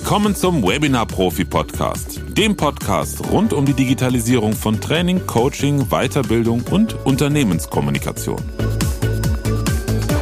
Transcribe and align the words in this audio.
Willkommen 0.00 0.36
zum 0.36 0.62
Webinar 0.62 1.06
Profi 1.06 1.44
Podcast, 1.44 2.20
dem 2.28 2.56
Podcast 2.56 3.32
rund 3.32 3.52
um 3.52 3.66
die 3.66 3.72
Digitalisierung 3.72 4.52
von 4.52 4.80
Training, 4.80 5.26
Coaching, 5.26 5.88
Weiterbildung 5.88 6.62
und 6.70 6.94
Unternehmenskommunikation. 7.04 8.40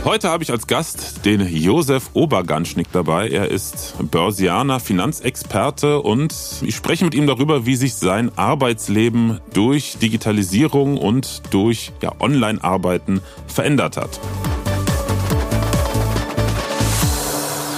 Heute 0.03 0.31
habe 0.31 0.43
ich 0.43 0.51
als 0.51 0.67
Gast 0.67 1.27
den 1.27 1.47
Josef 1.47 2.09
Oberganschnick 2.15 2.91
dabei. 2.91 3.29
Er 3.29 3.51
ist 3.51 3.97
Börsianer, 4.11 4.81
Finanzexperte 4.81 6.01
und 6.01 6.35
ich 6.63 6.75
spreche 6.75 7.05
mit 7.05 7.15
ihm 7.15 7.27
darüber, 7.27 7.67
wie 7.67 7.77
sich 7.77 7.97
sein 7.97 8.31
Arbeitsleben 8.35 9.41
durch 9.53 9.99
Digitalisierung 9.99 10.97
und 10.97 11.43
durch 11.51 11.93
ja, 12.01 12.13
Online-Arbeiten 12.19 13.21
verändert 13.47 13.99
hat. 13.99 14.19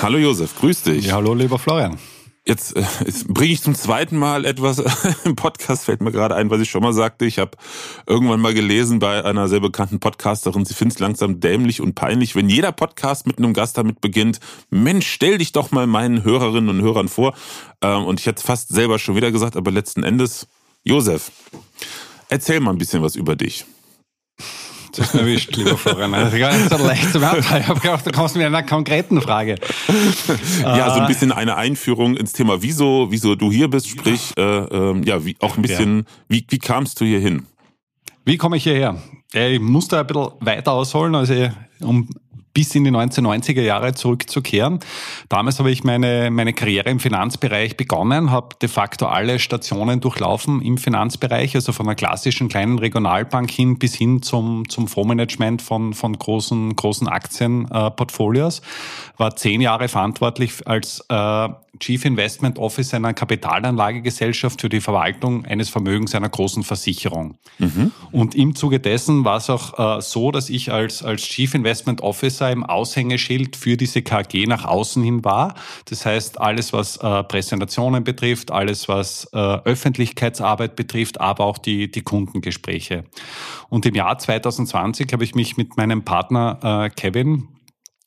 Hallo 0.00 0.16
Josef, 0.16 0.54
grüß 0.60 0.82
dich. 0.82 1.06
Ja, 1.06 1.14
hallo 1.14 1.34
lieber 1.34 1.58
Florian. 1.58 1.98
Jetzt, 2.46 2.76
äh, 2.76 2.84
jetzt 3.04 3.26
bringe 3.26 3.52
ich 3.52 3.62
zum 3.62 3.74
zweiten 3.74 4.16
Mal 4.16 4.44
etwas 4.44 4.78
im 5.24 5.34
Podcast, 5.34 5.86
fällt 5.86 6.02
mir 6.02 6.12
gerade 6.12 6.36
ein, 6.36 6.50
was 6.50 6.60
ich 6.60 6.70
schon 6.70 6.82
mal 6.82 6.92
sagte. 6.92 7.26
Ich 7.26 7.40
habe 7.40 7.58
irgendwann 8.06 8.40
mal 8.40 8.54
gelesen 8.54 9.00
bei 9.00 9.24
einer 9.24 9.48
sehr 9.48 9.58
bekannten 9.58 9.98
Podcasterin, 9.98 10.64
sie 10.64 10.74
findet 10.74 10.98
es 10.98 11.00
langsam 11.00 11.40
dämlich 11.40 11.80
und 11.80 11.96
peinlich, 11.96 12.36
wenn 12.36 12.48
jeder 12.48 12.70
Podcast 12.70 13.26
mit 13.26 13.38
einem 13.38 13.52
Gast 13.54 13.76
damit 13.76 14.00
beginnt, 14.00 14.38
Mensch, 14.70 15.10
stell 15.10 15.38
dich 15.38 15.50
doch 15.50 15.72
mal 15.72 15.88
meinen 15.88 16.22
Hörerinnen 16.22 16.70
und 16.70 16.80
Hörern 16.80 17.08
vor. 17.08 17.34
Ähm, 17.82 18.04
und 18.04 18.20
ich 18.20 18.26
hätte 18.26 18.38
es 18.38 18.46
fast 18.46 18.68
selber 18.68 19.00
schon 19.00 19.16
wieder 19.16 19.32
gesagt, 19.32 19.56
aber 19.56 19.72
letzten 19.72 20.04
Endes, 20.04 20.46
Josef, 20.84 21.32
erzähl 22.28 22.60
mal 22.60 22.70
ein 22.70 22.78
bisschen 22.78 23.02
was 23.02 23.16
über 23.16 23.34
dich. 23.34 23.66
Das 24.92 25.14
ist 25.14 25.14
erwischt, 25.14 25.54
lieber 25.56 25.76
Florian. 25.76 26.12
Das 26.12 26.32
ist 26.32 26.38
gar 26.38 26.56
nicht 26.56 26.70
so 26.70 26.76
leicht 26.78 27.12
zum 27.12 27.24
Abteil. 27.24 27.60
Ich 27.60 27.68
habe 27.68 27.80
gedacht, 27.80 28.06
du 28.06 28.10
kommst 28.10 28.36
mit 28.36 28.46
einer 28.46 28.62
konkreten 28.62 29.20
Frage. 29.20 29.56
Ja, 30.62 30.94
so 30.94 31.00
ein 31.00 31.06
bisschen 31.06 31.32
eine 31.32 31.56
Einführung 31.56 32.16
ins 32.16 32.32
Thema, 32.32 32.62
wieso, 32.62 33.08
wieso 33.10 33.34
du 33.34 33.50
hier 33.52 33.68
bist, 33.68 33.88
sprich, 33.88 34.32
äh, 34.36 34.42
äh, 34.42 35.00
ja, 35.04 35.24
wie, 35.24 35.36
auch 35.40 35.56
ein 35.56 35.62
bisschen, 35.62 36.06
wie, 36.28 36.44
wie 36.48 36.58
kamst 36.58 37.00
du 37.00 37.04
hier 37.04 37.20
hin? 37.20 37.46
Wie 38.24 38.36
komme 38.36 38.56
ich 38.56 38.64
hierher? 38.64 39.00
Ich 39.32 39.60
muss 39.60 39.88
da 39.88 40.00
ein 40.00 40.06
bisschen 40.06 40.28
weiter 40.40 40.72
ausholen, 40.72 41.14
also 41.14 41.34
um 41.80 42.08
bis 42.58 42.74
in 42.74 42.82
die 42.82 42.90
1990er 42.90 43.62
Jahre 43.62 43.94
zurückzukehren. 43.94 44.80
Damals 45.28 45.60
habe 45.60 45.70
ich 45.70 45.84
meine, 45.84 46.28
meine 46.32 46.52
Karriere 46.52 46.90
im 46.90 46.98
Finanzbereich 46.98 47.76
begonnen, 47.76 48.32
habe 48.32 48.56
de 48.60 48.68
facto 48.68 49.06
alle 49.06 49.38
Stationen 49.38 50.00
durchlaufen 50.00 50.60
im 50.60 50.76
Finanzbereich, 50.76 51.54
also 51.54 51.70
von 51.70 51.86
einer 51.86 51.94
klassischen 51.94 52.48
kleinen 52.48 52.80
Regionalbank 52.80 53.48
hin 53.48 53.78
bis 53.78 53.94
hin 53.94 54.22
zum, 54.22 54.68
zum 54.68 54.88
Fondsmanagement 54.88 55.62
von, 55.62 55.94
von 55.94 56.18
großen, 56.18 56.74
großen 56.74 57.06
Aktienportfolios. 57.06 58.60
War 59.18 59.36
zehn 59.36 59.60
Jahre 59.60 59.86
verantwortlich 59.86 60.66
als 60.66 61.04
äh, 61.08 61.48
Chief 61.78 62.04
Investment 62.04 62.58
Officer 62.58 62.96
einer 62.96 63.14
Kapitalanlagegesellschaft 63.14 64.60
für 64.60 64.68
die 64.68 64.80
Verwaltung 64.80 65.44
eines 65.44 65.68
Vermögens 65.68 66.14
einer 66.14 66.28
großen 66.28 66.62
Versicherung. 66.64 67.38
Mhm. 67.58 67.92
Und 68.12 68.34
im 68.34 68.54
Zuge 68.54 68.80
dessen 68.80 69.24
war 69.24 69.38
es 69.38 69.50
auch 69.50 69.98
äh, 69.98 70.00
so, 70.00 70.30
dass 70.30 70.50
ich 70.50 70.72
als, 70.72 71.02
als 71.02 71.22
Chief 71.22 71.54
Investment 71.54 72.00
Officer 72.00 72.50
im 72.50 72.64
Aushängeschild 72.64 73.56
für 73.56 73.76
diese 73.76 74.02
KG 74.02 74.46
nach 74.46 74.64
außen 74.64 75.02
hin 75.02 75.24
war. 75.24 75.54
Das 75.86 76.06
heißt, 76.06 76.40
alles, 76.40 76.72
was 76.72 76.96
äh, 76.98 77.24
Präsentationen 77.24 78.04
betrifft, 78.04 78.50
alles, 78.50 78.88
was 78.88 79.28
äh, 79.32 79.36
Öffentlichkeitsarbeit 79.36 80.76
betrifft, 80.76 81.20
aber 81.20 81.44
auch 81.44 81.58
die, 81.58 81.90
die 81.90 82.02
Kundengespräche. 82.02 83.04
Und 83.68 83.86
im 83.86 83.94
Jahr 83.94 84.18
2020 84.18 85.12
habe 85.12 85.24
ich 85.24 85.34
mich 85.34 85.56
mit 85.56 85.76
meinem 85.76 86.04
Partner 86.04 86.86
äh, 86.86 86.90
Kevin 86.90 87.48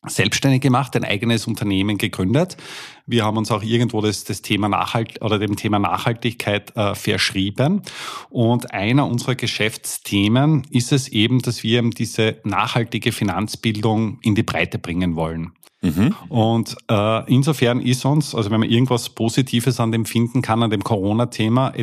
selbstständig 0.07 0.61
gemacht, 0.61 0.95
ein 0.95 1.03
eigenes 1.03 1.45
Unternehmen 1.45 1.97
gegründet. 1.97 2.57
Wir 3.05 3.23
haben 3.23 3.37
uns 3.37 3.51
auch 3.51 3.61
irgendwo 3.61 4.01
das, 4.01 4.23
das 4.23 4.41
Thema 4.41 4.67
Nachhalt 4.67 5.21
oder 5.21 5.37
dem 5.37 5.55
Thema 5.55 5.77
Nachhaltigkeit 5.77 6.75
äh, 6.75 6.95
verschrieben. 6.95 7.83
Und 8.29 8.73
einer 8.73 9.05
unserer 9.05 9.35
Geschäftsthemen 9.35 10.63
ist 10.71 10.91
es 10.91 11.07
eben, 11.07 11.39
dass 11.41 11.61
wir 11.61 11.79
eben 11.79 11.91
diese 11.91 12.37
nachhaltige 12.43 13.11
Finanzbildung 13.11 14.19
in 14.23 14.33
die 14.33 14.43
Breite 14.43 14.79
bringen 14.79 15.15
wollen. 15.15 15.51
Mhm. 15.81 16.15
Und 16.29 16.77
äh, 16.89 17.31
insofern 17.31 17.79
ist 17.79 18.05
uns, 18.05 18.33
also 18.33 18.49
wenn 18.49 18.59
man 18.59 18.69
irgendwas 18.69 19.09
Positives 19.09 19.79
an 19.79 19.91
dem 19.91 20.05
finden 20.05 20.41
kann, 20.41 20.63
an 20.63 20.69
dem 20.69 20.83
Corona-Thema, 20.83 21.73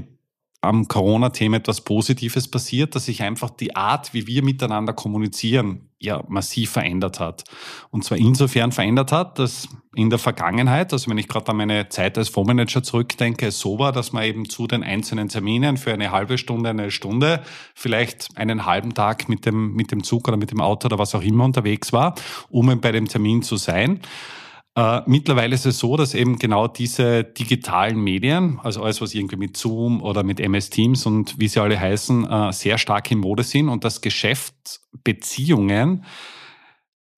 am 0.61 0.89
Corona-Thema 0.89 1.59
etwas 1.59 1.83
Positives 1.83 2.49
passiert, 2.49 2.95
dass 2.95 3.07
sich 3.07 3.23
einfach 3.23 3.51
die 3.51 3.77
Art, 3.77 4.13
wie 4.13 4.27
wir 4.27 4.43
miteinander 4.43 4.93
kommunizieren, 4.93 5.88
ja 6.01 6.23
massiv 6.29 6.71
verändert 6.71 7.21
hat. 7.21 7.45
Und 7.91 8.05
zwar 8.05 8.19
insofern 8.19 8.73
verändert 8.73 9.13
hat, 9.13 9.39
dass 9.39 9.69
in 9.95 10.11
der 10.11 10.19
Vergangenheit, 10.19 10.93
also 10.93 11.11
wenn 11.11 11.19
ich 11.19 11.27
gerade 11.27 11.49
an 11.49 11.57
meine 11.57 11.89
Zeit 11.89 12.17
als 12.19 12.29
Fondsmanager 12.29 12.83
zurückdenke, 12.83 13.49
es 13.49 13.59
so 13.59 13.79
war, 13.79 13.91
dass 13.91 14.13
man 14.13 14.23
eben 14.23 14.49
zu 14.49 14.67
den 14.69 14.85
einzelnen 14.85 15.29
Terminen 15.29 15.77
für 15.77 15.93
eine 15.93 16.13
halbe 16.13 16.39
Stunde, 16.39 16.71
eine 16.71 16.91
Stunde, 16.91 17.43
vielleicht 17.75 18.29
einen 18.37 18.65
halben 18.65 18.95
Tag 18.95 19.29
mit 19.29 19.45
dem, 19.45 19.75
mit 19.75 19.91
dem 19.91 20.05
Zug 20.05 20.29
oder 20.29 20.37
mit 20.37 20.53
dem 20.53 20.61
Auto 20.61 20.87
oder 20.87 20.99
was 20.99 21.15
auch 21.15 21.23
immer 21.23 21.45
unterwegs 21.45 21.93
war, 21.93 22.15
um 22.49 22.81
bei 22.81 22.93
dem 22.93 23.09
Termin 23.09 23.43
zu 23.43 23.57
sein. 23.57 24.01
Äh, 24.79 25.03
mittlerweile 25.07 25.57
ist 25.57 25.67
es 25.67 25.81
so, 25.81 25.97
dass 25.97 26.15
eben 26.15 26.39
genau 26.39 26.69
diese 26.69 27.25
digitalen 27.25 28.01
Medien, 28.01 28.61
also 28.63 28.85
alles, 28.85 29.01
was 29.01 29.13
irgendwie 29.13 29.35
mit 29.35 29.57
Zoom 29.57 30.01
oder 30.01 30.23
mit 30.23 30.39
MS 30.39 30.71
Teams 30.71 31.05
und 31.05 31.41
wie 31.41 31.49
sie 31.49 31.61
alle 31.61 31.81
heißen, 31.81 32.31
äh, 32.31 32.53
sehr 32.53 32.79
stark 32.79 33.11
in 33.11 33.19
Mode 33.19 33.43
sind 33.43 33.69
und 33.69 33.83
das 33.83 34.03
Geschäftsbeziehungen 34.03 36.05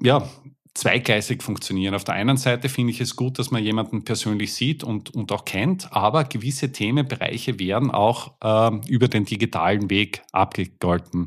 ja, 0.02 0.26
zweigleisig 0.74 1.42
funktionieren. 1.42 1.94
Auf 1.94 2.04
der 2.04 2.14
einen 2.14 2.36
Seite 2.36 2.68
finde 2.68 2.92
ich 2.92 3.00
es 3.00 3.16
gut, 3.16 3.38
dass 3.38 3.50
man 3.50 3.62
jemanden 3.62 4.04
persönlich 4.04 4.54
sieht 4.54 4.84
und, 4.84 5.14
und 5.14 5.32
auch 5.32 5.44
kennt, 5.44 5.92
aber 5.92 6.24
gewisse 6.24 6.72
Themenbereiche 6.72 7.58
werden 7.58 7.90
auch 7.90 8.32
äh, 8.42 8.76
über 8.88 9.08
den 9.08 9.24
digitalen 9.24 9.90
Weg 9.90 10.22
abgegolten. 10.32 11.26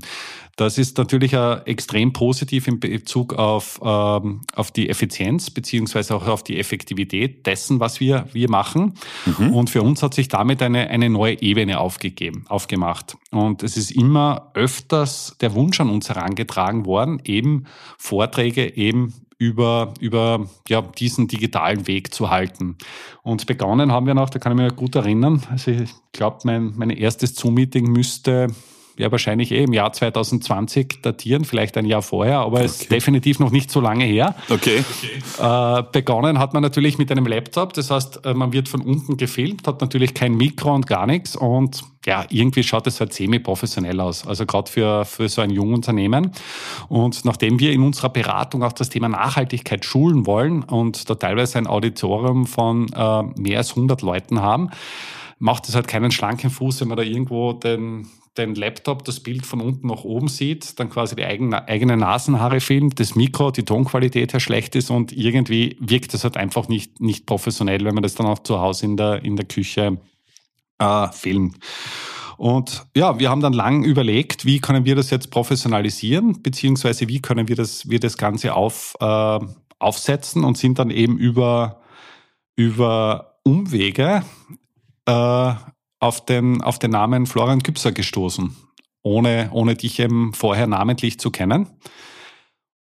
Das 0.56 0.78
ist 0.78 0.98
natürlich 1.00 1.34
äh, 1.34 1.56
extrem 1.66 2.14
positiv 2.14 2.68
in 2.68 2.80
Bezug 2.80 3.34
auf, 3.34 3.82
ähm, 3.84 4.42
auf 4.56 4.72
die 4.72 4.88
Effizienz 4.88 5.50
beziehungsweise 5.50 6.16
auch 6.16 6.28
auf 6.28 6.44
die 6.44 6.60
Effektivität 6.60 7.46
dessen, 7.48 7.80
was 7.80 8.00
wir, 8.00 8.28
wir 8.34 8.50
machen. 8.50 8.94
Mhm. 9.26 9.54
Und 9.54 9.70
für 9.72 9.82
uns 9.82 10.04
hat 10.04 10.14
sich 10.14 10.28
damit 10.28 10.62
eine, 10.62 10.90
eine 10.90 11.10
neue 11.10 11.42
Ebene 11.42 11.80
aufgegeben, 11.80 12.46
aufgemacht. 12.50 13.18
Und 13.32 13.64
es 13.64 13.78
ist 13.78 13.92
immer 13.92 14.52
öfters 14.54 15.36
der 15.42 15.56
Wunsch 15.56 15.80
an 15.82 15.90
uns 15.90 16.10
herangetragen 16.10 16.86
worden, 16.86 17.20
eben 17.26 17.66
Vorträge 17.98 18.78
eben 18.78 19.14
über, 19.44 19.94
über 20.00 20.48
ja, 20.70 20.82
diesen 20.82 21.28
digitalen 21.28 21.88
Weg 21.88 22.14
zu 22.14 22.30
halten. 22.30 22.78
Und 23.22 23.46
begonnen 23.46 23.92
haben 23.92 24.08
wir 24.08 24.14
noch, 24.14 24.30
da 24.30 24.40
kann 24.40 24.58
ich 24.58 24.64
mich 24.64 24.76
gut 24.76 24.96
erinnern, 24.96 25.44
also 25.52 25.72
ich 25.72 25.90
glaube, 26.14 26.40
mein, 26.44 26.74
mein 26.76 26.90
erstes 26.90 27.36
Zoom-Meeting 27.36 27.92
müsste 27.92 28.48
ja 28.98 29.12
wahrscheinlich 29.12 29.52
eh 29.52 29.64
im 29.64 29.74
Jahr 29.74 29.92
2020 29.92 31.02
datieren, 31.02 31.46
vielleicht 31.46 31.78
ein 31.78 31.86
Jahr 31.86 32.02
vorher, 32.02 32.40
aber 32.40 32.58
okay. 32.58 32.66
ist 32.66 32.92
definitiv 32.92 33.40
noch 33.40 33.52
nicht 33.52 33.72
so 33.72 33.82
lange 33.82 34.06
her. 34.06 34.36
Okay. 34.50 34.84
Äh, 35.40 35.84
begonnen 35.92 36.40
hat 36.40 36.54
man 36.54 36.62
natürlich 36.62 36.98
mit 36.98 37.12
einem 37.12 37.26
Laptop, 37.26 37.74
das 37.74 37.92
heißt, 37.92 38.26
äh, 38.26 38.34
man 38.34 38.54
wird 38.54 38.70
von 38.70 38.82
unten 38.82 39.18
gefilmt, 39.18 39.68
hat 39.68 39.82
natürlich 39.82 40.14
kein 40.14 40.36
Mikro 40.36 40.74
und 40.74 40.88
gar 40.88 41.08
nichts 41.08 41.36
und 41.36 41.84
ja, 42.06 42.26
irgendwie 42.30 42.64
schaut 42.64 42.86
es 42.88 43.00
halt 43.00 43.14
semi-professionell 43.14 44.00
aus, 44.00 44.28
also 44.28 44.46
gerade 44.46 44.70
für, 44.70 45.06
für 45.06 45.30
so 45.30 45.42
ein 45.42 45.50
junges 45.50 45.76
Unternehmen. 45.76 46.32
Und 46.90 47.24
nachdem 47.24 47.60
wir 47.60 47.72
in 47.72 47.82
unserer 47.82 48.10
Beratung 48.10 48.64
auch 48.64 48.74
das 48.74 48.90
Thema 48.90 49.08
Nachhaltigkeit 49.08 49.86
schulen 49.86 50.26
wollen 50.26 50.64
und 50.64 51.10
da 51.10 51.16
teilweise 51.16 51.58
ein 51.58 51.68
Auditorium 51.68 52.46
von 52.46 52.92
äh, 52.94 53.24
mehr 53.40 53.60
als 53.60 53.70
100 53.72 54.02
Leuten 54.02 54.42
haben, 54.42 54.70
macht 55.40 55.68
es 55.68 55.76
halt 55.76 55.88
keinen 55.88 56.12
schlanken 56.12 56.50
Fuß, 56.50 56.82
wenn 56.82 56.90
man 56.90 56.98
da 56.98 57.04
irgendwo 57.04 57.54
den, 57.54 58.08
den 58.38 58.56
Laptop 58.56 59.06
das 59.06 59.20
Bild 59.20 59.46
von 59.46 59.62
unten 59.62 59.88
nach 59.88 60.04
oben 60.04 60.28
sieht, 60.28 60.80
dann 60.80 60.90
quasi 60.90 61.16
die 61.16 61.26
eigene, 61.26 61.68
eigene 61.68 61.98
Nasenhaare 61.98 62.60
filmt, 62.60 63.00
das 63.00 63.16
Mikro, 63.16 63.52
die 63.52 63.64
Tonqualität 63.64 64.34
her 64.34 64.40
schlecht 64.40 64.76
ist 64.76 64.90
und 64.90 65.12
irgendwie 65.12 65.78
wirkt 65.80 66.14
das 66.14 66.24
halt 66.24 66.38
einfach 66.38 66.68
nicht, 66.68 67.00
nicht 67.00 67.26
professionell, 67.26 67.86
wenn 67.86 67.94
man 67.94 68.04
das 68.04 68.16
dann 68.16 68.26
auch 68.26 68.40
zu 68.40 68.60
Hause 68.60 68.86
in 68.86 68.98
der, 68.98 69.24
in 69.24 69.36
der 69.36 69.46
Küche 69.46 69.98
äh, 70.80 71.08
filmt. 71.12 71.58
Und 72.38 72.88
ja, 72.96 73.20
wir 73.20 73.30
haben 73.30 73.42
dann 73.42 73.54
lang 73.54 73.84
überlegt, 73.84 74.46
wie 74.46 74.60
können 74.60 74.86
wir 74.86 74.96
das 74.96 75.12
jetzt 75.12 75.30
professionalisieren, 75.30 76.42
beziehungsweise 76.42 77.08
wie 77.08 77.22
können 77.22 77.48
wir 77.48 77.56
das, 77.56 77.90
wir 77.90 78.00
das 78.00 78.18
Ganze 78.18 78.56
auf, 78.56 78.96
äh, 79.00 79.40
aufsetzen 79.78 80.44
und 80.44 80.58
sind 80.58 80.80
dann 80.80 80.90
eben 80.90 81.18
über, 81.18 81.82
über 82.56 83.38
Umwege 83.44 84.24
äh, 85.06 85.54
auf 86.04 86.26
den, 86.26 86.62
auf 86.62 86.80
den 86.80 86.92
Namen 86.92 87.26
Florian 87.26 87.64
Küpser 87.64 87.94
gestoßen, 87.94 88.56
ohne, 89.04 89.50
ohne 89.54 89.76
dich 89.76 90.00
eben 90.00 90.34
vorher 90.34 90.68
namentlich 90.68 91.18
zu 91.18 91.32
kennen. 91.32 91.68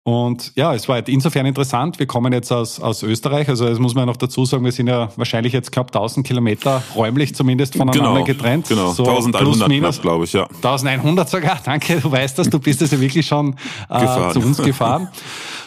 Und 0.04 0.54
ja, 0.56 0.74
es 0.74 0.88
war 0.88 1.06
insofern 1.08 1.46
interessant. 1.46 2.00
Wir 2.00 2.08
kommen 2.08 2.32
jetzt 2.32 2.52
aus, 2.52 2.80
aus 2.80 3.04
Österreich. 3.04 3.50
Also, 3.50 3.68
das 3.68 3.78
muss 3.78 3.94
man 3.94 4.08
noch 4.08 4.16
dazu 4.16 4.46
sagen, 4.46 4.64
wir 4.64 4.72
sind 4.72 4.88
ja 4.88 5.10
wahrscheinlich 5.18 5.52
jetzt 5.52 5.72
knapp 5.74 5.88
1000 5.88 6.26
Kilometer 6.26 6.82
räumlich 6.96 7.36
zumindest 7.36 7.76
voneinander 7.76 8.14
genau, 8.14 8.24
getrennt. 8.24 8.70
Genau, 8.70 8.92
so 8.92 9.04
1100 9.04 10.02
glaube 10.02 10.24
ich, 10.24 10.34
ja. 10.34 10.48
1100 10.64 11.30
sogar. 11.30 11.60
Danke, 11.66 12.00
du 12.00 12.10
weißt 12.10 12.40
das. 12.40 12.50
Du 12.50 12.58
bist 12.58 12.82
es 12.82 12.92
ja 12.92 13.00
wirklich 13.02 13.28
schon 13.28 13.56
äh, 13.90 14.32
zu 14.32 14.40
uns 14.40 14.58
gefahren. 14.58 15.10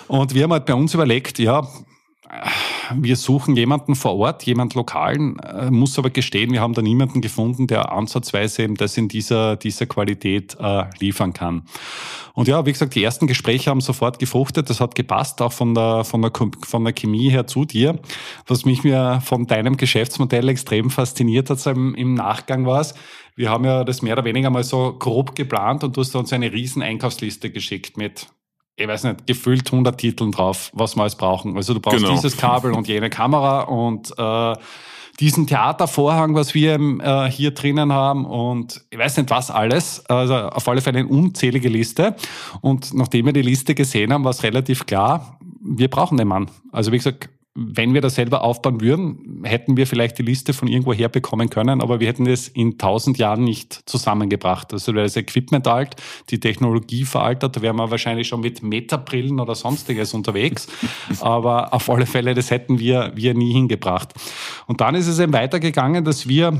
Und 0.09 0.35
wir 0.35 0.45
haben 0.45 0.53
halt 0.53 0.65
bei 0.65 0.75
uns 0.75 0.95
überlegt, 0.95 1.39
ja, 1.39 1.69
wir 2.95 3.17
suchen 3.17 3.57
jemanden 3.57 3.95
vor 3.95 4.17
Ort, 4.17 4.45
jemand 4.45 4.75
Lokalen, 4.75 5.39
äh, 5.41 5.71
muss 5.71 5.99
aber 5.99 6.11
gestehen, 6.11 6.53
wir 6.53 6.61
haben 6.61 6.75
da 6.75 6.83
niemanden 6.83 7.21
gefunden, 7.21 7.67
der 7.67 7.93
ansatzweise 7.93 8.63
eben 8.63 8.75
das 8.77 8.97
in 8.97 9.09
dieser, 9.09 9.57
dieser 9.57 9.87
Qualität 9.87 10.57
äh, 10.59 10.85
liefern 10.99 11.33
kann. 11.33 11.65
Und 12.35 12.49
ja, 12.49 12.65
wie 12.65 12.73
gesagt, 12.73 12.95
die 12.95 13.05
ersten 13.05 13.27
Gespräche 13.27 13.71
haben 13.71 13.83
sofort 13.83 14.19
gefruchtet, 14.19 14.71
das 14.71 14.81
hat 14.81 14.95
gepasst, 14.95 15.43
auch 15.43 15.53
von 15.53 15.75
der, 15.75 16.05
von 16.05 16.23
der, 16.23 16.33
von 16.65 16.85
der 16.85 16.95
Chemie 16.95 17.31
her 17.31 17.47
zu 17.47 17.67
dir. 17.67 17.99
Was 18.47 18.65
mich 18.65 18.83
mir 18.83 19.21
von 19.23 19.47
deinem 19.47 19.77
Geschäftsmodell 19.77 20.49
extrem 20.49 20.89
fasziniert 20.89 21.51
hat 21.51 21.65
im, 21.67 21.95
im 21.95 22.15
Nachgang 22.15 22.65
war 22.67 22.81
es, 22.81 22.95
wir 23.35 23.51
haben 23.51 23.65
ja 23.65 23.85
das 23.85 24.03
mehr 24.03 24.15
oder 24.15 24.25
weniger 24.25 24.51
mal 24.51 24.65
so 24.65 24.95
grob 24.99 25.35
geplant 25.35 25.85
und 25.85 25.97
du 25.97 26.01
hast 26.03 26.15
uns 26.15 26.33
eine 26.33 26.53
riesen 26.53 26.83
Einkaufsliste 26.83 27.51
geschickt 27.51 27.97
mit 27.97 28.29
ich 28.77 28.89
weiß 28.89 29.05
nicht, 29.05 29.27
gefüllt 29.27 29.71
100 29.71 29.99
Titeln 29.99 30.33
drauf, 30.33 30.71
was 30.73 30.97
wir 30.97 31.03
alles 31.03 31.17
brauchen. 31.17 31.57
Also 31.57 31.75
du 31.75 31.81
brauchst 31.81 31.99
genau. 31.99 32.13
dieses 32.13 32.37
Kabel 32.37 32.73
und 32.73 32.89
jene 32.89 33.11
Kamera 33.11 33.63
und 33.63 34.13
äh, 34.17 34.57
diesen 35.21 35.47
Theatervorhang, 35.47 36.35
was 36.35 36.55
wir 36.55 36.81
äh, 36.81 37.31
hier 37.31 37.53
drinnen 37.53 37.93
haben 37.93 38.25
und 38.25 38.83
ich 38.91 38.99
weiß 38.99 39.19
nicht 39.19 39.31
was 39.31 39.51
alles. 39.51 40.05
Also 40.07 40.35
auf 40.35 40.67
alle 40.69 40.81
Fälle 40.81 41.01
eine 41.01 41.09
unzählige 41.09 41.69
Liste. 41.69 42.17
Und 42.63 42.95
nachdem 42.95 43.27
wir 43.27 43.33
die 43.33 43.43
Liste 43.43 43.75
gesehen 43.75 44.13
haben, 44.13 44.25
war 44.25 44.31
es 44.31 44.43
relativ 44.43 44.87
klar, 44.87 45.39
wir 45.61 45.89
brauchen 45.89 46.17
den 46.17 46.29
Mann. 46.29 46.51
Also 46.73 46.93
wie 46.93 46.97
gesagt, 46.97 47.29
wenn 47.55 47.93
wir 47.93 48.01
das 48.01 48.15
selber 48.15 48.45
aufbauen 48.45 48.81
würden, 48.81 49.43
hätten 49.45 49.77
wir 49.77 49.87
vielleicht 49.87 50.19
die 50.19 50.23
Liste 50.23 50.55
von 50.55 50.69
irgendwo 50.69 50.95
herbekommen 50.95 51.51
können, 51.51 51.83
aber 51.83 52.01
wir 52.01 52.09
hätten 52.09 52.27
es 52.27 52.49
in 52.49 52.79
tausend 52.79 53.19
Jahren 53.19 53.45
nicht 53.45 53.83
zusammengebracht. 53.85 54.73
Also 54.73 54.95
wäre 54.95 55.05
das 55.05 55.17
Equipment 55.17 55.67
alt, 55.69 55.97
die 56.31 56.41
Technologie 56.41 57.05
veraltet, 57.05 57.57
da 57.57 57.63
wären 57.63 57.77
wir 57.77 57.91
wahrscheinlich 57.91 58.29
schon 58.29 58.41
mit 58.41 58.63
Metabrillen 58.63 59.39
oder 59.39 59.55
sonstiges 59.55 60.15
unterwegs. 60.15 60.67
aber 61.21 61.75
auf 61.75 61.91
alle 61.91 62.07
Fälle, 62.07 62.35
das 62.35 62.51
hätten 62.51 62.79
wir, 62.79 63.13
wir 63.15 63.35
nie 63.35 63.53
hingebracht. 63.53 64.15
Und 64.67 64.81
dann 64.81 64.95
ist 64.95 65.07
es 65.07 65.19
eben 65.19 65.35
weitergegangen, 65.35 66.05
dass 66.05 66.27
wir 66.27 66.59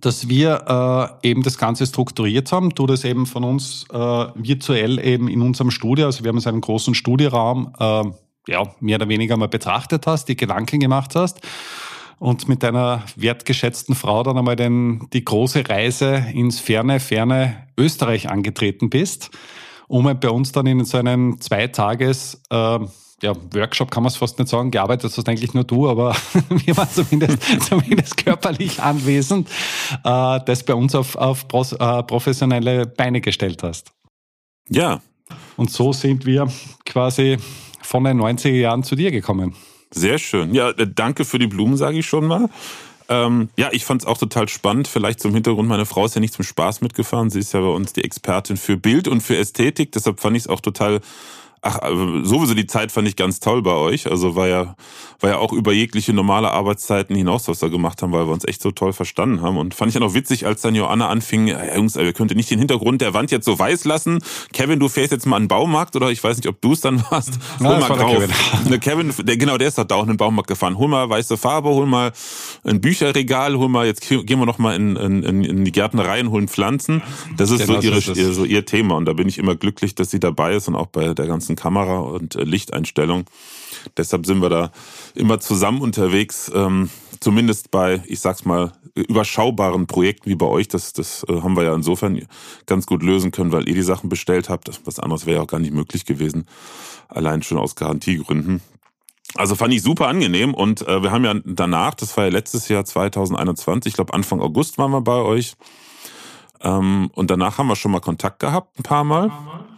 dass 0.00 0.28
wir 0.28 1.18
äh, 1.22 1.28
eben 1.28 1.42
das 1.42 1.58
Ganze 1.58 1.86
strukturiert 1.86 2.50
haben. 2.52 2.70
Du 2.70 2.86
das 2.86 3.04
eben 3.04 3.26
von 3.26 3.44
uns 3.44 3.84
äh, 3.92 3.96
virtuell 3.96 4.98
eben 5.04 5.28
in 5.28 5.42
unserem 5.42 5.70
Studio, 5.70 6.06
also 6.06 6.24
wir 6.24 6.30
haben 6.30 6.40
so 6.40 6.48
einen 6.48 6.60
großen 6.62 6.94
Studioraum, 6.94 7.72
äh, 7.78 8.04
ja, 8.48 8.62
mehr 8.80 8.96
oder 8.96 9.08
weniger 9.08 9.36
mal 9.36 9.48
betrachtet 9.48 10.06
hast, 10.06 10.26
die 10.26 10.36
Gedanken 10.36 10.80
gemacht 10.80 11.14
hast 11.14 11.40
und 12.18 12.48
mit 12.48 12.62
deiner 12.62 13.02
wertgeschätzten 13.16 13.94
Frau 13.94 14.22
dann 14.22 14.38
einmal 14.38 14.56
den, 14.56 15.08
die 15.12 15.24
große 15.24 15.68
Reise 15.68 16.24
ins 16.32 16.60
ferne, 16.60 17.00
ferne 17.00 17.66
Österreich 17.76 18.30
angetreten 18.30 18.90
bist, 18.90 19.30
um 19.88 20.04
bei 20.04 20.30
uns 20.30 20.52
dann 20.52 20.66
in 20.66 20.84
so 20.84 20.98
einem 20.98 21.40
Zweitages 21.40 22.40
äh, 22.50 22.78
ja, 23.22 23.32
Workshop 23.52 23.90
kann 23.90 24.02
man 24.02 24.10
es 24.10 24.16
fast 24.16 24.38
nicht 24.38 24.48
sagen, 24.48 24.70
gearbeitet 24.70 25.16
hast 25.16 25.28
eigentlich 25.28 25.54
nur 25.54 25.64
du, 25.64 25.88
aber 25.88 26.14
wir 26.48 26.76
waren 26.76 26.88
zumindest, 26.90 27.42
zumindest 27.68 28.16
körperlich 28.16 28.80
anwesend, 28.80 29.48
äh, 30.04 30.40
das 30.44 30.64
bei 30.64 30.74
uns 30.74 30.94
auf, 30.94 31.16
auf 31.16 31.44
äh, 31.52 32.02
professionelle 32.04 32.86
Beine 32.86 33.20
gestellt 33.20 33.62
hast. 33.62 33.92
Ja. 34.68 35.00
Und 35.56 35.70
so 35.70 35.92
sind 35.92 36.26
wir 36.26 36.48
quasi 36.84 37.38
von 37.92 38.04
den 38.04 38.18
90er 38.18 38.52
Jahren 38.52 38.84
zu 38.84 38.96
dir 38.96 39.10
gekommen. 39.10 39.54
Sehr 39.90 40.16
schön. 40.16 40.54
Ja, 40.54 40.70
äh, 40.70 40.88
danke 40.88 41.26
für 41.26 41.38
die 41.38 41.46
Blumen, 41.46 41.76
sage 41.76 41.98
ich 41.98 42.06
schon 42.06 42.24
mal. 42.24 42.48
Ähm, 43.10 43.50
ja, 43.58 43.68
ich 43.70 43.84
fand 43.84 44.00
es 44.00 44.06
auch 44.06 44.16
total 44.16 44.48
spannend. 44.48 44.88
Vielleicht 44.88 45.20
zum 45.20 45.34
Hintergrund, 45.34 45.68
meine 45.68 45.84
Frau 45.84 46.06
ist 46.06 46.14
ja 46.14 46.22
nicht 46.22 46.32
zum 46.32 46.42
Spaß 46.42 46.80
mitgefahren. 46.80 47.28
Sie 47.28 47.40
ist 47.40 47.52
ja 47.52 47.60
bei 47.60 47.66
uns 47.66 47.92
die 47.92 48.02
Expertin 48.02 48.56
für 48.56 48.78
Bild 48.78 49.08
und 49.08 49.20
für 49.20 49.36
Ästhetik. 49.36 49.92
Deshalb 49.92 50.20
fand 50.20 50.38
ich 50.38 50.44
es 50.44 50.48
auch 50.48 50.60
total 50.60 51.02
Ach, 51.64 51.78
also 51.78 52.24
sowieso 52.24 52.54
die 52.54 52.66
Zeit 52.66 52.90
fand 52.90 53.06
ich 53.06 53.14
ganz 53.14 53.38
toll 53.38 53.62
bei 53.62 53.74
euch. 53.74 54.10
Also 54.10 54.34
war 54.34 54.48
ja, 54.48 54.74
war 55.20 55.30
ja 55.30 55.38
auch 55.38 55.52
über 55.52 55.72
jegliche 55.72 56.12
normale 56.12 56.50
Arbeitszeiten 56.50 57.14
hinaus, 57.14 57.46
was 57.46 57.62
wir 57.62 57.70
gemacht 57.70 58.02
haben, 58.02 58.10
weil 58.10 58.26
wir 58.26 58.32
uns 58.32 58.44
echt 58.44 58.60
so 58.60 58.72
toll 58.72 58.92
verstanden 58.92 59.42
haben. 59.42 59.56
Und 59.56 59.72
fand 59.72 59.90
ich 59.90 59.94
ja 59.94 60.00
noch 60.00 60.12
witzig, 60.14 60.44
als 60.44 60.62
dann 60.62 60.74
Joanna 60.74 61.08
anfing, 61.08 61.46
ja, 61.46 61.76
Jungs, 61.76 61.94
ihr 61.94 62.12
könnt 62.12 62.34
nicht 62.34 62.50
den 62.50 62.58
Hintergrund 62.58 63.00
der 63.00 63.14
Wand 63.14 63.30
jetzt 63.30 63.44
so 63.44 63.56
weiß 63.56 63.84
lassen. 63.84 64.18
Kevin, 64.52 64.80
du 64.80 64.88
fährst 64.88 65.12
jetzt 65.12 65.24
mal 65.24 65.36
an 65.36 65.44
den 65.44 65.48
Baumarkt 65.48 65.94
oder 65.94 66.10
ich 66.10 66.22
weiß 66.22 66.36
nicht, 66.36 66.48
ob 66.48 66.60
du 66.60 66.72
es 66.72 66.80
dann 66.80 67.00
warst. 67.10 67.38
Hol 67.60 67.78
mal 67.78 67.88
grau. 67.88 68.12
Kevin. 68.12 68.80
Kevin, 68.80 69.14
der, 69.24 69.36
genau, 69.36 69.56
der 69.56 69.68
ist 69.68 69.78
doch 69.78 69.84
da 69.84 69.94
auch 69.94 70.02
in 70.02 70.08
den 70.08 70.16
Baumarkt 70.16 70.48
gefahren. 70.48 70.76
Hol 70.78 70.88
mal 70.88 71.08
weiße 71.08 71.36
Farbe, 71.36 71.68
hol 71.68 71.86
mal 71.86 72.10
ein 72.64 72.80
Bücherregal, 72.80 73.56
hol 73.56 73.68
mal, 73.68 73.86
jetzt 73.86 74.00
gehen 74.08 74.26
wir 74.26 74.46
noch 74.46 74.58
mal 74.58 74.74
in, 74.74 74.96
in, 74.96 75.22
in 75.22 75.64
die 75.64 75.72
Gärtnerei 75.72 76.20
und 76.20 76.30
holen 76.32 76.48
Pflanzen. 76.48 77.02
Das 77.36 77.50
ist 77.50 77.66
genau 77.66 77.80
so, 77.80 77.86
ihre, 77.86 77.98
ist 77.98 78.16
ihr, 78.16 78.32
so 78.32 78.44
ihr 78.44 78.66
Thema. 78.66 78.96
Und 78.96 79.04
da 79.04 79.12
bin 79.12 79.28
ich 79.28 79.38
immer 79.38 79.54
glücklich, 79.54 79.94
dass 79.94 80.10
sie 80.10 80.18
dabei 80.18 80.54
ist 80.54 80.66
und 80.66 80.74
auch 80.74 80.86
bei 80.86 81.14
der 81.14 81.26
ganzen 81.26 81.51
Kamera 81.56 81.98
und 81.98 82.36
äh, 82.36 82.44
Lichteinstellung. 82.44 83.24
Deshalb 83.96 84.26
sind 84.26 84.40
wir 84.40 84.48
da 84.48 84.70
immer 85.14 85.40
zusammen 85.40 85.80
unterwegs, 85.80 86.50
ähm, 86.54 86.90
zumindest 87.20 87.70
bei, 87.70 88.02
ich 88.06 88.20
sag's 88.20 88.44
mal, 88.44 88.72
überschaubaren 88.94 89.86
Projekten 89.86 90.30
wie 90.30 90.34
bei 90.34 90.46
euch. 90.46 90.68
Das, 90.68 90.92
das 90.92 91.24
äh, 91.28 91.40
haben 91.40 91.56
wir 91.56 91.64
ja 91.64 91.74
insofern 91.74 92.20
ganz 92.66 92.86
gut 92.86 93.02
lösen 93.02 93.30
können, 93.30 93.52
weil 93.52 93.68
ihr 93.68 93.74
die 93.74 93.82
Sachen 93.82 94.08
bestellt 94.08 94.48
habt. 94.48 94.70
Was 94.84 94.98
anderes 94.98 95.26
wäre 95.26 95.36
ja 95.36 95.42
auch 95.42 95.48
gar 95.48 95.60
nicht 95.60 95.72
möglich 95.72 96.04
gewesen, 96.04 96.46
allein 97.08 97.42
schon 97.42 97.58
aus 97.58 97.74
Garantiegründen. 97.74 98.62
Also 99.34 99.54
fand 99.54 99.72
ich 99.72 99.82
super 99.82 100.08
angenehm 100.08 100.52
und 100.52 100.86
äh, 100.86 101.02
wir 101.02 101.10
haben 101.10 101.24
ja 101.24 101.34
danach, 101.44 101.94
das 101.94 102.16
war 102.16 102.24
ja 102.24 102.30
letztes 102.30 102.68
Jahr 102.68 102.84
2021, 102.84 103.92
ich 103.92 103.94
glaube 103.94 104.12
Anfang 104.12 104.42
August 104.42 104.76
waren 104.76 104.90
wir 104.90 105.00
bei 105.00 105.20
euch. 105.22 105.54
Ähm, 106.60 107.10
und 107.14 107.30
danach 107.30 107.58
haben 107.58 107.66
wir 107.66 107.76
schon 107.76 107.92
mal 107.92 108.00
Kontakt 108.00 108.40
gehabt, 108.40 108.78
ein 108.78 108.82
paar 108.82 109.04
Mal. 109.04 109.30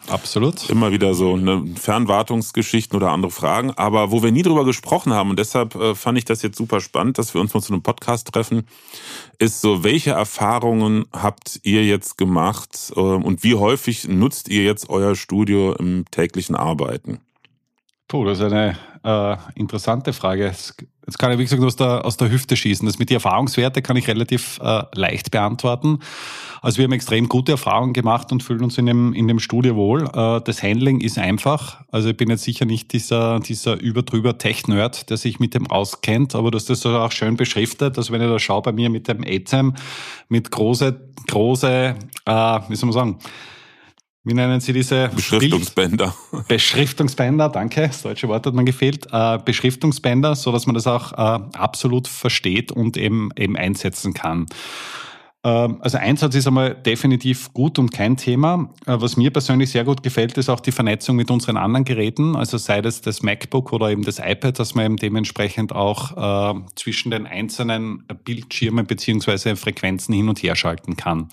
Absolut. 0.08 0.68
Immer 0.68 0.92
wieder 0.92 1.14
so 1.14 1.34
eine 1.34 1.64
Fernwartungsgeschichten 1.76 2.96
oder 2.96 3.10
andere 3.10 3.30
Fragen. 3.30 3.70
Aber 3.72 4.10
wo 4.10 4.22
wir 4.22 4.32
nie 4.32 4.42
drüber 4.42 4.64
gesprochen 4.64 5.12
haben, 5.12 5.30
und 5.30 5.38
deshalb 5.38 5.74
äh, 5.74 5.94
fand 5.94 6.18
ich 6.18 6.24
das 6.24 6.42
jetzt 6.42 6.58
super 6.58 6.80
spannend, 6.80 7.18
dass 7.18 7.32
wir 7.32 7.40
uns 7.40 7.54
mal 7.54 7.60
zu 7.62 7.72
einem 7.72 7.82
Podcast 7.82 8.32
treffen, 8.32 8.66
ist 9.38 9.60
so, 9.60 9.82
welche 9.82 10.10
Erfahrungen 10.10 11.06
habt 11.12 11.60
ihr 11.62 11.84
jetzt 11.84 12.18
gemacht 12.18 12.92
äh, 12.94 13.00
und 13.00 13.42
wie 13.42 13.54
häufig 13.54 14.06
nutzt 14.06 14.48
ihr 14.48 14.64
jetzt 14.64 14.90
euer 14.90 15.16
Studio 15.16 15.72
im 15.72 16.04
täglichen 16.10 16.54
Arbeiten? 16.54 17.20
Puh, 18.08 18.26
das 18.26 18.38
ist 18.38 18.44
eine 18.44 18.76
äh, 19.02 19.36
interessante 19.54 20.12
Frage. 20.12 20.54
Jetzt 21.06 21.18
kann 21.18 21.32
ich, 21.32 21.38
wie 21.38 21.42
gesagt, 21.42 21.62
aus 21.62 21.76
der, 21.76 22.04
aus 22.04 22.16
der 22.16 22.30
Hüfte 22.30 22.56
schießen. 22.56 22.86
Das 22.86 22.98
mit 22.98 23.10
den 23.10 23.16
Erfahrungswerte 23.16 23.82
kann 23.82 23.96
ich 23.96 24.08
relativ 24.08 24.58
äh, 24.62 24.82
leicht 24.94 25.30
beantworten. 25.30 25.98
Also 26.62 26.78
wir 26.78 26.84
haben 26.84 26.92
extrem 26.92 27.28
gute 27.28 27.52
Erfahrungen 27.52 27.92
gemacht 27.92 28.32
und 28.32 28.42
fühlen 28.42 28.64
uns 28.64 28.78
in 28.78 28.86
dem, 28.86 29.12
in 29.12 29.28
dem 29.28 29.38
Studio 29.38 29.76
wohl. 29.76 30.04
Äh, 30.04 30.40
das 30.42 30.62
Handling 30.62 31.00
ist 31.00 31.18
einfach. 31.18 31.84
Also 31.90 32.08
ich 32.08 32.16
bin 32.16 32.30
jetzt 32.30 32.44
sicher 32.44 32.64
nicht 32.64 32.92
dieser, 32.94 33.40
dieser 33.40 33.78
überdrüber 33.78 34.38
Tech-Nerd, 34.38 35.10
der 35.10 35.18
sich 35.18 35.38
mit 35.40 35.52
dem 35.52 35.66
auskennt, 35.66 36.34
aber 36.34 36.50
du 36.50 36.56
hast 36.56 36.70
das 36.70 36.86
auch 36.86 37.12
schön 37.12 37.36
beschriftet. 37.36 37.98
Also 37.98 38.12
wenn 38.12 38.22
ich 38.22 38.28
da 38.28 38.38
schaue 38.38 38.62
bei 38.62 38.72
mir 38.72 38.88
mit 38.88 39.06
dem 39.08 39.22
ATEM, 39.22 39.74
mit 40.28 40.50
große, 40.50 40.98
große, 41.28 41.96
äh, 42.24 42.60
wie 42.68 42.76
soll 42.76 42.86
man 42.86 42.92
sagen, 42.92 43.18
wie 44.24 44.34
nennen 44.34 44.60
Sie 44.60 44.72
diese? 44.72 45.10
Beschriftungsbänder. 45.14 46.14
Bild 46.30 46.48
Beschriftungsbänder, 46.48 47.50
danke. 47.50 47.82
Das 47.82 48.02
deutsche 48.02 48.26
Wort 48.28 48.46
hat 48.46 48.54
man 48.54 48.64
gefehlt. 48.64 49.06
Äh, 49.12 49.38
Beschriftungsbänder, 49.44 50.34
so 50.34 50.50
dass 50.50 50.66
man 50.66 50.74
das 50.74 50.86
auch 50.86 51.12
äh, 51.12 51.42
absolut 51.52 52.08
versteht 52.08 52.72
und 52.72 52.96
eben, 52.96 53.30
eben 53.36 53.56
einsetzen 53.56 54.14
kann. 54.14 54.46
Ähm, 55.44 55.76
also 55.80 55.98
Einsatz 55.98 56.34
ist 56.34 56.46
einmal 56.46 56.74
definitiv 56.74 57.52
gut 57.52 57.78
und 57.78 57.92
kein 57.92 58.16
Thema. 58.16 58.70
Äh, 58.86 58.96
was 58.98 59.16
mir 59.16 59.30
persönlich 59.30 59.70
sehr 59.70 59.84
gut 59.84 60.02
gefällt, 60.02 60.36
ist 60.38 60.48
auch 60.48 60.60
die 60.60 60.72
Vernetzung 60.72 61.16
mit 61.16 61.30
unseren 61.30 61.58
anderen 61.58 61.84
Geräten, 61.84 62.34
also 62.34 62.56
sei 62.56 62.80
das 62.80 63.02
das 63.02 63.22
MacBook 63.22 63.72
oder 63.72 63.90
eben 63.90 64.02
das 64.02 64.18
iPad, 64.18 64.58
dass 64.58 64.74
man 64.74 64.86
eben 64.86 64.96
dementsprechend 64.96 65.72
auch 65.72 66.54
äh, 66.56 66.60
zwischen 66.74 67.10
den 67.10 67.26
einzelnen 67.26 68.04
Bildschirmen 68.24 68.86
beziehungsweise 68.86 69.54
Frequenzen 69.56 70.14
hin 70.14 70.28
und 70.28 70.42
her 70.42 70.56
schalten 70.56 70.96
kann. 70.96 71.28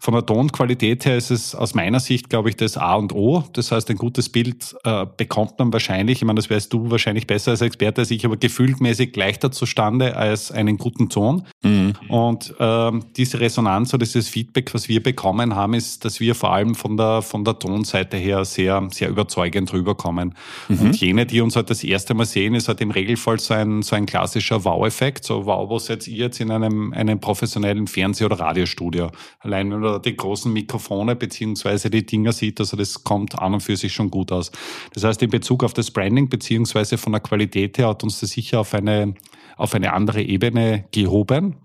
Von 0.00 0.14
der 0.14 0.24
Tonqualität 0.24 1.04
her 1.04 1.16
ist 1.16 1.30
es 1.30 1.54
aus 1.54 1.74
meiner 1.74 2.00
Sicht, 2.00 2.30
glaube 2.30 2.50
ich, 2.50 2.56
das 2.56 2.76
A 2.76 2.94
und 2.94 3.12
O. 3.12 3.42
Das 3.52 3.72
heißt, 3.72 3.90
ein 3.90 3.96
gutes 3.96 4.28
Bild 4.28 4.76
äh, 4.84 5.06
bekommt 5.16 5.58
man 5.58 5.72
wahrscheinlich, 5.72 6.18
ich 6.18 6.24
meine, 6.24 6.36
das 6.36 6.48
weißt 6.48 6.72
du 6.72 6.90
wahrscheinlich 6.90 7.26
besser 7.26 7.50
als 7.50 7.60
Experte 7.60 8.02
als 8.02 8.10
ich, 8.12 8.24
aber 8.24 8.36
gefühltmäßig 8.36 9.16
leichter 9.16 9.50
zustande 9.50 10.16
als 10.16 10.52
einen 10.52 10.78
guten 10.78 11.08
Ton. 11.08 11.44
Mhm. 11.62 11.94
Und 12.08 12.54
äh, 12.58 12.92
diese 13.16 13.40
Resonanz 13.48 13.94
oder 13.94 14.04
dieses 14.04 14.28
Feedback, 14.28 14.74
was 14.74 14.88
wir 14.88 15.02
bekommen 15.02 15.54
haben, 15.56 15.72
ist, 15.72 16.04
dass 16.04 16.20
wir 16.20 16.34
vor 16.34 16.52
allem 16.52 16.74
von 16.74 16.98
der, 16.98 17.22
von 17.22 17.44
der 17.44 17.58
Tonseite 17.58 18.18
her 18.18 18.44
sehr, 18.44 18.86
sehr 18.90 19.08
überzeugend 19.08 19.72
rüberkommen. 19.72 20.34
Mhm. 20.68 20.80
Und 20.80 21.00
jene, 21.00 21.24
die 21.24 21.40
uns 21.40 21.56
halt 21.56 21.70
das 21.70 21.82
erste 21.82 22.12
Mal 22.12 22.26
sehen, 22.26 22.54
ist 22.54 22.68
halt 22.68 22.82
im 22.82 22.90
Regelfall 22.90 23.40
so 23.40 23.54
ein, 23.54 23.80
so 23.82 23.96
ein 23.96 24.04
klassischer 24.04 24.64
Wow-Effekt. 24.64 25.24
So, 25.24 25.46
wow, 25.46 25.68
wo 25.68 25.78
seid 25.78 26.06
ihr 26.06 26.26
jetzt 26.26 26.40
in 26.40 26.50
einem, 26.50 26.92
einem 26.92 27.20
professionellen 27.20 27.86
Fernseh- 27.86 28.26
oder 28.26 28.38
Radiostudio? 28.38 29.10
Allein 29.40 29.72
wenn 29.72 29.80
man 29.80 30.02
die 30.02 30.14
großen 30.14 30.52
Mikrofone 30.52 31.16
beziehungsweise 31.16 31.88
die 31.88 32.04
Dinger 32.04 32.32
sieht, 32.32 32.60
also 32.60 32.76
das 32.76 33.02
kommt 33.02 33.38
an 33.38 33.54
und 33.54 33.62
für 33.62 33.76
sich 33.76 33.94
schon 33.94 34.10
gut 34.10 34.30
aus. 34.30 34.52
Das 34.92 35.04
heißt, 35.04 35.22
in 35.22 35.30
Bezug 35.30 35.64
auf 35.64 35.72
das 35.72 35.90
Branding 35.90 36.28
beziehungsweise 36.28 36.98
von 36.98 37.12
der 37.12 37.22
Qualität 37.22 37.78
her 37.78 37.88
hat 37.88 38.02
uns 38.02 38.20
das 38.20 38.30
sicher 38.30 38.60
auf 38.60 38.74
eine, 38.74 39.14
auf 39.56 39.74
eine 39.74 39.94
andere 39.94 40.20
Ebene 40.22 40.84
gehoben. 40.92 41.56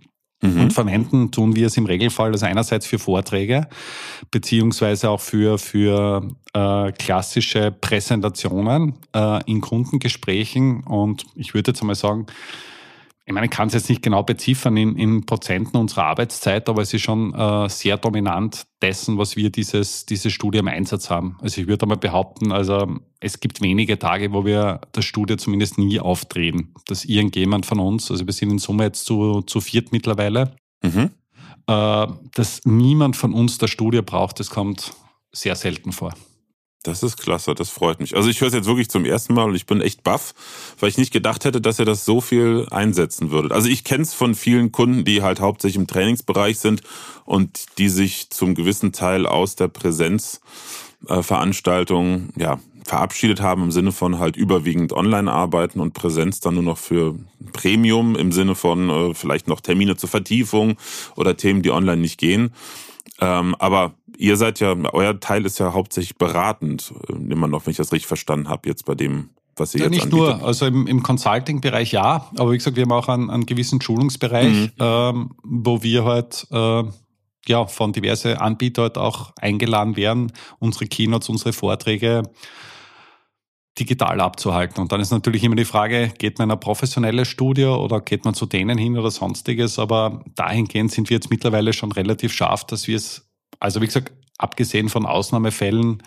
Mhm. 0.44 0.62
Und 0.62 0.74
verwenden 0.74 1.32
tun 1.32 1.56
wir 1.56 1.68
es 1.68 1.78
im 1.78 1.86
Regelfall 1.86 2.32
also 2.34 2.46
einerseits 2.46 2.86
für 2.86 3.00
Vorträge, 3.00 3.68
beziehungsweise 4.30 5.10
auch 5.10 5.22
für, 5.22 5.58
für 5.58 6.28
äh, 6.54 6.92
klassische 6.92 7.72
Präsentationen 7.72 8.96
äh, 9.16 9.40
in 9.46 9.62
Kundengesprächen. 9.62 10.84
Und 10.84 11.26
ich 11.36 11.54
würde 11.54 11.72
jetzt 11.72 11.82
einmal 11.82 11.96
sagen, 11.96 12.28
ich 13.26 13.34
meine, 13.34 13.46
ich 13.46 13.52
kann 13.52 13.70
es 13.70 13.74
jetzt 13.74 13.90
nicht 13.90 14.02
genau 14.02 14.24
beziffern 14.24 14.76
in, 14.76 14.98
in 14.98 15.26
Prozenten 15.26 15.78
unserer 15.78 16.06
Arbeitszeit, 16.06 16.68
aber 16.68 16.82
es 16.82 16.94
ist 16.94 17.04
schon 17.04 17.34
äh, 17.34 17.70
sehr 17.70 17.98
dominant 17.98 18.66
dessen, 18.82 19.18
was 19.18 19.38
wir 19.38 19.50
dieses, 19.50 20.06
diese 20.06 20.30
Studie 20.30 20.58
im 20.58 20.68
Einsatz 20.68 21.10
haben. 21.10 21.38
Also 21.42 21.62
ich 21.62 21.68
würde 21.68 21.84
einmal 21.84 21.98
behaupten, 21.98 22.52
also 22.52 23.00
es 23.22 23.40
gibt 23.40 23.62
wenige 23.62 23.98
Tage, 23.98 24.34
wo 24.34 24.44
wir 24.44 24.82
das 24.92 25.06
Studie 25.06 25.38
zumindest 25.38 25.78
nie 25.78 26.02
aufdrehen, 26.02 26.74
dass 26.88 27.06
irgendjemand 27.06 27.66
von 27.66 27.80
uns, 27.80 28.12
also 28.12 28.26
wir 28.26 28.34
sind 28.34 28.52
in 28.52 28.58
Summe 28.58 28.84
jetzt 28.84 29.06
zu, 29.06 29.42
zu 29.42 29.62
viert 29.62 29.94
mittlerweile, 29.94 30.58
mhm. 30.84 31.12
äh, 31.68 32.08
dass 32.36 32.62
niemand 32.66 33.16
von 33.16 33.34
uns 33.34 33.58
der 33.58 33.68
Studie 33.68 34.02
braucht, 34.02 34.42
das 34.42 34.50
kommt 34.50 34.94
sehr 35.32 35.56
selten 35.56 35.94
vor. 35.94 36.14
Das 36.84 37.02
ist 37.02 37.18
klasse, 37.18 37.56
das 37.56 37.70
freut 37.70 38.02
mich. 38.02 38.18
Also 38.18 38.30
ich 38.30 38.42
höre 38.42 38.50
es 38.50 38.54
jetzt 38.54 38.68
wirklich 38.68 38.90
zum 38.90 39.06
ersten 39.06 39.34
Mal 39.34 39.46
und 39.46 39.56
ich 39.56 39.66
bin 39.66 39.80
echt 39.80 40.04
baff, 40.04 40.34
weil 40.80 40.90
ich 40.90 40.98
nicht 40.98 41.14
gedacht 41.14 41.46
hätte, 41.46 41.62
dass 41.62 41.80
ihr 41.80 41.86
das 41.86 42.04
so 42.04 42.20
viel 42.20 42.68
einsetzen 42.72 43.32
würdet. 43.32 43.54
Also 43.54 43.70
ich 43.70 43.86
kenne 43.86 44.04
es 44.04 44.14
von 44.14 44.36
vielen 44.36 44.74
Kunden, 44.74 45.06
die 45.06 45.22
halt 45.22 45.40
hauptsächlich 45.40 45.78
im 45.78 45.88
Trainingsbereich 45.88 46.60
sind 46.60 46.82
und 47.24 47.78
die 47.78 47.88
sich 47.88 48.32
zum 48.32 48.54
gewissen 48.54 48.92
Teil 48.92 49.26
aus 49.26 49.56
der 49.56 49.70
Präsenzveranstaltung 49.70 52.34
äh, 52.36 52.42
ja, 52.42 52.60
verabschiedet 52.84 53.42
haben 53.42 53.64
im 53.64 53.72
Sinne 53.72 53.94
von 53.94 54.20
halt 54.20 54.36
überwiegend 54.36 54.92
online 54.92 55.32
arbeiten 55.32 55.80
und 55.80 55.94
Präsenz 55.94 56.42
dann 56.42 56.56
nur 56.56 56.64
noch 56.64 56.78
für 56.78 57.16
Premium 57.54 58.18
im 58.18 58.34
Sinne 58.34 58.56
von 58.56 58.90
äh, 58.90 59.14
vielleicht 59.14 59.48
noch 59.48 59.62
Termine 59.62 59.96
zur 59.96 60.10
Vertiefung 60.10 60.76
oder 61.16 61.38
Themen, 61.38 61.62
die 61.62 61.72
online 61.72 62.02
nicht 62.02 62.20
gehen. 62.20 62.52
Ähm, 63.22 63.56
aber 63.60 63.94
ihr 64.18 64.38
seid 64.38 64.60
ja, 64.60 64.76
euer 64.94 65.20
Teil 65.20 65.46
ist 65.46 65.60
ja 65.60 65.74
hauptsächlich 65.74 66.18
beratend, 66.18 66.94
äh, 67.10 67.14
immer 67.14 67.48
noch, 67.48 67.66
wenn 67.66 67.72
ich 67.72 67.78
das 67.78 67.92
richtig 67.92 68.08
verstanden 68.08 68.50
habe, 68.50 68.70
jetzt 68.70 68.86
bei 68.86 68.96
dem, 68.96 69.30
was 69.56 69.74
ihr 69.74 69.80
ja, 69.80 69.86
jetzt 69.86 69.92
nicht 69.92 70.04
anbietet. 70.04 70.38
nur, 70.40 70.48
also 70.48 70.66
im, 70.66 70.88
im 70.88 71.04
Consulting-Bereich 71.04 71.92
ja, 71.92 72.30
aber 72.38 72.52
wie 72.52 72.58
gesagt, 72.58 72.76
wir 72.76 72.84
haben 72.84 72.92
auch 72.92 73.10
einen, 73.10 73.30
einen 73.30 73.46
gewissen 73.46 73.82
Schulungsbereich, 73.82 74.54
mhm. 74.54 74.72
ähm, 74.80 75.32
wo 75.44 75.84
wir 75.84 76.06
halt 76.06 76.48
äh, 76.52 76.84
ja 77.48 77.66
von 77.66 77.92
diverse 77.94 78.40
Anbieter 78.40 78.84
halt 78.84 78.98
auch 78.98 79.34
eingeladen 79.40 79.96
werden, 79.96 80.32
unsere 80.60 80.88
Keynotes, 80.88 81.30
unsere 81.30 81.54
Vorträge 81.54 82.24
digital 83.80 84.22
abzuhalten. 84.22 84.82
Und 84.82 84.92
dann 84.92 85.02
ist 85.02 85.12
natürlich 85.12 85.44
immer 85.44 85.56
die 85.56 85.66
Frage, 85.66 86.14
geht 86.18 86.38
man 86.38 86.48
in 86.48 86.52
eine 86.52 86.60
professionelle 86.60 87.26
Studio 87.26 87.84
oder 87.84 88.02
geht 88.02 88.24
man 88.24 88.34
zu 88.34 88.46
denen 88.46 88.78
hin 88.78 88.98
oder 88.98 89.10
sonstiges? 89.10 89.80
Aber 89.80 90.24
dahingehend 90.36 90.92
sind 90.92 91.10
wir 91.10 91.16
jetzt 91.16 91.32
mittlerweile 91.32 91.74
schon 91.74 91.92
relativ 91.92 92.34
scharf, 92.34 92.66
dass 92.66 92.88
wir 92.88 92.98
es 92.98 93.33
also 93.64 93.82
wie 93.82 93.86
gesagt, 93.86 94.12
abgesehen 94.38 94.90
von 94.90 95.06
Ausnahmefällen, 95.06 96.04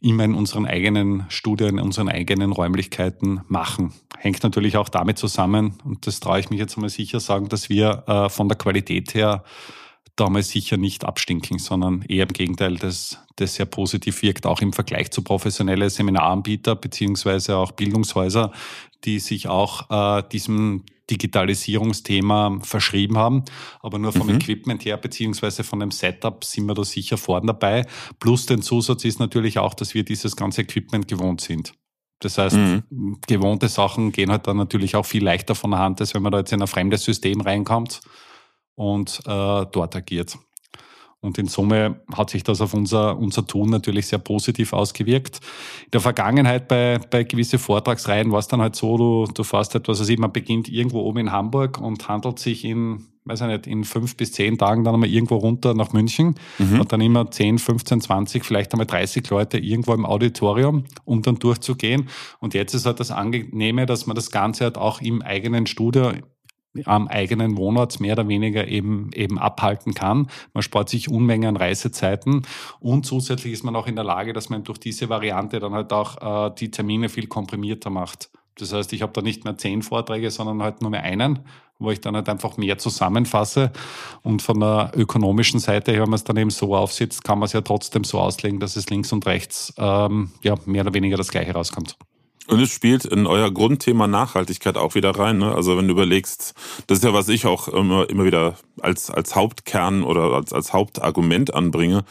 immer 0.00 0.24
in 0.24 0.34
unseren 0.34 0.66
eigenen 0.66 1.24
Studien, 1.30 1.78
in 1.78 1.80
unseren 1.80 2.10
eigenen 2.10 2.52
Räumlichkeiten 2.52 3.40
machen. 3.48 3.94
Hängt 4.18 4.42
natürlich 4.42 4.76
auch 4.76 4.90
damit 4.90 5.16
zusammen, 5.16 5.78
und 5.82 6.06
das 6.06 6.20
traue 6.20 6.40
ich 6.40 6.50
mich 6.50 6.58
jetzt 6.58 6.76
einmal 6.76 6.90
sicher 6.90 7.20
sagen, 7.20 7.48
dass 7.48 7.70
wir 7.70 8.04
äh, 8.06 8.28
von 8.28 8.48
der 8.48 8.58
Qualität 8.58 9.14
her 9.14 9.44
damals 10.16 10.50
sicher 10.50 10.76
nicht 10.76 11.04
abstinken, 11.04 11.58
sondern 11.58 12.02
eher 12.02 12.24
im 12.24 12.32
Gegenteil, 12.32 12.76
dass 12.76 13.18
das 13.36 13.54
sehr 13.54 13.66
positiv 13.66 14.22
wirkt, 14.22 14.46
auch 14.46 14.60
im 14.60 14.72
Vergleich 14.72 15.10
zu 15.10 15.22
professionellen 15.22 15.90
Seminaranbieter 15.90 16.76
beziehungsweise 16.76 17.56
auch 17.56 17.72
Bildungshäuser, 17.72 18.52
die 19.04 19.18
sich 19.18 19.48
auch 19.48 19.90
äh, 19.90 20.22
diesem 20.30 20.84
Digitalisierungsthema 21.10 22.58
verschrieben 22.62 23.18
haben. 23.18 23.44
Aber 23.80 23.98
nur 23.98 24.12
vom 24.12 24.28
mhm. 24.28 24.36
Equipment 24.36 24.84
her 24.84 24.96
beziehungsweise 24.96 25.64
von 25.64 25.80
dem 25.80 25.90
Setup 25.90 26.44
sind 26.44 26.66
wir 26.66 26.74
da 26.74 26.84
sicher 26.84 27.18
vorn 27.18 27.46
dabei. 27.46 27.84
Plus 28.20 28.46
den 28.46 28.62
Zusatz 28.62 29.04
ist 29.04 29.18
natürlich 29.18 29.58
auch, 29.58 29.74
dass 29.74 29.94
wir 29.94 30.04
dieses 30.04 30.36
ganze 30.36 30.62
Equipment 30.62 31.08
gewohnt 31.08 31.40
sind. 31.40 31.74
Das 32.20 32.38
heißt, 32.38 32.56
mhm. 32.56 33.18
gewohnte 33.26 33.68
Sachen 33.68 34.12
gehen 34.12 34.30
halt 34.30 34.46
dann 34.46 34.56
natürlich 34.56 34.96
auch 34.96 35.04
viel 35.04 35.24
leichter 35.24 35.54
von 35.54 35.72
der 35.72 35.80
Hand, 35.80 36.00
als 36.00 36.14
wenn 36.14 36.22
man 36.22 36.32
da 36.32 36.38
jetzt 36.38 36.52
in 36.52 36.62
ein 36.62 36.68
fremdes 36.68 37.04
System 37.04 37.40
reinkommt 37.40 38.00
und 38.76 39.20
äh, 39.26 39.66
dort 39.70 39.96
agiert. 39.96 40.36
Und 41.24 41.38
in 41.38 41.46
Summe 41.46 42.02
hat 42.14 42.28
sich 42.28 42.42
das 42.44 42.60
auf 42.60 42.74
unser, 42.74 43.16
unser 43.16 43.46
Tun 43.46 43.70
natürlich 43.70 44.08
sehr 44.08 44.18
positiv 44.18 44.74
ausgewirkt. 44.74 45.40
In 45.86 45.92
der 45.92 46.00
Vergangenheit 46.02 46.68
bei, 46.68 46.98
bei 46.98 47.24
gewisse 47.24 47.58
Vortragsreihen 47.58 48.30
war 48.30 48.40
es 48.40 48.48
dann 48.48 48.60
halt 48.60 48.76
so, 48.76 48.98
du, 48.98 49.32
du 49.32 49.42
fährst 49.42 49.74
etwas, 49.74 50.00
also 50.00 50.12
man 50.18 50.32
beginnt 50.32 50.68
irgendwo 50.68 51.00
oben 51.00 51.20
in 51.20 51.32
Hamburg 51.32 51.80
und 51.80 52.06
handelt 52.10 52.38
sich 52.38 52.62
in, 52.66 53.06
weiß 53.24 53.40
ich 53.40 53.46
nicht, 53.46 53.66
in 53.66 53.84
fünf 53.84 54.18
bis 54.18 54.32
zehn 54.32 54.58
Tagen 54.58 54.84
dann 54.84 54.92
einmal 54.92 55.08
irgendwo 55.08 55.36
runter 55.36 55.72
nach 55.72 55.94
München 55.94 56.34
mhm. 56.58 56.80
und 56.80 56.92
dann 56.92 57.00
immer 57.00 57.30
10, 57.30 57.58
15, 57.58 58.02
20, 58.02 58.44
vielleicht 58.44 58.74
einmal 58.74 58.86
30 58.86 59.26
Leute 59.30 59.56
irgendwo 59.56 59.94
im 59.94 60.04
Auditorium, 60.04 60.84
um 61.06 61.22
dann 61.22 61.36
durchzugehen. 61.36 62.10
Und 62.40 62.52
jetzt 62.52 62.74
ist 62.74 62.84
halt 62.84 63.00
das 63.00 63.10
Angenehme, 63.10 63.86
dass 63.86 64.04
man 64.04 64.14
das 64.14 64.30
Ganze 64.30 64.64
halt 64.64 64.76
auch 64.76 65.00
im 65.00 65.22
eigenen 65.22 65.66
Studio 65.66 66.12
am 66.84 67.08
eigenen 67.08 67.56
Wohnort 67.56 68.00
mehr 68.00 68.14
oder 68.14 68.28
weniger 68.28 68.66
eben, 68.68 69.10
eben 69.14 69.38
abhalten 69.38 69.94
kann. 69.94 70.28
Man 70.52 70.62
spart 70.62 70.88
sich 70.88 71.08
Unmengen 71.08 71.50
an 71.50 71.56
Reisezeiten 71.56 72.42
und 72.80 73.06
zusätzlich 73.06 73.52
ist 73.52 73.64
man 73.64 73.76
auch 73.76 73.86
in 73.86 73.96
der 73.96 74.04
Lage, 74.04 74.32
dass 74.32 74.48
man 74.48 74.64
durch 74.64 74.78
diese 74.78 75.08
Variante 75.08 75.60
dann 75.60 75.72
halt 75.72 75.92
auch 75.92 76.48
äh, 76.48 76.54
die 76.58 76.70
Termine 76.70 77.08
viel 77.08 77.26
komprimierter 77.26 77.90
macht. 77.90 78.30
Das 78.56 78.72
heißt, 78.72 78.92
ich 78.92 79.02
habe 79.02 79.12
da 79.12 79.20
nicht 79.20 79.44
mehr 79.44 79.56
zehn 79.56 79.82
Vorträge, 79.82 80.30
sondern 80.30 80.62
halt 80.62 80.80
nur 80.80 80.90
mehr 80.90 81.02
einen, 81.02 81.40
wo 81.78 81.90
ich 81.90 82.00
dann 82.00 82.14
halt 82.14 82.28
einfach 82.28 82.56
mehr 82.56 82.78
zusammenfasse. 82.78 83.72
Und 84.22 84.42
von 84.42 84.60
der 84.60 84.92
ökonomischen 84.94 85.58
Seite 85.58 85.90
her, 85.90 86.02
wenn 86.02 86.10
man 86.10 86.16
es 86.16 86.24
dann 86.24 86.36
eben 86.36 86.50
so 86.50 86.76
aufsitzt, 86.76 87.24
kann 87.24 87.38
man 87.38 87.46
es 87.46 87.52
ja 87.52 87.62
trotzdem 87.62 88.04
so 88.04 88.20
auslegen, 88.20 88.60
dass 88.60 88.76
es 88.76 88.88
links 88.90 89.12
und 89.12 89.26
rechts 89.26 89.74
ähm, 89.76 90.30
ja, 90.42 90.54
mehr 90.66 90.82
oder 90.82 90.94
weniger 90.94 91.16
das 91.16 91.30
Gleiche 91.30 91.52
rauskommt. 91.52 91.96
Und 92.46 92.60
es 92.60 92.70
spielt 92.70 93.06
in 93.06 93.26
euer 93.26 93.50
Grundthema 93.50 94.06
Nachhaltigkeit 94.06 94.76
auch 94.76 94.94
wieder 94.94 95.10
rein. 95.10 95.38
Ne? 95.38 95.54
Also 95.54 95.78
wenn 95.78 95.88
du 95.88 95.92
überlegst, 95.92 96.54
das 96.86 96.98
ist 96.98 97.04
ja, 97.04 97.14
was 97.14 97.28
ich 97.28 97.46
auch 97.46 97.68
immer, 97.68 98.08
immer 98.10 98.24
wieder 98.24 98.56
als, 98.80 99.10
als 99.10 99.34
Hauptkern 99.34 100.02
oder 100.02 100.34
als, 100.34 100.52
als 100.52 100.72
Hauptargument 100.72 101.54
anbringe. 101.54 102.04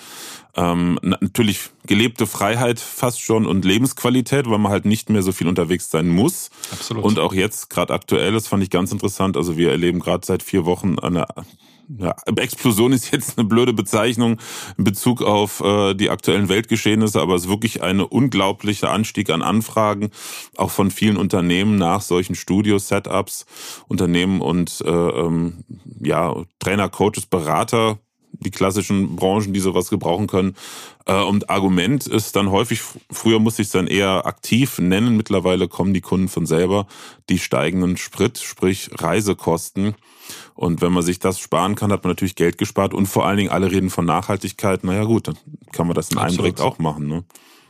Ähm, 0.55 0.99
natürlich 1.01 1.69
gelebte 1.85 2.27
Freiheit 2.27 2.79
fast 2.79 3.21
schon 3.21 3.45
und 3.45 3.65
Lebensqualität, 3.65 4.49
weil 4.49 4.59
man 4.59 4.71
halt 4.71 4.85
nicht 4.85 5.09
mehr 5.09 5.21
so 5.21 5.31
viel 5.31 5.47
unterwegs 5.47 5.91
sein 5.91 6.09
muss. 6.09 6.49
Absolut. 6.71 7.03
Und 7.03 7.19
auch 7.19 7.33
jetzt, 7.33 7.69
gerade 7.69 7.93
aktuell, 7.93 8.33
das 8.33 8.47
fand 8.47 8.63
ich 8.63 8.69
ganz 8.69 8.91
interessant. 8.91 9.37
Also 9.37 9.57
wir 9.57 9.71
erleben 9.71 9.99
gerade 9.99 10.25
seit 10.25 10.41
vier 10.41 10.65
Wochen 10.65 10.97
eine 10.99 11.25
ja, 11.97 12.15
Explosion 12.35 12.93
ist 12.93 13.11
jetzt 13.11 13.37
eine 13.37 13.47
blöde 13.47 13.73
Bezeichnung 13.73 14.39
in 14.77 14.83
Bezug 14.83 15.21
auf 15.21 15.61
äh, 15.61 15.93
die 15.93 16.09
aktuellen 16.09 16.49
Weltgeschehnisse, 16.49 17.21
aber 17.21 17.35
es 17.35 17.43
ist 17.43 17.49
wirklich 17.49 17.81
ein 17.81 17.99
unglaublicher 17.99 18.91
Anstieg 18.91 19.29
an 19.29 19.41
Anfragen, 19.41 20.09
auch 20.57 20.71
von 20.71 20.91
vielen 20.91 21.17
Unternehmen 21.17 21.77
nach 21.77 22.01
solchen 22.01 22.35
Studio-Setups, 22.35 23.45
Unternehmen 23.87 24.41
und 24.41 24.81
äh, 24.85 24.89
ähm, 24.89 25.63
ja, 26.01 26.35
Trainer, 26.59 26.89
Coaches, 26.89 27.25
Berater, 27.25 27.99
die 28.31 28.51
klassischen 28.51 29.15
Branchen, 29.15 29.53
die 29.53 29.59
sowas 29.59 29.89
gebrauchen 29.89 30.27
können. 30.27 30.55
Äh, 31.05 31.21
und 31.21 31.49
Argument 31.49 32.07
ist 32.07 32.35
dann 32.35 32.49
häufig, 32.49 32.81
früher 33.11 33.39
musste 33.39 33.61
ich 33.61 33.67
es 33.67 33.73
dann 33.73 33.87
eher 33.87 34.25
aktiv 34.25 34.79
nennen, 34.79 35.17
mittlerweile 35.17 35.67
kommen 35.67 35.93
die 35.93 36.01
Kunden 36.01 36.29
von 36.29 36.45
selber, 36.45 36.87
die 37.29 37.39
steigenden 37.39 37.97
Sprit, 37.97 38.37
sprich 38.39 38.89
Reisekosten 38.93 39.95
und 40.55 40.81
wenn 40.81 40.91
man 40.91 41.03
sich 41.03 41.19
das 41.19 41.39
sparen 41.39 41.75
kann, 41.75 41.91
hat 41.91 42.03
man 42.03 42.11
natürlich 42.11 42.35
Geld 42.35 42.57
gespart 42.57 42.93
und 42.93 43.07
vor 43.07 43.25
allen 43.25 43.37
Dingen 43.37 43.49
alle 43.49 43.71
reden 43.71 43.89
von 43.89 44.05
Nachhaltigkeit. 44.05 44.83
Naja 44.83 45.03
gut, 45.03 45.27
dann 45.27 45.37
kann 45.71 45.87
man 45.87 45.95
das 45.95 46.11
in 46.11 46.17
einem 46.17 46.35
direkt 46.35 46.61
auch 46.61 46.79
machen. 46.79 47.07
Ne? 47.07 47.23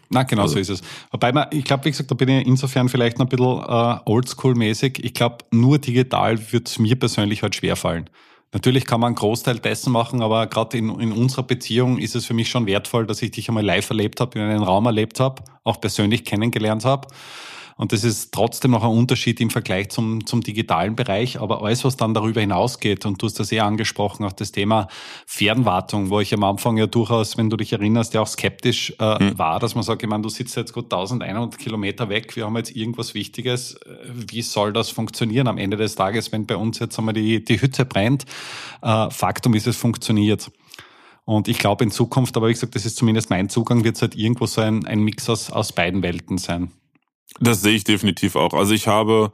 Na, 0.09 0.23
genau 0.23 0.43
also. 0.43 0.55
so 0.55 0.59
ist 0.59 0.69
es. 0.69 0.81
Wobei 1.11 1.31
man, 1.31 1.47
ich 1.51 1.63
glaube, 1.63 1.85
wie 1.85 1.91
gesagt, 1.91 2.11
da 2.11 2.15
bin 2.15 2.29
ich 2.29 2.45
insofern 2.45 2.89
vielleicht 2.89 3.19
noch 3.19 3.25
ein 3.25 3.29
bisschen 3.29 3.59
äh, 3.59 3.99
oldschool-mäßig. 4.05 5.03
Ich 5.03 5.13
glaube, 5.13 5.37
nur 5.51 5.79
digital 5.79 6.39
wird 6.51 6.67
es 6.67 6.77
mir 6.77 6.95
persönlich 6.95 7.41
halt 7.41 7.55
schwerfallen. 7.55 8.09
Natürlich 8.51 8.85
kann 8.85 8.99
man 8.99 9.07
einen 9.07 9.15
Großteil 9.15 9.57
dessen 9.57 9.91
machen, 9.91 10.21
aber 10.21 10.45
gerade 10.45 10.77
in, 10.77 10.89
in 10.99 11.11
unserer 11.11 11.41
Beziehung 11.41 11.97
ist 11.97 12.15
es 12.15 12.25
für 12.25 12.35
mich 12.35 12.49
schon 12.49 12.67
wertvoll, 12.67 13.07
dass 13.07 13.21
ich 13.23 13.31
dich 13.31 13.47
einmal 13.47 13.65
live 13.65 13.89
erlebt 13.89 14.19
habe, 14.19 14.37
in 14.37 14.45
einem 14.45 14.61
Raum 14.61 14.85
erlebt 14.85 15.19
habe, 15.19 15.41
auch 15.63 15.81
persönlich 15.81 16.23
kennengelernt 16.23 16.85
habe. 16.85 17.07
Und 17.75 17.91
das 17.91 18.03
ist 18.03 18.33
trotzdem 18.33 18.71
noch 18.71 18.83
ein 18.83 18.89
Unterschied 18.89 19.39
im 19.41 19.49
Vergleich 19.49 19.89
zum, 19.89 20.25
zum 20.25 20.41
digitalen 20.41 20.95
Bereich. 20.95 21.39
Aber 21.39 21.63
alles, 21.63 21.83
was 21.83 21.97
dann 21.97 22.13
darüber 22.13 22.41
hinausgeht, 22.41 23.05
und 23.05 23.21
du 23.21 23.25
hast 23.25 23.39
das 23.39 23.51
eh 23.51 23.59
angesprochen, 23.59 24.25
auch 24.25 24.33
das 24.33 24.51
Thema 24.51 24.87
Fernwartung, 25.25 26.09
wo 26.09 26.19
ich 26.19 26.33
am 26.33 26.43
Anfang 26.43 26.77
ja 26.77 26.87
durchaus, 26.87 27.37
wenn 27.37 27.49
du 27.49 27.57
dich 27.57 27.73
erinnerst, 27.73 28.13
ja 28.13 28.21
auch 28.21 28.27
skeptisch 28.27 28.93
äh, 28.99 29.19
hm. 29.19 29.37
war, 29.37 29.59
dass 29.59 29.75
man 29.75 29.83
sagt, 29.83 30.03
ich 30.03 30.09
meine, 30.09 30.23
du 30.23 30.29
sitzt 30.29 30.55
jetzt 30.55 30.73
gut 30.73 30.85
1100 30.85 31.57
Kilometer 31.57 32.09
weg, 32.09 32.35
wir 32.35 32.45
haben 32.45 32.55
jetzt 32.57 32.75
irgendwas 32.75 33.13
Wichtiges. 33.13 33.79
Wie 34.05 34.41
soll 34.41 34.73
das 34.73 34.89
funktionieren 34.89 35.47
am 35.47 35.57
Ende 35.57 35.77
des 35.77 35.95
Tages, 35.95 36.31
wenn 36.31 36.45
bei 36.45 36.57
uns 36.57 36.79
jetzt 36.79 36.97
einmal 36.99 37.13
die, 37.13 37.43
die 37.43 37.61
Hütte 37.61 37.85
brennt? 37.85 38.25
Äh, 38.81 39.09
Faktum 39.09 39.53
ist, 39.53 39.67
es 39.67 39.77
funktioniert. 39.77 40.51
Und 41.25 41.47
ich 41.47 41.57
glaube 41.57 41.83
in 41.83 41.91
Zukunft, 41.91 42.35
aber 42.35 42.49
wie 42.49 42.53
gesagt, 42.53 42.75
das 42.75 42.85
ist 42.85 42.97
zumindest 42.97 43.29
mein 43.29 43.49
Zugang, 43.49 43.83
wird 43.83 43.95
es 43.95 44.01
halt 44.01 44.15
irgendwo 44.15 44.45
so 44.45 44.61
ein, 44.61 44.85
ein 44.85 44.99
Mix 45.01 45.29
aus, 45.29 45.51
aus 45.51 45.71
beiden 45.71 46.03
Welten 46.03 46.37
sein. 46.37 46.71
Das 47.39 47.61
sehe 47.61 47.73
ich 47.73 47.83
definitiv 47.83 48.35
auch. 48.35 48.53
Also 48.53 48.73
ich 48.73 48.87
habe, 48.87 49.31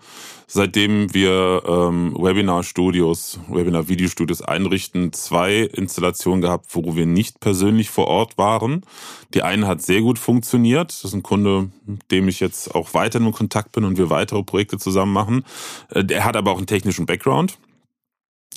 seitdem 0.47 1.13
wir 1.13 1.63
ähm, 1.67 2.15
Webinar-Studios, 2.17 3.39
Webinar-Videostudios 3.49 4.41
einrichten, 4.41 5.11
zwei 5.11 5.57
Installationen 5.57 6.41
gehabt, 6.41 6.67
wo 6.69 6.95
wir 6.95 7.05
nicht 7.05 7.41
persönlich 7.41 7.89
vor 7.89 8.07
Ort 8.07 8.37
waren. 8.37 8.83
Die 9.33 9.43
eine 9.43 9.67
hat 9.67 9.81
sehr 9.81 10.01
gut 10.01 10.17
funktioniert. 10.17 10.91
Das 10.91 11.03
ist 11.03 11.13
ein 11.13 11.23
Kunde, 11.23 11.71
mit 11.85 12.09
dem 12.09 12.29
ich 12.29 12.39
jetzt 12.39 12.73
auch 12.73 12.93
weiter 12.93 13.19
in 13.19 13.31
Kontakt 13.33 13.73
bin 13.73 13.83
und 13.83 13.97
wir 13.97 14.09
weitere 14.09 14.43
Projekte 14.43 14.77
zusammen 14.77 15.11
machen. 15.11 15.43
Äh, 15.89 16.05
der 16.05 16.23
hat 16.23 16.37
aber 16.37 16.51
auch 16.51 16.57
einen 16.57 16.67
technischen 16.67 17.05
Background. 17.05 17.57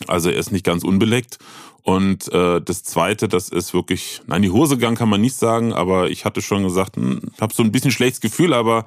Also 0.08 0.30
er 0.30 0.36
ist 0.36 0.52
nicht 0.52 0.64
ganz 0.64 0.84
unbeleckt. 0.84 1.38
Und 1.84 2.32
äh, 2.32 2.60
das 2.60 2.84
Zweite, 2.84 3.26
das 3.26 3.48
ist 3.48 3.74
wirklich, 3.74 4.20
nein, 4.26 4.42
die 4.42 4.50
Hose 4.50 4.76
gegangen 4.76 4.96
kann 4.96 5.08
man 5.08 5.20
nicht 5.20 5.34
sagen, 5.34 5.72
aber 5.72 6.10
ich 6.10 6.24
hatte 6.24 6.40
schon 6.40 6.62
gesagt, 6.62 6.94
hm, 6.94 7.20
habe 7.40 7.52
so 7.52 7.64
ein 7.64 7.72
bisschen 7.72 7.90
schlechtes 7.90 8.20
Gefühl, 8.20 8.54
aber 8.54 8.86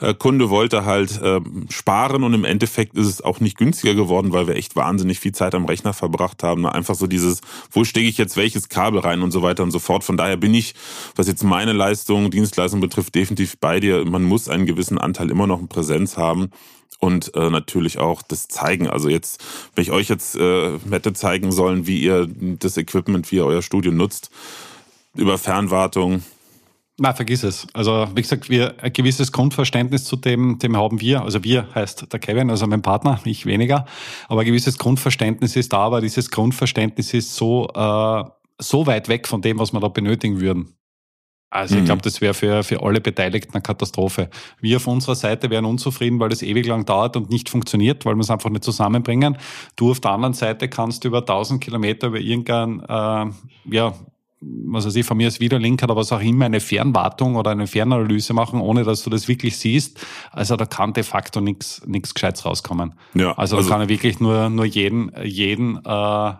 äh, 0.00 0.14
Kunde 0.14 0.48
wollte 0.48 0.84
halt 0.84 1.20
äh, 1.20 1.40
sparen 1.70 2.22
und 2.22 2.34
im 2.34 2.44
Endeffekt 2.44 2.96
ist 2.96 3.08
es 3.08 3.20
auch 3.20 3.40
nicht 3.40 3.58
günstiger 3.58 3.94
geworden, 3.94 4.32
weil 4.32 4.46
wir 4.46 4.54
echt 4.54 4.76
wahnsinnig 4.76 5.18
viel 5.18 5.32
Zeit 5.32 5.56
am 5.56 5.64
Rechner 5.64 5.92
verbracht 5.92 6.44
haben. 6.44 6.66
Einfach 6.66 6.94
so 6.94 7.08
dieses, 7.08 7.40
wo 7.72 7.82
stecke 7.82 8.06
ich 8.06 8.16
jetzt 8.16 8.36
welches 8.36 8.68
Kabel 8.68 9.00
rein 9.00 9.22
und 9.22 9.32
so 9.32 9.42
weiter 9.42 9.64
und 9.64 9.72
so 9.72 9.80
fort. 9.80 10.04
Von 10.04 10.16
daher 10.16 10.36
bin 10.36 10.54
ich, 10.54 10.76
was 11.16 11.26
jetzt 11.26 11.42
meine 11.42 11.72
Leistung, 11.72 12.30
Dienstleistung 12.30 12.78
betrifft, 12.78 13.16
definitiv 13.16 13.58
bei 13.58 13.80
dir. 13.80 14.04
Man 14.04 14.22
muss 14.22 14.48
einen 14.48 14.66
gewissen 14.66 14.98
Anteil 14.98 15.30
immer 15.30 15.48
noch 15.48 15.58
in 15.58 15.66
Präsenz 15.66 16.16
haben 16.16 16.50
und 16.98 17.34
äh, 17.34 17.50
natürlich 17.50 17.98
auch 17.98 18.22
das 18.22 18.48
zeigen. 18.48 18.88
Also 18.88 19.08
jetzt, 19.08 19.44
wenn 19.74 19.82
ich 19.82 19.90
euch 19.90 20.08
jetzt 20.08 20.36
äh, 20.36 20.78
hätte 20.90 21.12
zeigen 21.12 21.52
sollen, 21.52 21.86
wie 21.86 22.00
ihr 22.00 22.28
das 22.58 22.76
Equipment, 22.76 23.30
wie 23.30 23.36
ihr 23.36 23.46
euer 23.46 23.62
Studio 23.62 23.92
nutzt, 23.92 24.30
über 25.14 25.38
Fernwartung. 25.38 26.22
Na, 26.98 27.12
vergiss 27.12 27.42
es. 27.42 27.66
Also, 27.74 28.08
wie 28.14 28.22
gesagt, 28.22 28.48
wir, 28.48 28.82
ein 28.82 28.92
gewisses 28.92 29.30
Grundverständnis 29.30 30.04
zu 30.04 30.16
dem, 30.16 30.58
dem 30.58 30.76
haben 30.76 31.00
wir. 31.00 31.22
Also 31.22 31.44
wir 31.44 31.68
heißt 31.74 32.10
der 32.10 32.20
Kevin, 32.20 32.48
also 32.48 32.66
mein 32.66 32.80
Partner, 32.80 33.20
ich 33.24 33.44
weniger. 33.44 33.84
Aber 34.28 34.40
ein 34.40 34.46
gewisses 34.46 34.78
Grundverständnis 34.78 35.56
ist 35.56 35.74
da, 35.74 35.78
aber 35.78 36.00
dieses 36.00 36.30
Grundverständnis 36.30 37.12
ist 37.12 37.36
so, 37.36 37.68
äh, 37.74 38.24
so 38.58 38.86
weit 38.86 39.08
weg 39.08 39.28
von 39.28 39.42
dem, 39.42 39.58
was 39.58 39.74
wir 39.74 39.80
da 39.80 39.88
benötigen 39.88 40.40
würden. 40.40 40.76
Also 41.50 41.74
mhm. 41.74 41.80
ich 41.80 41.86
glaube, 41.86 42.02
das 42.02 42.20
wäre 42.20 42.34
für, 42.34 42.62
für 42.64 42.82
alle 42.82 43.00
Beteiligten 43.00 43.54
eine 43.54 43.62
Katastrophe. 43.62 44.28
Wir 44.60 44.76
auf 44.76 44.86
unserer 44.86 45.14
Seite 45.14 45.48
wären 45.48 45.64
unzufrieden, 45.64 46.18
weil 46.18 46.28
das 46.28 46.42
ewig 46.42 46.66
lang 46.66 46.84
dauert 46.84 47.16
und 47.16 47.30
nicht 47.30 47.48
funktioniert, 47.48 48.04
weil 48.04 48.14
wir 48.16 48.22
es 48.22 48.30
einfach 48.30 48.50
nicht 48.50 48.64
zusammenbringen. 48.64 49.38
Du 49.76 49.92
auf 49.92 50.00
der 50.00 50.10
anderen 50.10 50.34
Seite 50.34 50.68
kannst 50.68 51.04
über 51.04 51.18
1000 51.18 51.62
Kilometer 51.62 52.08
über 52.08 52.18
irgendein, 52.18 52.80
äh, 52.80 53.32
ja, 53.74 53.94
was 54.40 54.86
weiß 54.86 54.96
ich, 54.96 55.06
von 55.06 55.16
mir 55.16 55.26
als 55.26 55.40
Wiederlink 55.40 55.82
oder 55.82 55.96
was 55.96 56.12
auch 56.12 56.20
immer, 56.20 56.44
eine 56.44 56.60
Fernwartung 56.60 57.36
oder 57.36 57.52
eine 57.52 57.66
Fernanalyse 57.66 58.34
machen, 58.34 58.60
ohne 58.60 58.84
dass 58.84 59.02
du 59.02 59.10
das 59.10 59.28
wirklich 59.28 59.56
siehst. 59.56 60.04
Also 60.32 60.56
da 60.56 60.66
kann 60.66 60.92
de 60.92 61.04
facto 61.04 61.40
nichts 61.40 61.82
nichts 61.86 62.12
Gescheites 62.12 62.44
rauskommen. 62.44 62.94
Ja, 63.14 63.32
also, 63.32 63.56
also 63.56 63.68
da 63.68 63.74
kann 63.74 63.82
er 63.82 63.88
wirklich 63.88 64.20
nur, 64.20 64.50
nur 64.50 64.66
jeden, 64.66 65.12
jeden 65.24 65.76
äh, 65.84 66.32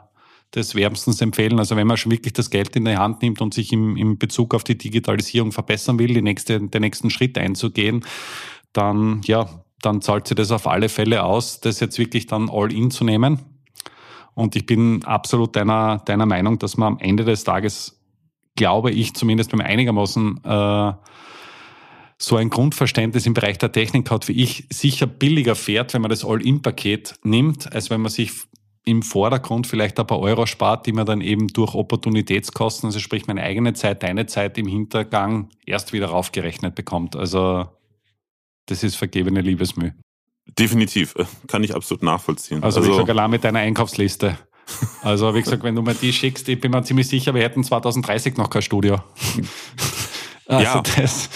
des 0.54 0.74
wärmstens 0.74 1.20
empfehlen. 1.20 1.58
Also 1.58 1.76
wenn 1.76 1.86
man 1.86 1.96
schon 1.96 2.12
wirklich 2.12 2.32
das 2.32 2.50
Geld 2.50 2.74
in 2.76 2.84
die 2.84 2.96
Hand 2.96 3.22
nimmt 3.22 3.40
und 3.40 3.54
sich 3.54 3.72
im, 3.72 3.96
im 3.96 4.18
Bezug 4.18 4.54
auf 4.54 4.64
die 4.64 4.78
Digitalisierung 4.78 5.52
verbessern 5.52 5.98
will, 5.98 6.14
die 6.14 6.22
nächste, 6.22 6.60
den 6.60 6.80
nächsten 6.80 7.10
Schritt 7.10 7.36
einzugehen, 7.36 8.04
dann, 8.72 9.20
ja, 9.24 9.48
dann 9.82 10.00
zahlt 10.02 10.28
sich 10.28 10.36
das 10.36 10.50
auf 10.50 10.66
alle 10.66 10.88
Fälle 10.88 11.24
aus, 11.24 11.60
das 11.60 11.80
jetzt 11.80 11.98
wirklich 11.98 12.26
dann 12.26 12.48
all 12.50 12.72
in 12.72 12.90
zu 12.90 13.04
nehmen. 13.04 13.40
Und 14.34 14.54
ich 14.54 14.66
bin 14.66 15.02
absolut 15.04 15.56
deiner, 15.56 15.98
deiner 16.04 16.26
Meinung, 16.26 16.58
dass 16.58 16.76
man 16.76 16.94
am 16.94 16.98
Ende 16.98 17.24
des 17.24 17.44
Tages, 17.44 18.00
glaube 18.54 18.90
ich, 18.90 19.14
zumindest 19.14 19.50
beim 19.50 19.60
einigermaßen 19.60 20.40
äh, 20.44 20.92
so 22.18 22.36
ein 22.36 22.50
Grundverständnis 22.50 23.26
im 23.26 23.34
Bereich 23.34 23.58
der 23.58 23.72
Technik 23.72 24.10
hat, 24.10 24.28
wie 24.28 24.42
ich, 24.42 24.66
sicher 24.70 25.06
billiger 25.06 25.54
fährt, 25.54 25.92
wenn 25.94 26.02
man 26.02 26.10
das 26.10 26.24
All-In-Paket 26.24 27.14
nimmt, 27.24 27.72
als 27.72 27.90
wenn 27.90 28.00
man 28.00 28.10
sich 28.10 28.32
im 28.86 29.02
Vordergrund 29.02 29.66
vielleicht 29.66 29.98
ein 29.98 30.06
paar 30.06 30.20
Euro 30.20 30.46
spart, 30.46 30.86
die 30.86 30.92
man 30.92 31.04
dann 31.04 31.20
eben 31.20 31.48
durch 31.48 31.74
Opportunitätskosten, 31.74 32.86
also 32.86 33.00
sprich 33.00 33.26
meine 33.26 33.42
eigene 33.42 33.74
Zeit, 33.74 34.04
deine 34.04 34.26
Zeit 34.26 34.56
im 34.58 34.68
Hintergang 34.68 35.50
erst 35.66 35.92
wieder 35.92 36.06
raufgerechnet 36.06 36.76
bekommt. 36.76 37.16
Also 37.16 37.66
das 38.66 38.84
ist 38.84 38.94
vergebene 38.94 39.40
Liebesmüh. 39.40 39.90
Definitiv, 40.56 41.16
äh, 41.16 41.24
kann 41.48 41.64
ich 41.64 41.74
absolut 41.74 42.04
nachvollziehen. 42.04 42.62
Also, 42.62 42.78
also 42.78 42.88
wie 42.88 42.92
gesagt, 42.92 43.10
allein 43.10 43.30
mit 43.30 43.42
deiner 43.42 43.58
Einkaufsliste. 43.58 44.38
Also 45.02 45.34
wie 45.34 45.42
gesagt, 45.42 45.64
wenn 45.64 45.74
du 45.74 45.82
mir 45.82 45.94
die 45.94 46.12
schickst, 46.12 46.48
ich 46.48 46.60
bin 46.60 46.70
mir 46.70 46.82
ziemlich 46.84 47.08
sicher, 47.08 47.34
wir 47.34 47.42
hätten 47.42 47.64
2030 47.64 48.36
noch 48.36 48.50
kein 48.50 48.62
Studio. 48.62 48.98
Also 50.46 50.62
ja. 50.62 50.82
das, 50.96 51.28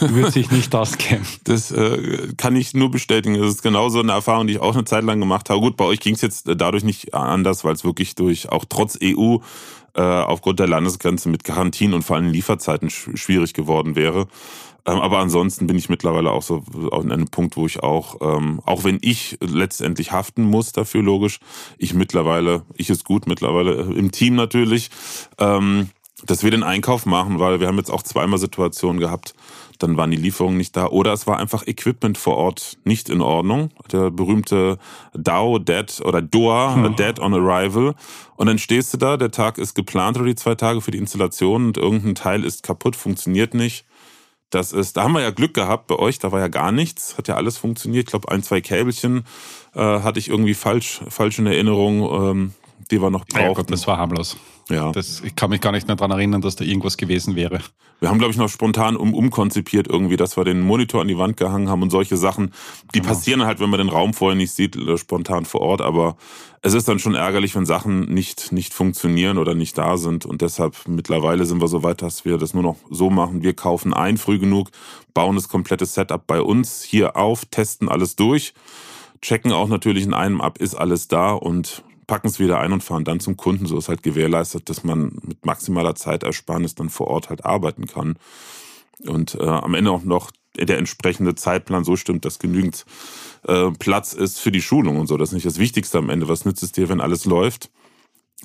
wird 0.00 0.32
sich 0.32 0.50
nicht 0.50 0.74
auskennen. 0.74 1.26
Das 1.44 1.70
äh, 1.70 2.28
kann 2.36 2.56
ich 2.56 2.74
nur 2.74 2.90
bestätigen. 2.90 3.38
Das 3.38 3.48
ist 3.50 3.62
genauso 3.62 4.00
eine 4.00 4.12
Erfahrung, 4.12 4.46
die 4.46 4.54
ich 4.54 4.60
auch 4.60 4.74
eine 4.74 4.84
Zeit 4.84 5.04
lang 5.04 5.20
gemacht 5.20 5.50
habe. 5.50 5.60
Gut, 5.60 5.76
bei 5.76 5.84
euch 5.84 6.00
ging 6.00 6.14
es 6.14 6.20
jetzt 6.20 6.44
dadurch 6.46 6.84
nicht 6.84 7.14
anders, 7.14 7.64
weil 7.64 7.74
es 7.74 7.84
wirklich 7.84 8.14
durch, 8.14 8.48
auch 8.48 8.64
trotz 8.68 8.98
EU, 9.02 9.38
äh, 9.94 10.00
aufgrund 10.00 10.60
der 10.60 10.68
Landesgrenze 10.68 11.28
mit 11.28 11.44
Garantien 11.44 11.94
und 11.94 12.02
vor 12.02 12.16
allem 12.16 12.30
Lieferzeiten 12.30 12.90
sch 12.90 13.10
schwierig 13.14 13.54
geworden 13.54 13.96
wäre. 13.96 14.28
Ähm, 14.86 15.00
aber 15.00 15.18
ansonsten 15.18 15.66
bin 15.66 15.76
ich 15.76 15.88
mittlerweile 15.88 16.30
auch 16.30 16.42
so 16.42 16.64
an 16.92 17.12
einem 17.12 17.28
Punkt, 17.28 17.56
wo 17.56 17.66
ich 17.66 17.82
auch, 17.82 18.16
ähm, 18.20 18.60
auch 18.64 18.84
wenn 18.84 18.98
ich 19.02 19.36
letztendlich 19.40 20.12
haften 20.12 20.44
muss 20.44 20.72
dafür, 20.72 21.02
logisch, 21.02 21.40
ich 21.76 21.92
mittlerweile, 21.92 22.62
ich 22.74 22.88
ist 22.88 23.04
gut 23.04 23.26
mittlerweile 23.26 23.74
äh, 23.74 23.98
im 23.98 24.10
Team 24.12 24.36
natürlich, 24.36 24.90
ähm, 25.38 25.90
dass 26.26 26.42
wir 26.42 26.50
den 26.50 26.62
Einkauf 26.62 27.06
machen, 27.06 27.38
weil 27.38 27.60
wir 27.60 27.66
haben 27.66 27.78
jetzt 27.78 27.90
auch 27.90 28.02
zweimal 28.02 28.38
Situationen 28.38 29.00
gehabt, 29.00 29.34
dann 29.78 29.96
waren 29.96 30.10
die 30.10 30.16
Lieferungen 30.16 30.58
nicht 30.58 30.76
da 30.76 30.86
oder 30.86 31.12
es 31.12 31.26
war 31.26 31.38
einfach 31.38 31.66
Equipment 31.66 32.18
vor 32.18 32.36
Ort 32.36 32.78
nicht 32.84 33.08
in 33.08 33.20
Ordnung. 33.22 33.70
Der 33.90 34.10
berühmte 34.10 34.78
DAO, 35.14 35.58
Dead 35.58 36.00
oder 36.04 36.20
DOA, 36.20 36.74
hm. 36.74 36.96
Dead 36.96 37.18
on 37.18 37.34
Arrival. 37.34 37.94
Und 38.36 38.46
dann 38.46 38.58
stehst 38.58 38.92
du 38.92 38.98
da, 38.98 39.16
der 39.16 39.30
Tag 39.30 39.58
ist 39.58 39.74
geplant 39.74 40.16
oder 40.18 40.26
die 40.26 40.34
zwei 40.34 40.54
Tage 40.54 40.80
für 40.80 40.90
die 40.90 40.98
Installation 40.98 41.66
und 41.66 41.76
irgendein 41.78 42.14
Teil 42.14 42.44
ist 42.44 42.62
kaputt, 42.62 42.96
funktioniert 42.96 43.54
nicht. 43.54 43.86
Das 44.50 44.72
ist, 44.72 44.96
da 44.96 45.04
haben 45.04 45.12
wir 45.12 45.22
ja 45.22 45.30
Glück 45.30 45.54
gehabt 45.54 45.86
bei 45.86 45.96
euch, 45.96 46.18
da 46.18 46.32
war 46.32 46.40
ja 46.40 46.48
gar 46.48 46.72
nichts, 46.72 47.16
hat 47.16 47.28
ja 47.28 47.36
alles 47.36 47.56
funktioniert. 47.56 48.06
Ich 48.06 48.10
glaube, 48.10 48.30
ein, 48.30 48.42
zwei 48.42 48.60
Käbelchen 48.60 49.24
äh, 49.74 49.80
hatte 49.80 50.18
ich 50.18 50.28
irgendwie 50.28 50.54
falsch, 50.54 51.00
falsch 51.08 51.38
in 51.38 51.46
Erinnerung, 51.46 52.02
ähm, 52.02 52.54
die 52.90 53.00
wir 53.00 53.10
noch 53.10 53.26
brauchten. 53.26 53.46
Ja 53.46 53.52
Gott, 53.52 53.70
das 53.70 53.86
war 53.86 53.98
harmlos. 53.98 54.36
Ja. 54.68 54.92
Das, 54.92 55.20
ich 55.24 55.34
kann 55.34 55.50
mich 55.50 55.60
gar 55.60 55.72
nicht 55.72 55.86
mehr 55.88 55.96
dran 55.96 56.10
erinnern, 56.10 56.40
dass 56.40 56.56
da 56.56 56.64
irgendwas 56.64 56.96
gewesen 56.96 57.34
wäre. 57.34 57.60
Wir 57.98 58.08
haben, 58.08 58.18
glaube 58.18 58.32
ich, 58.32 58.38
noch 58.38 58.48
spontan 58.48 58.96
um, 58.96 59.12
umkonzipiert 59.12 59.88
irgendwie, 59.88 60.16
dass 60.16 60.36
wir 60.36 60.44
den 60.44 60.60
Monitor 60.60 61.02
an 61.02 61.08
die 61.08 61.18
Wand 61.18 61.36
gehangen 61.36 61.68
haben 61.68 61.82
und 61.82 61.90
solche 61.90 62.16
Sachen. 62.16 62.54
Die 62.94 63.00
genau. 63.00 63.12
passieren 63.12 63.44
halt, 63.44 63.60
wenn 63.60 63.68
man 63.68 63.78
den 63.78 63.88
Raum 63.88 64.14
vorher 64.14 64.36
nicht 64.36 64.52
sieht, 64.52 64.76
äh, 64.76 64.96
spontan 64.96 65.44
vor 65.44 65.60
Ort. 65.60 65.82
Aber 65.82 66.16
es 66.62 66.72
ist 66.72 66.88
dann 66.88 66.98
schon 66.98 67.14
ärgerlich, 67.14 67.54
wenn 67.56 67.66
Sachen 67.66 68.02
nicht, 68.12 68.52
nicht 68.52 68.72
funktionieren 68.72 69.36
oder 69.36 69.54
nicht 69.54 69.76
da 69.76 69.98
sind. 69.98 70.24
Und 70.24 70.40
deshalb 70.40 70.76
mittlerweile 70.86 71.44
sind 71.44 71.60
wir 71.60 71.68
so 71.68 71.82
weit, 71.82 72.00
dass 72.00 72.24
wir 72.24 72.38
das 72.38 72.54
nur 72.54 72.62
noch 72.62 72.76
so 72.88 73.10
machen. 73.10 73.42
Wir 73.42 73.54
kaufen 73.54 73.92
ein 73.92 74.16
früh 74.16 74.38
genug, 74.38 74.70
bauen 75.12 75.34
das 75.34 75.48
komplette 75.48 75.84
Setup 75.84 76.26
bei 76.26 76.40
uns 76.40 76.82
hier 76.82 77.16
auf, 77.16 77.44
testen 77.44 77.88
alles 77.88 78.16
durch 78.16 78.54
checken 79.22 79.52
auch 79.52 79.68
natürlich 79.68 80.04
in 80.04 80.14
einem 80.14 80.40
ab, 80.40 80.58
ist 80.58 80.74
alles 80.74 81.08
da 81.08 81.32
und 81.32 81.82
packen 82.10 82.26
es 82.26 82.40
wieder 82.40 82.58
ein 82.58 82.72
und 82.72 82.82
fahren 82.82 83.04
dann 83.04 83.20
zum 83.20 83.36
Kunden. 83.36 83.66
So 83.66 83.78
ist 83.78 83.88
halt 83.88 84.02
gewährleistet, 84.02 84.68
dass 84.68 84.82
man 84.82 85.12
mit 85.22 85.46
maximaler 85.46 85.94
Zeitersparnis 85.94 86.74
dann 86.74 86.90
vor 86.90 87.06
Ort 87.06 87.30
halt 87.30 87.44
arbeiten 87.44 87.86
kann. 87.86 88.16
Und 89.06 89.36
äh, 89.36 89.46
am 89.46 89.74
Ende 89.74 89.92
auch 89.92 90.02
noch 90.02 90.32
der 90.58 90.78
entsprechende 90.78 91.36
Zeitplan 91.36 91.84
so 91.84 91.94
stimmt, 91.94 92.24
dass 92.24 92.40
genügend 92.40 92.84
äh, 93.46 93.70
Platz 93.78 94.12
ist 94.12 94.40
für 94.40 94.50
die 94.50 94.60
Schulung 94.60 94.98
und 94.98 95.06
so. 95.06 95.16
Das 95.16 95.28
ist 95.28 95.34
nicht 95.34 95.46
das 95.46 95.60
Wichtigste 95.60 95.98
am 95.98 96.10
Ende. 96.10 96.26
Was 96.26 96.44
nützt 96.44 96.64
es 96.64 96.72
dir, 96.72 96.88
wenn 96.88 97.00
alles 97.00 97.26
läuft? 97.26 97.70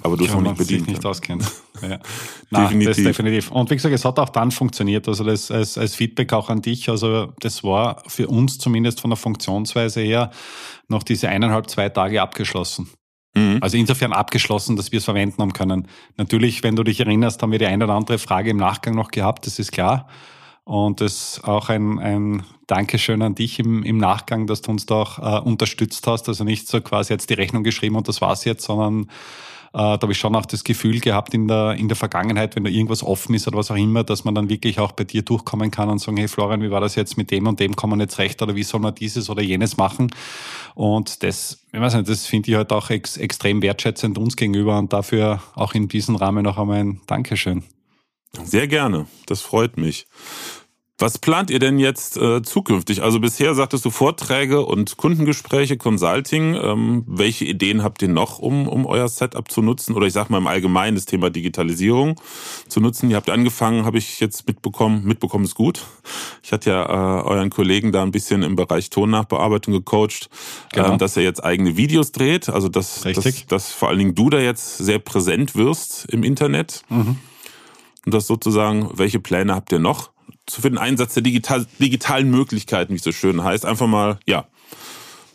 Aber 0.04 0.16
du 0.16 0.26
es 0.26 0.32
noch 0.32 0.42
nicht 0.42 0.58
bedient. 0.58 0.88
nicht 0.88 1.04
auskennt. 1.04 1.52
Ja. 1.82 2.00
Nein, 2.52 2.80
definitiv. 2.80 3.04
Definitiv. 3.04 3.52
Und 3.52 3.72
wie 3.72 3.76
gesagt, 3.76 3.96
es 3.96 4.06
hat 4.06 4.20
auch 4.20 4.30
dann 4.30 4.52
funktioniert. 4.52 5.08
Also 5.08 5.24
das 5.24 5.50
als, 5.50 5.76
als 5.80 5.96
Feedback 5.96 6.34
auch 6.34 6.50
an 6.50 6.62
dich. 6.62 6.88
Also 6.88 7.34
das 7.40 7.64
war 7.64 8.04
für 8.06 8.28
uns 8.28 8.60
zumindest 8.60 9.02
von 9.02 9.10
der 9.10 9.18
Funktionsweise 9.18 10.02
her 10.02 10.30
noch 10.88 11.02
diese 11.02 11.30
eineinhalb, 11.30 11.68
zwei 11.68 11.90
Tage 11.90 12.22
abgeschlossen. 12.22 12.92
Mhm. 13.36 13.60
Also 13.62 13.78
insofern 13.78 14.14
abgeschlossen, 14.14 14.76
dass 14.76 14.92
wir 14.92 14.98
es 14.98 15.06
verwenden 15.06 15.42
haben 15.42 15.54
können. 15.54 15.88
Natürlich, 16.18 16.64
wenn 16.64 16.76
du 16.76 16.84
dich 16.84 17.00
erinnerst, 17.00 17.42
haben 17.42 17.52
wir 17.52 17.60
die 17.60 17.66
eine 17.66 17.84
oder 17.84 17.94
andere 17.94 18.18
Frage 18.18 18.50
im 18.50 18.58
Nachgang 18.58 18.96
noch 18.96 19.12
gehabt, 19.12 19.46
das 19.46 19.60
ist 19.60 19.72
klar. 19.72 20.08
Und 20.64 21.00
das 21.00 21.42
auch 21.44 21.70
ein, 21.70 22.00
ein 22.00 22.44
Dankeschön 22.66 23.22
an 23.22 23.36
dich 23.36 23.60
im, 23.60 23.84
im 23.84 23.98
Nachgang, 23.98 24.48
dass 24.48 24.64
du 24.64 24.72
uns 24.72 24.88
da 24.88 24.96
auch 24.96 25.20
äh, 25.20 25.48
unterstützt 25.48 26.08
hast. 26.08 26.28
Also 26.28 26.44
nicht 26.44 26.68
so 26.68 26.82
quasi 26.82 27.14
jetzt 27.14 27.30
die 27.30 27.36
Rechnung 27.36 27.64
geschrieben 27.64 27.96
und 27.96 28.08
das 28.08 28.20
war's 28.20 28.46
jetzt, 28.46 28.66
sondern 28.66 29.12
da 29.78 30.00
habe 30.02 30.14
ich 30.14 30.18
schon 30.18 30.36
auch 30.36 30.46
das 30.46 30.64
Gefühl 30.64 31.02
gehabt 31.02 31.34
in 31.34 31.50
der, 31.50 31.74
in 31.74 31.90
der 31.90 31.98
Vergangenheit, 31.98 32.56
wenn 32.56 32.64
da 32.64 32.70
irgendwas 32.70 33.04
offen 33.04 33.36
ist 33.36 33.46
oder 33.46 33.58
was 33.58 33.72
auch 33.72 33.76
immer, 33.76 34.06
dass 34.06 34.24
man 34.24 34.34
dann 34.34 34.48
wirklich 34.48 34.80
auch 34.80 34.94
bei 34.94 35.04
dir 35.04 35.22
durchkommen 35.22 35.70
kann 35.70 35.90
und 35.90 36.00
sagen, 36.00 36.16
hey 36.16 36.30
Florian, 36.30 36.62
wie 36.62 36.72
war 36.72 36.80
das 36.80 36.96
jetzt 36.96 37.18
mit 37.18 37.30
dem 37.30 37.46
und 37.46 37.60
dem, 37.60 37.76
kommen 37.76 38.00
jetzt 38.00 38.18
recht 38.18 38.42
oder 38.42 38.56
wie 38.56 38.64
soll 38.64 38.80
man 38.80 38.96
dieses 38.96 39.30
oder 39.30 39.42
jenes 39.42 39.76
machen? 39.76 40.12
Und 40.76 41.24
das, 41.24 41.66
ich 41.74 41.80
weiß 41.80 41.96
nicht, 41.96 42.08
das 42.08 42.26
finde 42.26 42.52
ich 42.52 42.56
halt 42.56 42.72
auch 42.72 42.90
ex, 42.90 43.18
extrem 43.18 43.62
wertschätzend 43.62 44.18
uns 44.18 44.38
gegenüber 44.38 44.80
und 44.80 44.94
dafür 44.94 45.42
auch 45.56 45.74
in 45.74 45.90
diesem 45.90 46.16
Rahmen 46.16 46.44
noch 46.44 46.58
einmal 46.58 46.80
ein 46.80 47.02
Dankeschön. 47.08 47.64
Sehr 48.44 48.68
gerne, 48.68 49.08
das 49.26 49.42
freut 49.42 49.76
mich. 49.76 50.08
Was 50.98 51.18
plant 51.18 51.50
ihr 51.50 51.60
denn 51.60 51.78
jetzt 51.78 52.16
äh, 52.16 52.42
zukünftig? 52.42 53.04
Also 53.04 53.20
bisher 53.20 53.54
sagtest 53.54 53.84
du 53.84 53.90
Vorträge 53.90 54.66
und 54.66 54.96
Kundengespräche, 54.96 55.76
Consulting. 55.76 56.56
Ähm, 56.56 57.04
welche 57.06 57.44
Ideen 57.44 57.84
habt 57.84 58.02
ihr 58.02 58.08
noch, 58.08 58.40
um, 58.40 58.66
um 58.66 58.86
euer 58.86 59.10
Setup 59.10 59.52
zu 59.52 59.62
nutzen? 59.62 59.94
Oder 59.94 60.08
ich 60.08 60.14
sag 60.14 60.30
mal 60.30 60.38
im 60.38 60.48
Allgemeinen 60.48 60.96
das 60.96 61.04
Thema 61.04 61.30
Digitalisierung 61.30 62.22
zu 62.70 62.80
nutzen. 62.80 63.10
Ihr 63.10 63.18
habt 63.18 63.30
angefangen, 63.30 63.84
habe 63.84 63.98
ich 63.98 64.22
jetzt 64.22 64.48
mitbekommen. 64.48 65.04
Mitbekommen 65.04 65.44
ist 65.44 65.56
gut. 65.56 65.86
Ich 66.42 66.54
hatte 66.54 66.70
ja 66.70 66.86
äh, 66.86 67.24
euren 67.24 67.50
Kollegen 67.50 67.92
da 67.92 68.02
ein 68.02 68.12
bisschen 68.12 68.42
im 68.42 68.56
Bereich 68.56 68.90
Tonnachbearbeitung 68.90 69.74
gecoacht, 69.74 70.30
genau. 70.72 70.94
ähm, 70.94 70.98
dass 70.98 71.18
er 71.18 71.24
jetzt 71.24 71.44
eigene 71.44 71.76
Videos 71.76 72.14
dreht. 72.14 72.48
Also 72.48 72.70
dass, 72.70 73.02
dass, 73.02 73.46
dass 73.48 73.72
vor 73.74 73.90
allen 73.90 74.00
Dingen 74.00 74.16
du 74.16 74.30
da 74.30 74.40
jetzt 74.40 74.78
sehr 74.78 75.00
präsent 75.00 75.58
wirst 75.58 76.06
im 76.10 76.24
Internet. 76.24 76.84
Mhm. 76.88 77.18
Und 78.06 78.14
das 78.14 78.28
sozusagen, 78.28 78.92
welche 78.94 79.20
Pläne 79.20 79.54
habt 79.54 79.74
ihr 79.74 79.80
noch? 79.80 80.15
Für 80.50 80.70
den 80.70 80.78
Einsatz 80.78 81.14
der 81.14 81.24
digital, 81.24 81.66
digitalen 81.80 82.30
Möglichkeiten, 82.30 82.94
wie 82.94 82.98
es 82.98 83.04
so 83.04 83.12
schön 83.12 83.44
heißt, 83.44 83.66
einfach 83.66 83.88
mal, 83.88 84.20
ja, 84.26 84.46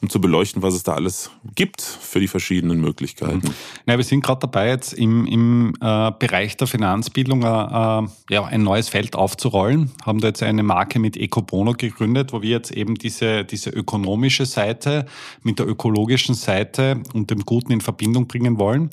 um 0.03 0.09
zu 0.09 0.21
beleuchten, 0.21 0.63
was 0.63 0.75
es 0.75 0.83
da 0.83 0.95
alles 0.95 1.31
gibt 1.55 1.83
für 1.83 2.21
die 2.21 2.29
verschiedenen 2.29 2.81
Möglichkeiten. 2.81 3.49
Mhm. 3.49 3.55
Ja, 3.87 3.97
wir 3.99 4.05
sind 4.05 4.23
gerade 4.23 4.41
dabei, 4.41 4.69
jetzt 4.69 4.95
im, 4.95 5.27
im 5.27 5.75
äh, 5.81 6.11
Bereich 6.19 6.57
der 6.57 6.67
Finanzbildung 6.67 7.43
äh, 7.43 7.47
äh, 7.47 8.09
ja, 8.31 8.45
ein 8.45 8.63
neues 8.63 8.89
Feld 8.89 9.15
aufzurollen. 9.15 9.91
Haben 10.05 10.21
da 10.21 10.29
jetzt 10.29 10.43
eine 10.43 10.63
Marke 10.63 10.99
mit 10.99 11.17
Ecobono 11.17 11.75
gegründet, 11.75 12.33
wo 12.33 12.41
wir 12.41 12.51
jetzt 12.51 12.71
eben 12.71 12.95
diese, 12.95 13.45
diese 13.45 13.71
ökonomische 13.71 14.47
Seite 14.47 15.07
mit 15.43 15.59
der 15.59 15.69
ökologischen 15.69 16.35
Seite 16.35 17.03
und 17.13 17.31
dem 17.31 17.41
Guten 17.41 17.73
in 17.73 17.81
Verbindung 17.81 18.27
bringen 18.27 18.59
wollen. 18.59 18.89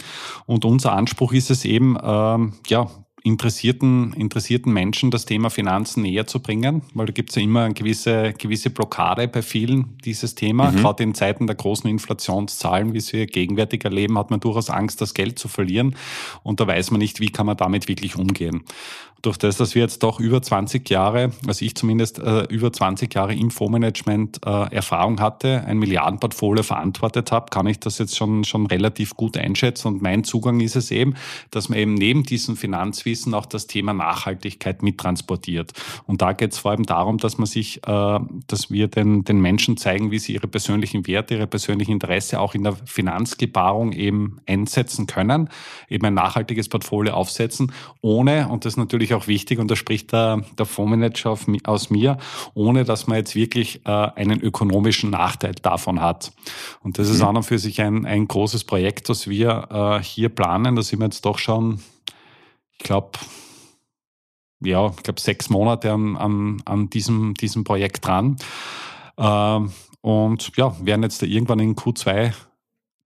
Und 0.45 0.65
unser 0.65 0.91
Anspruch 0.91 1.31
ist 1.31 1.49
es 1.49 1.63
eben, 1.63 1.95
äh, 1.95 2.51
ja, 2.67 2.89
interessierten, 3.27 4.13
interessierten 4.13 4.71
Menschen 4.73 5.11
das 5.11 5.25
Thema 5.25 5.49
Finanzen 5.49 6.03
näher 6.03 6.27
zu 6.27 6.39
bringen, 6.39 6.81
weil 6.93 7.07
da 7.07 7.11
gibt 7.11 7.29
es 7.29 7.35
ja 7.35 7.41
immer 7.41 7.63
eine 7.63 7.73
gewisse, 7.73 8.33
gewisse 8.33 8.69
Blockade 8.69 9.27
bei 9.27 9.41
vielen, 9.41 9.97
dieses 10.03 10.35
Thema. 10.35 10.71
Mhm. 10.71 10.77
Gerade 10.77 11.03
in 11.03 11.13
Zeiten 11.13 11.45
der 11.45 11.55
großen 11.55 11.89
Inflationszahlen, 11.89 12.93
wie 12.93 13.01
wir 13.11 13.27
gegenwärtig 13.27 13.83
erleben, 13.83 14.17
hat 14.17 14.31
man 14.31 14.39
durchaus 14.39 14.69
Angst, 14.69 15.01
das 15.01 15.13
Geld 15.13 15.37
zu 15.37 15.47
verlieren. 15.47 15.95
Und 16.43 16.59
da 16.59 16.67
weiß 16.67 16.91
man 16.91 16.99
nicht, 16.99 17.19
wie 17.19 17.29
kann 17.29 17.45
man 17.45 17.57
damit 17.57 17.87
wirklich 17.87 18.15
umgehen 18.15 18.63
durch 19.27 19.37
das, 19.37 19.57
dass 19.57 19.75
wir 19.75 19.81
jetzt 19.81 20.03
doch 20.03 20.19
über 20.19 20.41
20 20.41 20.89
Jahre, 20.89 21.31
also 21.47 21.63
ich 21.63 21.75
zumindest 21.75 22.19
äh, 22.19 22.43
über 22.43 22.71
20 22.71 23.13
Jahre 23.13 23.33
im 23.33 23.51
Fondsmanagement 23.51 24.39
äh, 24.45 24.73
Erfahrung 24.73 25.19
hatte, 25.19 25.63
ein 25.65 25.77
Milliardenportfolio 25.77 26.63
verantwortet 26.63 27.31
habe, 27.31 27.47
kann 27.49 27.67
ich 27.67 27.79
das 27.79 27.97
jetzt 27.97 28.17
schon, 28.17 28.43
schon 28.43 28.65
relativ 28.67 29.15
gut 29.15 29.37
einschätzen. 29.37 29.87
Und 29.87 30.01
mein 30.01 30.23
Zugang 30.23 30.59
ist 30.59 30.75
es 30.75 30.91
eben, 30.91 31.15
dass 31.51 31.69
man 31.69 31.79
eben 31.79 31.93
neben 31.93 32.23
diesem 32.23 32.55
Finanzwissen 32.55 33.33
auch 33.33 33.45
das 33.45 33.67
Thema 33.67 33.93
Nachhaltigkeit 33.93 34.83
mittransportiert. 34.83 35.73
Und 36.05 36.21
da 36.21 36.33
geht 36.33 36.53
es 36.53 36.59
vor 36.59 36.71
allem 36.71 36.85
darum, 36.85 37.17
dass 37.17 37.37
man 37.37 37.47
sich, 37.47 37.81
äh, 37.87 38.19
dass 38.47 38.71
wir 38.71 38.87
den, 38.87 39.23
den 39.23 39.41
Menschen 39.41 39.77
zeigen, 39.77 40.11
wie 40.11 40.19
sie 40.19 40.33
ihre 40.33 40.47
persönlichen 40.47 41.07
Werte, 41.07 41.35
ihre 41.35 41.47
persönlichen 41.47 41.91
Interesse 41.91 42.39
auch 42.39 42.55
in 42.55 42.63
der 42.63 42.73
Finanzgebarung 42.85 43.91
eben 43.91 44.39
einsetzen 44.45 45.07
können, 45.07 45.49
eben 45.89 46.05
ein 46.05 46.13
nachhaltiges 46.13 46.69
Portfolio 46.69 47.13
aufsetzen, 47.13 47.71
ohne, 48.01 48.47
und 48.47 48.65
das 48.65 48.77
natürlich 48.77 48.97
natürlich 49.07 49.13
auch 49.17 49.27
wichtig 49.27 49.59
und 49.59 49.69
da 49.69 49.75
spricht 49.75 50.13
der, 50.13 50.43
der 50.57 50.65
Fondsmanager 50.65 51.37
aus 51.65 51.89
mir, 51.89 52.17
ohne 52.53 52.85
dass 52.85 53.07
man 53.07 53.17
jetzt 53.17 53.35
wirklich 53.35 53.85
äh, 53.85 53.89
einen 53.89 54.41
ökonomischen 54.41 55.09
Nachteil 55.09 55.53
davon 55.53 56.01
hat. 56.01 56.31
Und 56.81 56.99
das 56.99 57.07
mhm. 57.07 57.13
ist 57.13 57.21
an 57.21 57.37
und 57.37 57.43
für 57.43 57.59
sich 57.59 57.81
ein, 57.81 58.05
ein 58.05 58.27
großes 58.27 58.63
Projekt, 58.63 59.09
das 59.09 59.27
wir 59.27 59.99
äh, 59.99 60.03
hier 60.03 60.29
planen. 60.29 60.75
Da 60.75 60.81
sind 60.81 60.99
wir 60.99 61.05
jetzt 61.05 61.25
doch 61.25 61.39
schon, 61.39 61.79
ich 62.73 62.79
glaube, 62.79 63.11
ja, 64.61 64.87
ich 64.87 65.03
glaube, 65.03 65.19
sechs 65.19 65.49
Monate 65.49 65.91
an, 65.91 66.15
an, 66.15 66.61
an 66.65 66.89
diesem, 66.89 67.33
diesem 67.33 67.63
Projekt 67.63 68.05
dran. 68.05 68.37
Ähm, 69.17 69.71
und 70.01 70.55
ja, 70.55 70.75
werden 70.83 71.03
jetzt 71.03 71.21
da 71.21 71.25
irgendwann 71.25 71.59
in 71.59 71.75
Q2 71.75 72.33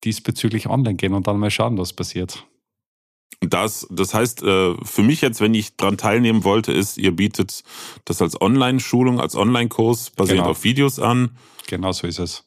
diesbezüglich 0.05 0.69
online 0.69 0.97
gehen 0.97 1.15
und 1.15 1.27
dann 1.27 1.39
mal 1.39 1.51
schauen, 1.51 1.79
was 1.79 1.93
passiert. 1.93 2.47
Das, 3.41 3.87
das 3.91 4.13
heißt, 4.13 4.43
äh, 4.43 4.75
für 4.85 5.03
mich 5.03 5.23
jetzt, 5.23 5.41
wenn 5.41 5.55
ich 5.55 5.77
dran 5.77 5.97
teilnehmen 5.97 6.45
wollte, 6.45 6.73
ist, 6.73 6.99
ihr 6.99 7.15
bietet 7.17 7.63
das 8.05 8.21
als 8.21 8.41
Online-Schulung, 8.41 9.19
als 9.21 9.35
Online-Kurs 9.35 10.11
basierend 10.11 10.43
genau. 10.43 10.51
auf 10.51 10.65
Videos 10.65 10.99
an. 10.99 11.31
Genau 11.67 11.93
so 11.93 12.07
ist 12.07 12.19
es. 12.19 12.45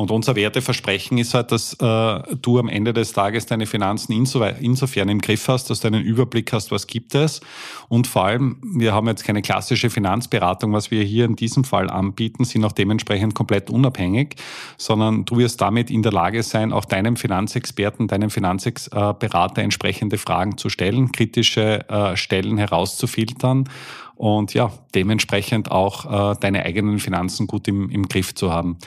Und 0.00 0.10
unser 0.10 0.34
Werteversprechen 0.34 1.18
ist 1.18 1.34
halt, 1.34 1.52
dass 1.52 1.74
äh, 1.74 2.36
du 2.40 2.58
am 2.58 2.70
Ende 2.70 2.94
des 2.94 3.12
Tages 3.12 3.44
deine 3.44 3.66
Finanzen 3.66 4.12
insofern 4.12 5.10
im 5.10 5.20
Griff 5.20 5.46
hast, 5.46 5.68
dass 5.68 5.80
du 5.80 5.88
einen 5.88 6.02
Überblick 6.02 6.54
hast, 6.54 6.70
was 6.70 6.86
gibt 6.86 7.14
es. 7.14 7.42
Und 7.90 8.06
vor 8.06 8.24
allem, 8.24 8.56
wir 8.62 8.94
haben 8.94 9.08
jetzt 9.08 9.24
keine 9.24 9.42
klassische 9.42 9.90
Finanzberatung, 9.90 10.72
was 10.72 10.90
wir 10.90 11.02
hier 11.02 11.26
in 11.26 11.36
diesem 11.36 11.64
Fall 11.64 11.90
anbieten, 11.90 12.44
sind 12.44 12.64
auch 12.64 12.72
dementsprechend 12.72 13.34
komplett 13.34 13.68
unabhängig, 13.68 14.36
sondern 14.78 15.26
du 15.26 15.36
wirst 15.36 15.60
damit 15.60 15.90
in 15.90 16.00
der 16.00 16.12
Lage 16.12 16.42
sein, 16.44 16.72
auch 16.72 16.86
deinem 16.86 17.16
Finanzexperten, 17.16 18.08
deinem 18.08 18.30
Finanzberater 18.30 19.60
entsprechende 19.60 20.16
Fragen 20.16 20.56
zu 20.56 20.70
stellen, 20.70 21.12
kritische 21.12 21.86
äh, 21.90 22.16
Stellen 22.16 22.56
herauszufiltern 22.56 23.68
und 24.14 24.54
ja, 24.54 24.72
dementsprechend 24.94 25.70
auch 25.70 26.32
äh, 26.32 26.36
deine 26.40 26.64
eigenen 26.64 27.00
Finanzen 27.00 27.46
gut 27.46 27.68
im, 27.68 27.90
im 27.90 28.08
Griff 28.08 28.34
zu 28.34 28.50
haben. 28.50 28.78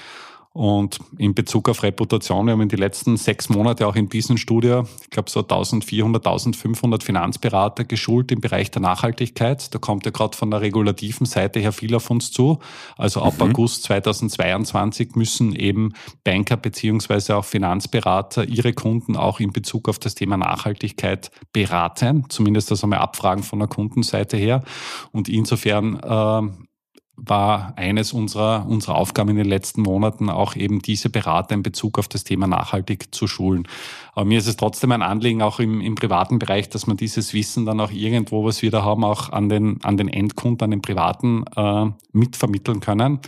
Und 0.55 0.99
in 1.17 1.33
Bezug 1.33 1.67
auf 1.67 1.81
Reputation, 1.81 2.45
wir 2.45 2.51
haben 2.51 2.61
in 2.61 2.69
den 2.69 2.77
letzten 2.77 3.17
sechs 3.17 3.49
Monate 3.49 3.87
auch 3.87 3.95
in 3.95 4.07
Business 4.07 4.39
Studio, 4.39 4.85
ich 5.01 5.09
glaube 5.09 5.31
so 5.31 5.39
1400, 5.39 6.23
1500 6.23 7.01
Finanzberater 7.01 7.85
geschult 7.85 8.31
im 8.31 8.39
Bereich 8.39 8.69
der 8.69 8.83
Nachhaltigkeit. 8.83 9.73
Da 9.73 9.79
kommt 9.79 10.05
ja 10.05 10.11
gerade 10.11 10.37
von 10.37 10.51
der 10.51 10.61
regulativen 10.61 11.25
Seite 11.25 11.59
her 11.59 11.71
viel 11.71 11.95
auf 11.95 12.11
uns 12.11 12.31
zu. 12.31 12.59
Also 12.97 13.23
ab 13.23 13.33
mhm. 13.39 13.49
August 13.49 13.83
2022 13.85 15.15
müssen 15.15 15.55
eben 15.55 15.93
Banker 16.23 16.57
beziehungsweise 16.57 17.35
auch 17.35 17.45
Finanzberater 17.45 18.47
ihre 18.47 18.73
Kunden 18.73 19.17
auch 19.17 19.39
in 19.39 19.53
Bezug 19.53 19.89
auf 19.89 19.97
das 19.97 20.13
Thema 20.13 20.37
Nachhaltigkeit 20.37 21.31
beraten. 21.51 22.25
Zumindest 22.29 22.69
das 22.69 22.83
einmal 22.83 22.99
abfragen 22.99 23.43
von 23.43 23.57
der 23.57 23.67
Kundenseite 23.67 24.37
her. 24.37 24.63
Und 25.11 25.29
insofern 25.29 25.99
äh, 25.99 26.72
war 27.15 27.73
eines 27.77 28.11
unserer, 28.11 28.65
unserer 28.67 28.95
Aufgaben 28.95 29.29
in 29.29 29.37
den 29.37 29.47
letzten 29.47 29.81
Monaten 29.81 30.29
auch 30.29 30.55
eben 30.55 30.81
diese 30.81 31.09
Berater 31.09 31.53
in 31.53 31.61
Bezug 31.61 31.99
auf 31.99 32.07
das 32.07 32.23
Thema 32.23 32.47
nachhaltig 32.47 33.13
zu 33.13 33.27
schulen. 33.27 33.67
Aber 34.13 34.25
mir 34.25 34.39
ist 34.39 34.47
es 34.47 34.57
trotzdem 34.57 34.91
ein 34.91 35.03
Anliegen, 35.03 35.41
auch 35.41 35.59
im, 35.59 35.79
im 35.79 35.95
privaten 35.95 36.39
Bereich, 36.39 36.69
dass 36.69 36.87
man 36.87 36.97
dieses 36.97 37.33
Wissen 37.33 37.65
dann 37.65 37.79
auch 37.79 37.91
irgendwo, 37.91 38.43
was 38.43 38.61
wir 38.61 38.71
da 38.71 38.83
haben, 38.83 39.03
auch 39.03 39.31
an 39.31 39.47
den, 39.47 39.83
an 39.83 39.97
den 39.97 40.07
Endkunden, 40.07 40.65
an 40.65 40.71
den 40.71 40.81
Privaten 40.81 41.45
äh, 41.55 41.85
mitvermitteln 42.13 42.79
können. 42.79 43.19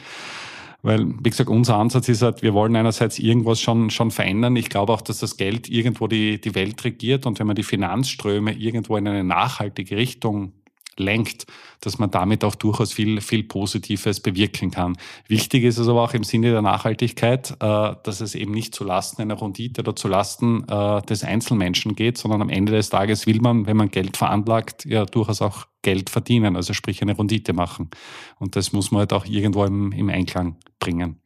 Weil, 0.82 1.08
wie 1.24 1.30
gesagt, 1.30 1.50
unser 1.50 1.78
Ansatz 1.78 2.10
ist 2.10 2.22
halt, 2.22 2.44
wir 2.44 2.54
wollen 2.54 2.76
einerseits 2.76 3.18
irgendwas 3.18 3.60
schon, 3.60 3.90
schon 3.90 4.12
verändern. 4.12 4.56
Ich 4.56 4.70
glaube 4.70 4.94
auch, 4.94 5.02
dass 5.02 5.20
das 5.20 5.38
Geld 5.38 5.70
irgendwo 5.70 6.08
die, 6.08 6.40
die 6.40 6.54
Welt 6.54 6.84
regiert 6.84 7.26
und 7.26 7.40
wenn 7.40 7.48
man 7.48 7.56
die 7.56 7.64
Finanzströme 7.64 8.54
irgendwo 8.54 8.96
in 8.98 9.08
eine 9.08 9.24
nachhaltige 9.24 9.98
Richtung 9.98 10.54
lenkt, 11.00 11.46
dass 11.82 12.00
man 12.00 12.12
damit 12.12 12.44
auch 12.44 12.56
durchaus 12.56 12.94
viel, 12.94 13.22
viel 13.22 13.44
Positives 13.44 14.20
bewirken 14.20 14.72
kann. 14.72 14.98
Wichtig 15.28 15.64
ist 15.64 15.78
es 15.78 15.88
aber 15.88 16.04
auch 16.04 16.14
im 16.14 16.24
Sinne 16.24 16.52
der 16.52 16.62
Nachhaltigkeit, 16.62 17.52
äh, 17.52 17.96
dass 18.04 18.22
es 18.22 18.36
eben 18.36 18.52
nicht 18.52 18.74
zulasten 18.76 19.22
einer 19.22 19.42
Rendite 19.42 19.82
oder 19.82 19.96
zulasten 19.96 20.68
äh, 20.68 21.02
des 21.04 21.24
Einzelmenschen 21.24 21.96
geht, 21.96 22.18
sondern 22.18 22.42
am 22.42 22.50
Ende 22.50 22.74
des 22.74 22.90
Tages 22.90 23.28
will 23.28 23.42
man, 23.42 23.66
wenn 23.68 23.78
man 23.78 23.92
Geld 23.92 24.18
veranlagt, 24.18 24.86
ja 24.86 25.06
durchaus 25.06 25.42
auch 25.42 25.66
Geld 25.82 26.10
verdienen, 26.10 26.56
also 26.56 26.74
sprich 26.74 27.02
eine 27.02 27.18
Rendite 27.18 27.54
machen. 27.54 27.92
Und 28.40 28.56
das 28.56 28.74
muss 28.74 28.92
man 28.92 29.00
halt 29.00 29.14
auch 29.14 29.26
irgendwo 29.26 29.64
im, 29.66 29.92
im 29.92 30.10
Einklang 30.10 30.58
bringen. 30.80 31.20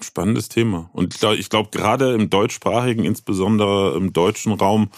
Spannendes 0.00 0.48
Thema. 0.48 0.90
Und 0.92 1.18
ich 1.38 1.50
glaube, 1.50 1.70
gerade 1.72 2.14
im 2.14 2.30
deutschsprachigen, 2.30 3.04
insbesondere 3.04 3.96
im 3.96 4.12
deutschen 4.12 4.52
Raum, 4.52 4.90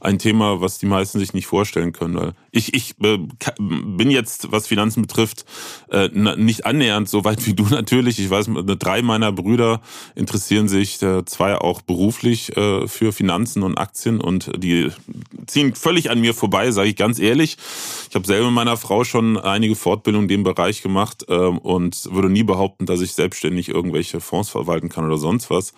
ein 0.00 0.18
Thema, 0.18 0.60
was 0.60 0.78
die 0.78 0.86
meisten 0.86 1.18
sich 1.18 1.34
nicht 1.34 1.46
vorstellen 1.46 1.92
können. 1.92 2.14
Weil 2.14 2.34
ich, 2.52 2.72
ich 2.72 2.94
äh, 3.02 3.18
bin 3.58 4.10
jetzt, 4.10 4.52
was 4.52 4.68
Finanzen 4.68 5.02
betrifft, 5.02 5.44
äh, 5.90 6.08
nicht 6.08 6.66
annähernd 6.66 7.08
so 7.08 7.24
weit 7.24 7.44
wie 7.46 7.54
du 7.54 7.64
natürlich. 7.70 8.20
Ich 8.20 8.30
weiß, 8.30 8.48
drei 8.78 9.02
meiner 9.02 9.32
Brüder 9.32 9.80
interessieren 10.14 10.68
sich, 10.68 11.02
äh, 11.02 11.24
zwei 11.24 11.56
auch 11.56 11.80
beruflich 11.82 12.52
für 12.54 13.12
Finanzen 13.12 13.62
und 13.62 13.78
Aktien 13.78 14.20
und 14.20 14.50
die 14.56 14.90
ziehen 15.46 15.74
völlig 15.74 16.10
an 16.10 16.20
mir 16.20 16.34
vorbei, 16.34 16.70
sage 16.70 16.88
ich 16.88 16.96
ganz 16.96 17.18
ehrlich. 17.18 17.56
Ich 18.08 18.14
habe 18.14 18.26
selber 18.26 18.50
meiner 18.50 18.76
Frau 18.76 19.04
schon 19.04 19.36
einige 19.38 19.74
Fortbildungen 19.74 20.28
in 20.28 20.36
dem 20.36 20.42
Bereich 20.44 20.82
gemacht 20.82 21.24
ähm, 21.28 21.58
und 21.58 22.12
würde 22.12 22.30
nie 22.30 22.42
behaupten, 22.42 22.86
dass 22.86 23.00
ich 23.00 23.12
selbstständig 23.12 23.68
irgendwelche 23.68 24.20
Fonds 24.34 24.50
verwalten 24.50 24.88
kann 24.88 25.06
oder 25.06 25.18
sonst 25.18 25.48
was. 25.48 25.74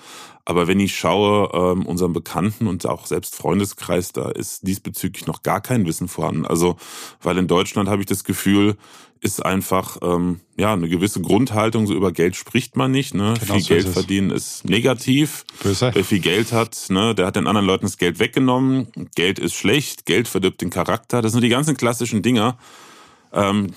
Aber 0.46 0.66
wenn 0.66 0.80
ich 0.80 0.96
schaue, 0.96 1.50
ähm, 1.52 1.84
unseren 1.84 2.12
Bekannten 2.14 2.68
und 2.68 2.86
auch 2.86 3.04
selbst 3.06 3.34
Freundeskreis, 3.34 4.12
da 4.12 4.30
ist 4.30 4.66
diesbezüglich 4.66 5.26
noch 5.26 5.42
gar 5.42 5.60
kein 5.60 5.84
Wissen 5.86 6.08
vorhanden. 6.08 6.46
Also, 6.46 6.76
weil 7.20 7.36
in 7.36 7.48
Deutschland 7.48 7.88
habe 7.88 8.00
ich 8.00 8.06
das 8.06 8.24
Gefühl, 8.24 8.76
ist 9.20 9.44
einfach 9.44 9.98
ähm, 10.02 10.40
ja 10.56 10.72
eine 10.72 10.88
gewisse 10.88 11.20
Grundhaltung. 11.20 11.86
So 11.86 11.94
über 11.94 12.12
Geld 12.12 12.36
spricht 12.36 12.76
man 12.76 12.92
nicht. 12.92 13.14
Ne? 13.14 13.34
Genau 13.40 13.54
viel 13.54 13.62
so 13.62 13.68
Geld 13.68 13.86
ist 13.86 13.92
verdienen 13.92 14.30
ist 14.30 14.64
negativ. 14.64 15.44
Böse. 15.62 15.90
Wer 15.92 16.04
viel 16.04 16.20
Geld 16.20 16.52
hat, 16.52 16.86
ne, 16.88 17.14
der 17.14 17.26
hat 17.26 17.36
den 17.36 17.46
anderen 17.46 17.66
Leuten 17.66 17.84
das 17.84 17.98
Geld 17.98 18.18
weggenommen. 18.20 18.88
Geld 19.16 19.38
ist 19.38 19.54
schlecht. 19.54 20.06
Geld 20.06 20.28
verdirbt 20.28 20.62
den 20.62 20.70
Charakter. 20.70 21.22
Das 21.22 21.32
sind 21.32 21.42
die 21.42 21.48
ganzen 21.48 21.76
klassischen 21.76 22.22
Dinger. 22.22 22.56
Ähm, 23.32 23.72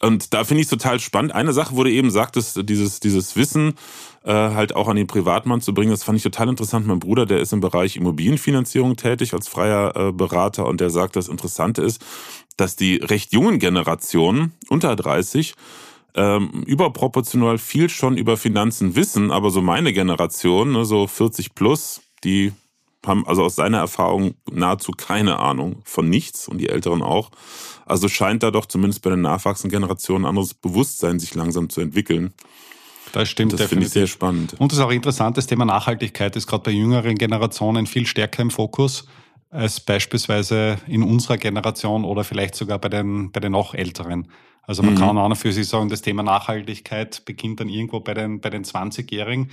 Und 0.00 0.34
da 0.34 0.44
finde 0.44 0.60
ich 0.60 0.66
es 0.66 0.70
total 0.70 1.00
spannend. 1.00 1.34
Eine 1.34 1.52
Sache, 1.52 1.74
du 1.84 1.90
eben 1.90 2.10
sagtest, 2.10 2.60
dieses, 2.68 3.00
dieses 3.00 3.36
Wissen 3.36 3.74
äh, 4.24 4.32
halt 4.32 4.74
auch 4.74 4.88
an 4.88 4.96
den 4.96 5.06
Privatmann 5.06 5.60
zu 5.60 5.74
bringen, 5.74 5.90
das 5.90 6.04
fand 6.04 6.16
ich 6.16 6.24
total 6.24 6.48
interessant. 6.48 6.86
Mein 6.86 6.98
Bruder, 6.98 7.26
der 7.26 7.40
ist 7.40 7.52
im 7.52 7.60
Bereich 7.60 7.96
Immobilienfinanzierung 7.96 8.96
tätig 8.96 9.34
als 9.34 9.48
freier 9.48 9.94
äh, 9.96 10.12
Berater 10.12 10.66
und 10.66 10.80
der 10.80 10.90
sagt, 10.90 11.16
das 11.16 11.28
Interessante 11.28 11.82
ist, 11.82 12.04
dass 12.56 12.76
die 12.76 12.96
recht 12.96 13.32
jungen 13.32 13.58
Generationen 13.58 14.52
unter 14.68 14.94
30 14.96 15.54
ähm, 16.14 16.64
überproportional 16.66 17.58
viel 17.58 17.88
schon 17.88 18.16
über 18.16 18.36
Finanzen 18.36 18.96
wissen, 18.96 19.30
aber 19.30 19.50
so 19.50 19.62
meine 19.62 19.92
Generation, 19.92 20.72
ne, 20.72 20.84
so 20.84 21.06
40 21.06 21.54
plus, 21.54 22.02
die 22.24 22.52
haben 23.06 23.26
also 23.26 23.42
aus 23.42 23.56
seiner 23.56 23.78
Erfahrung 23.78 24.34
nahezu 24.50 24.92
keine 24.92 25.38
Ahnung 25.38 25.82
von 25.84 26.08
nichts 26.08 26.48
und 26.48 26.58
die 26.58 26.68
Älteren 26.68 27.02
auch. 27.02 27.30
Also 27.86 28.08
scheint 28.08 28.42
da 28.42 28.50
doch 28.50 28.66
zumindest 28.66 29.02
bei 29.02 29.10
den 29.10 29.22
nachwachsenden 29.22 29.80
Generationen 29.80 30.24
ein 30.24 30.30
anderes 30.30 30.54
Bewusstsein 30.54 31.18
sich 31.18 31.34
langsam 31.34 31.68
zu 31.68 31.80
entwickeln. 31.80 32.32
Das 33.12 33.28
stimmt. 33.28 33.52
Das 33.52 33.62
finde 33.64 33.86
ich 33.86 33.92
sehr 33.92 34.06
spannend. 34.06 34.54
Und 34.58 34.72
das 34.72 34.78
ist 34.78 34.84
auch 34.84 34.90
interessant, 34.90 35.36
das 35.36 35.46
Thema 35.46 35.64
Nachhaltigkeit 35.64 36.34
ist 36.36 36.46
gerade 36.46 36.62
bei 36.62 36.70
jüngeren 36.70 37.16
Generationen 37.16 37.86
viel 37.86 38.06
stärker 38.06 38.42
im 38.42 38.50
Fokus 38.50 39.06
als 39.50 39.80
beispielsweise 39.80 40.78
in 40.86 41.02
unserer 41.02 41.36
Generation 41.36 42.04
oder 42.04 42.24
vielleicht 42.24 42.54
sogar 42.54 42.78
bei 42.78 42.88
den, 42.88 43.32
bei 43.32 43.40
den 43.40 43.52
noch 43.52 43.74
älteren. 43.74 44.28
Also 44.62 44.82
man 44.82 44.94
mhm. 44.94 44.98
kann 44.98 45.18
auch 45.18 45.28
noch 45.28 45.36
für 45.36 45.52
sich 45.52 45.68
sagen, 45.68 45.90
das 45.90 46.02
Thema 46.02 46.22
Nachhaltigkeit 46.22 47.24
beginnt 47.26 47.60
dann 47.60 47.68
irgendwo 47.68 48.00
bei 48.00 48.14
den, 48.14 48.40
bei 48.40 48.48
den 48.48 48.64
20-Jährigen 48.64 49.50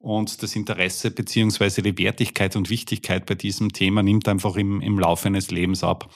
und 0.00 0.42
das 0.42 0.56
Interesse 0.56 1.10
beziehungsweise 1.10 1.82
die 1.82 1.96
Wertigkeit 1.98 2.56
und 2.56 2.70
Wichtigkeit 2.70 3.26
bei 3.26 3.34
diesem 3.34 3.72
Thema 3.72 4.02
nimmt 4.02 4.26
einfach 4.28 4.56
im, 4.56 4.80
im 4.80 4.98
Laufe 4.98 5.28
eines 5.28 5.50
Lebens 5.50 5.84
ab. 5.84 6.08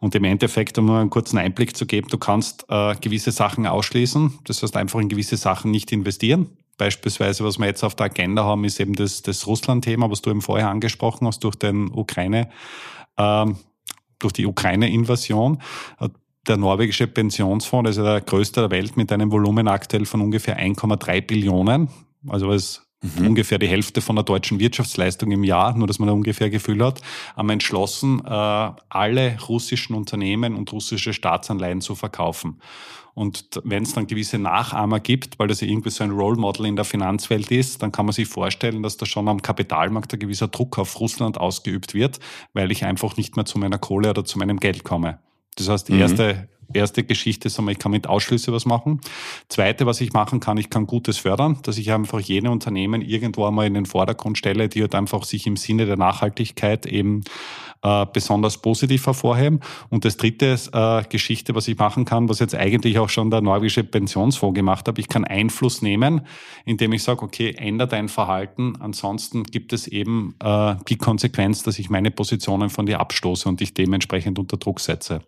Und 0.00 0.16
im 0.16 0.24
Endeffekt, 0.24 0.76
um 0.78 0.86
nur 0.86 0.98
einen 0.98 1.10
kurzen 1.10 1.38
Einblick 1.38 1.76
zu 1.76 1.86
geben, 1.86 2.08
du 2.08 2.18
kannst 2.18 2.66
äh, 2.68 2.96
gewisse 2.96 3.30
Sachen 3.30 3.66
ausschließen, 3.68 4.40
das 4.44 4.62
heißt 4.62 4.76
einfach 4.76 4.98
in 4.98 5.08
gewisse 5.08 5.36
Sachen 5.36 5.70
nicht 5.70 5.92
investieren. 5.92 6.56
Beispielsweise, 6.76 7.44
was 7.44 7.58
wir 7.58 7.66
jetzt 7.66 7.84
auf 7.84 7.94
der 7.94 8.06
Agenda 8.06 8.42
haben, 8.42 8.64
ist 8.64 8.80
eben 8.80 8.94
das, 8.94 9.22
das 9.22 9.46
Russland-Thema, 9.46 10.10
was 10.10 10.22
du 10.22 10.30
eben 10.30 10.42
vorher 10.42 10.68
angesprochen 10.68 11.26
hast, 11.26 11.44
durch 11.44 11.54
den 11.54 11.92
Ukraine, 11.92 12.50
äh, 13.16 13.46
durch 14.18 14.32
die 14.32 14.46
Ukraine-Invasion 14.46 15.62
der 16.48 16.56
norwegische 16.56 17.06
Pensionsfonds, 17.06 17.90
ist 17.90 17.96
der 17.98 18.22
größte 18.22 18.62
der 18.62 18.70
Welt 18.70 18.96
mit 18.96 19.12
einem 19.12 19.30
Volumen 19.30 19.68
aktuell 19.68 20.04
von 20.04 20.20
ungefähr 20.20 20.58
1,3 20.58 21.20
Billionen, 21.20 21.90
also 22.26 22.48
was 22.48 22.89
mhm. 23.02 23.28
ungefähr 23.28 23.58
die 23.58 23.68
Hälfte 23.68 24.00
von 24.00 24.16
der 24.16 24.24
deutschen 24.24 24.60
Wirtschaftsleistung 24.60 25.30
im 25.30 25.44
Jahr, 25.44 25.76
nur 25.76 25.86
dass 25.86 25.98
man 25.98 26.08
da 26.08 26.12
ungefähr 26.12 26.50
Gefühl 26.50 26.84
hat, 26.84 27.00
haben 27.36 27.50
entschlossen, 27.50 28.22
äh, 28.24 28.28
alle 28.28 29.38
russischen 29.48 29.94
Unternehmen 29.94 30.54
und 30.54 30.72
russische 30.72 31.12
Staatsanleihen 31.12 31.80
zu 31.80 31.94
verkaufen. 31.94 32.60
Und 33.14 33.60
wenn 33.64 33.82
es 33.82 33.92
dann 33.92 34.06
gewisse 34.06 34.38
Nachahmer 34.38 35.00
gibt, 35.00 35.38
weil 35.38 35.48
das 35.48 35.60
ja 35.60 35.68
irgendwie 35.68 35.90
so 35.90 36.04
ein 36.04 36.10
Role 36.10 36.36
Model 36.36 36.66
in 36.66 36.76
der 36.76 36.84
Finanzwelt 36.84 37.50
ist, 37.50 37.82
dann 37.82 37.92
kann 37.92 38.06
man 38.06 38.12
sich 38.12 38.28
vorstellen, 38.28 38.82
dass 38.82 38.96
da 38.96 39.04
schon 39.04 39.28
am 39.28 39.42
Kapitalmarkt 39.42 40.12
ein 40.12 40.20
gewisser 40.20 40.48
Druck 40.48 40.78
auf 40.78 40.98
Russland 41.00 41.36
ausgeübt 41.36 41.92
wird, 41.92 42.20
weil 42.54 42.70
ich 42.70 42.84
einfach 42.84 43.16
nicht 43.16 43.36
mehr 43.36 43.44
zu 43.44 43.58
meiner 43.58 43.78
Kohle 43.78 44.10
oder 44.10 44.24
zu 44.24 44.38
meinem 44.38 44.58
Geld 44.58 44.84
komme. 44.84 45.18
Das 45.56 45.68
heißt, 45.68 45.88
die 45.88 45.94
mhm. 45.94 46.46
Erste, 46.72 47.04
Geschichte 47.04 47.48
ist 47.48 47.58
einmal, 47.58 47.72
ich 47.72 47.78
kann 47.78 47.92
mit 47.92 48.06
Ausschlüsse 48.06 48.52
was 48.52 48.66
machen. 48.66 49.00
Zweite, 49.48 49.86
was 49.86 50.00
ich 50.00 50.12
machen 50.12 50.40
kann, 50.40 50.56
ich 50.56 50.70
kann 50.70 50.86
Gutes 50.86 51.18
fördern, 51.18 51.58
dass 51.62 51.78
ich 51.78 51.92
einfach 51.92 52.20
jene 52.20 52.50
Unternehmen 52.50 53.02
irgendwo 53.02 53.46
einmal 53.46 53.66
in 53.66 53.74
den 53.74 53.86
Vordergrund 53.86 54.38
stelle, 54.38 54.68
die 54.68 54.82
halt 54.82 54.94
einfach 54.94 55.24
sich 55.24 55.46
im 55.46 55.56
Sinne 55.56 55.86
der 55.86 55.96
Nachhaltigkeit 55.96 56.86
eben 56.86 57.22
äh, 57.82 58.06
besonders 58.12 58.58
positiv 58.58 59.06
hervorheben. 59.06 59.60
Und 59.88 60.04
das 60.04 60.18
dritte 60.18 60.58
äh, 60.72 61.02
Geschichte, 61.08 61.54
was 61.54 61.66
ich 61.66 61.78
machen 61.78 62.04
kann, 62.04 62.28
was 62.28 62.38
jetzt 62.38 62.54
eigentlich 62.54 62.98
auch 62.98 63.08
schon 63.08 63.30
der 63.30 63.40
norwegische 63.40 63.84
Pensionsfonds 63.84 64.54
gemacht 64.54 64.86
hat, 64.86 64.98
ich 64.98 65.08
kann 65.08 65.24
Einfluss 65.24 65.80
nehmen, 65.80 66.26
indem 66.66 66.92
ich 66.92 67.02
sage, 67.02 67.22
okay, 67.22 67.54
ändere 67.56 67.88
dein 67.88 68.08
Verhalten, 68.08 68.74
ansonsten 68.80 69.44
gibt 69.44 69.72
es 69.72 69.86
eben 69.86 70.34
äh, 70.42 70.74
die 70.88 70.96
Konsequenz, 70.96 71.62
dass 71.62 71.78
ich 71.78 71.88
meine 71.88 72.10
Positionen 72.10 72.68
von 72.68 72.84
dir 72.84 73.00
abstoße 73.00 73.48
und 73.48 73.60
dich 73.60 73.72
dementsprechend 73.72 74.38
unter 74.38 74.58
Druck 74.58 74.80
setze. 74.80 75.22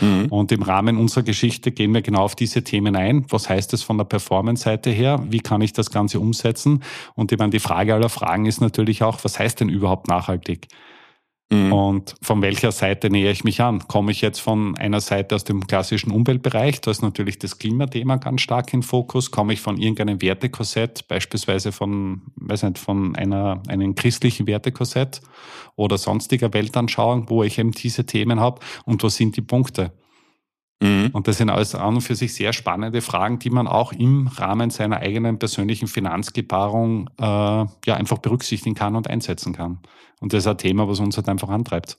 Mhm. 0.00 0.26
Und 0.26 0.52
im 0.52 0.62
Rahmen 0.62 0.77
unserer 0.86 1.24
Geschichte 1.24 1.72
gehen 1.72 1.92
wir 1.92 2.02
genau 2.02 2.22
auf 2.22 2.36
diese 2.36 2.62
Themen 2.62 2.94
ein. 2.94 3.26
Was 3.30 3.48
heißt 3.48 3.72
das 3.72 3.82
von 3.82 3.98
der 3.98 4.04
Performance-Seite 4.04 4.90
her? 4.90 5.20
Wie 5.28 5.40
kann 5.40 5.60
ich 5.60 5.72
das 5.72 5.90
Ganze 5.90 6.20
umsetzen? 6.20 6.82
Und 7.14 7.32
ich 7.32 7.38
meine, 7.38 7.50
die 7.50 7.58
Frage 7.58 7.94
aller 7.94 8.08
Fragen 8.08 8.46
ist 8.46 8.60
natürlich 8.60 9.02
auch, 9.02 9.18
was 9.24 9.38
heißt 9.38 9.60
denn 9.60 9.68
überhaupt 9.68 10.08
nachhaltig? 10.08 10.68
Mhm. 11.50 11.72
Und 11.72 12.14
von 12.20 12.42
welcher 12.42 12.72
Seite 12.72 13.08
nähere 13.08 13.32
ich 13.32 13.42
mich 13.42 13.62
an? 13.62 13.88
Komme 13.88 14.12
ich 14.12 14.20
jetzt 14.20 14.40
von 14.40 14.76
einer 14.76 15.00
Seite 15.00 15.34
aus 15.34 15.44
dem 15.44 15.66
klassischen 15.66 16.10
Umweltbereich, 16.10 16.82
da 16.82 16.90
ist 16.90 17.00
natürlich 17.00 17.38
das 17.38 17.58
Klimathema 17.58 18.16
ganz 18.16 18.42
stark 18.42 18.72
in 18.74 18.82
Fokus. 18.82 19.30
Komme 19.30 19.54
ich 19.54 19.60
von 19.60 19.78
irgendeinem 19.78 20.20
Wertekorsett, 20.20 21.08
beispielsweise 21.08 21.72
von, 21.72 22.22
weiß 22.36 22.64
nicht, 22.64 22.78
von 22.78 23.16
einer, 23.16 23.62
einem 23.66 23.94
christlichen 23.94 24.46
Wertekorsett 24.46 25.22
oder 25.74 25.96
sonstiger 25.96 26.52
Weltanschauung, 26.52 27.30
wo 27.30 27.42
ich 27.42 27.58
eben 27.58 27.72
diese 27.72 28.04
Themen 28.04 28.40
habe 28.40 28.60
und 28.84 29.02
wo 29.02 29.08
sind 29.08 29.36
die 29.36 29.42
Punkte? 29.42 29.92
Mhm. 30.80 31.10
Und 31.12 31.26
das 31.26 31.38
sind 31.38 31.50
alles 31.50 31.74
an 31.74 31.96
und 31.96 32.00
für 32.02 32.14
sich 32.14 32.34
sehr 32.34 32.52
spannende 32.52 33.00
Fragen, 33.00 33.38
die 33.38 33.50
man 33.50 33.66
auch 33.66 33.92
im 33.92 34.28
Rahmen 34.28 34.70
seiner 34.70 34.98
eigenen 34.98 35.38
persönlichen 35.38 35.88
Finanzgebarung 35.88 37.10
äh, 37.18 37.22
ja 37.22 37.94
einfach 37.94 38.18
berücksichtigen 38.18 38.74
kann 38.74 38.94
und 38.94 39.08
einsetzen 39.08 39.52
kann. 39.52 39.80
Und 40.20 40.32
das 40.32 40.44
ist 40.44 40.46
ein 40.46 40.58
Thema, 40.58 40.88
was 40.88 41.00
uns 41.00 41.16
halt 41.16 41.28
einfach 41.28 41.48
antreibt. 41.48 41.98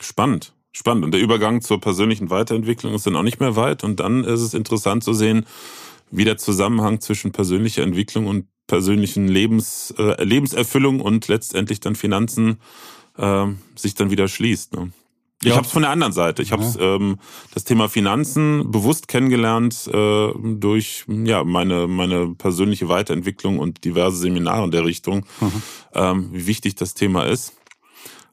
Spannend. 0.00 0.52
Spannend. 0.72 1.04
Und 1.04 1.12
der 1.12 1.20
Übergang 1.20 1.60
zur 1.60 1.80
persönlichen 1.80 2.30
Weiterentwicklung 2.30 2.94
ist 2.94 3.06
dann 3.06 3.16
auch 3.16 3.22
nicht 3.22 3.40
mehr 3.40 3.54
weit. 3.54 3.84
Und 3.84 4.00
dann 4.00 4.24
ist 4.24 4.40
es 4.40 4.54
interessant 4.54 5.04
zu 5.04 5.14
sehen, 5.14 5.46
wie 6.10 6.24
der 6.24 6.36
Zusammenhang 6.36 7.00
zwischen 7.00 7.32
persönlicher 7.32 7.82
Entwicklung 7.82 8.26
und 8.26 8.46
persönlichen 8.66 9.28
Lebens, 9.28 9.94
äh, 9.98 10.22
Lebenserfüllung 10.22 11.00
und 11.00 11.28
letztendlich 11.28 11.80
dann 11.80 11.94
Finanzen 11.94 12.60
äh, 13.16 13.46
sich 13.76 13.94
dann 13.94 14.10
wieder 14.10 14.26
schließt. 14.26 14.74
Ne? 14.74 14.90
Ich 15.44 15.50
ja. 15.50 15.56
habe 15.56 15.66
es 15.66 15.72
von 15.72 15.82
der 15.82 15.90
anderen 15.90 16.12
Seite. 16.12 16.42
Ich 16.42 16.52
habe 16.52 16.64
ähm, 16.80 17.18
das 17.52 17.64
Thema 17.64 17.88
Finanzen 17.88 18.70
bewusst 18.70 19.08
kennengelernt 19.08 19.88
äh, 19.92 20.28
durch 20.56 21.04
ja 21.08 21.44
meine 21.44 21.86
meine 21.86 22.34
persönliche 22.34 22.88
Weiterentwicklung 22.88 23.58
und 23.58 23.84
diverse 23.84 24.16
Seminare 24.16 24.64
in 24.64 24.70
der 24.70 24.84
Richtung, 24.84 25.26
mhm. 25.40 25.62
ähm, 25.94 26.28
wie 26.32 26.46
wichtig 26.46 26.74
das 26.76 26.94
Thema 26.94 27.24
ist. 27.24 27.54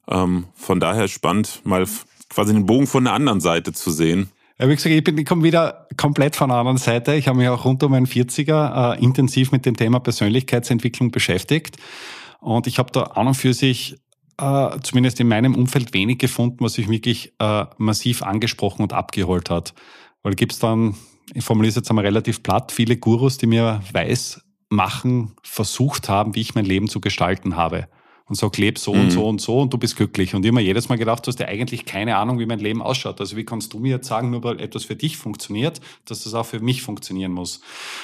Ähm, 0.08 0.46
von 0.56 0.80
daher 0.80 1.08
spannend, 1.08 1.62
mal 1.64 1.86
quasi 2.30 2.54
den 2.54 2.66
Bogen 2.66 2.88
von 2.88 3.04
der 3.04 3.14
anderen 3.14 3.42
Seite 3.42 3.74
zu 3.74 3.92
sehen. 3.92 4.30
Ja, 4.58 4.70
wie 4.70 4.76
gesagt, 4.76 4.94
ich, 4.94 5.04
bin, 5.04 5.18
ich 5.18 5.26
komme 5.26 5.44
wieder 5.44 5.88
komplett 5.98 6.36
von 6.36 6.50
der 6.50 6.60
anderen 6.60 6.78
Seite. 6.78 7.16
Ich 7.16 7.28
habe 7.28 7.38
mich 7.38 7.50
auch 7.50 7.66
rund 7.66 7.82
um 7.84 7.92
meinen 7.92 8.06
40er 8.06 8.96
äh, 8.96 9.04
intensiv 9.04 9.52
mit 9.52 9.66
dem 9.66 9.76
Thema 9.76 10.00
Persönlichkeitsentwicklung 10.00 11.12
beschäftigt. 11.12 11.78
Und 12.40 12.68
ich 12.68 12.78
habe 12.78 12.92
da 12.92 13.02
an 13.04 13.28
und 13.28 13.34
für 13.34 13.54
sich 13.54 13.98
äh, 14.42 14.80
zumindest 14.82 15.20
in 15.20 15.28
meinem 15.28 15.56
Umfeld 15.56 15.94
wenig 15.94 16.18
gefunden, 16.18 16.58
was 16.60 16.74
sich 16.74 16.90
wirklich 16.90 17.34
äh, 17.40 17.66
massiv 17.78 18.24
angesprochen 18.24 18.82
und 18.82 18.94
abgeholt 18.94 19.50
hat. 19.50 19.74
Weil 20.24 20.34
gibt 20.34 20.54
es 20.54 20.60
dann, 20.60 20.96
ich 21.34 21.44
formuliere 21.44 21.70
es 21.70 21.76
jetzt 21.76 21.90
einmal 21.90 22.06
relativ 22.06 22.44
platt, 22.44 22.72
viele 22.72 22.98
Gurus, 22.98 23.38
die 23.38 23.48
mir 23.48 23.82
weiß 23.94 24.42
machen, 24.70 25.34
versucht 25.44 26.10
haben, 26.10 26.36
wie 26.36 26.42
ich 26.42 26.56
mein 26.56 26.66
Leben 26.66 26.88
zu 26.88 27.02
gestalten 27.02 27.56
habe 27.56 27.88
und 28.32 28.36
sag, 28.36 28.58
leb 28.58 28.80
so 28.80 28.94
mhm. 28.94 29.02
und 29.02 29.10
so 29.12 29.28
und 29.28 29.42
so 29.42 29.60
und 29.60 29.74
du 29.74 29.78
bist 29.78 29.98
glücklich. 29.98 30.34
Und 30.34 30.46
immer 30.46 30.62
jedes 30.62 30.88
Mal 30.88 30.98
gedacht, 30.98 31.28
du 31.28 31.28
hast 31.28 31.42
ja 31.42 31.50
eigentlich 31.50 31.84
keine 31.84 32.16
Ahnung, 32.16 32.40
wie 32.40 32.46
mein 32.46 32.60
Leben 32.60 32.82
ausschaut. 32.82 33.20
Also 33.20 33.36
wie 33.36 33.44
kannst 33.44 33.74
du 33.74 33.80
mir 33.80 33.98
jetzt 33.98 34.08
sagen, 34.08 34.30
nur 34.30 34.42
weil 34.46 34.62
etwas 34.62 34.86
für 34.86 34.96
dich 34.96 35.18
funktioniert, 35.18 35.82
dass 36.06 36.24
das 36.24 36.34
auch 36.34 36.46
für 36.46 36.62
mich 36.62 36.82
funktionieren 36.82 37.34
muss? 37.34 37.60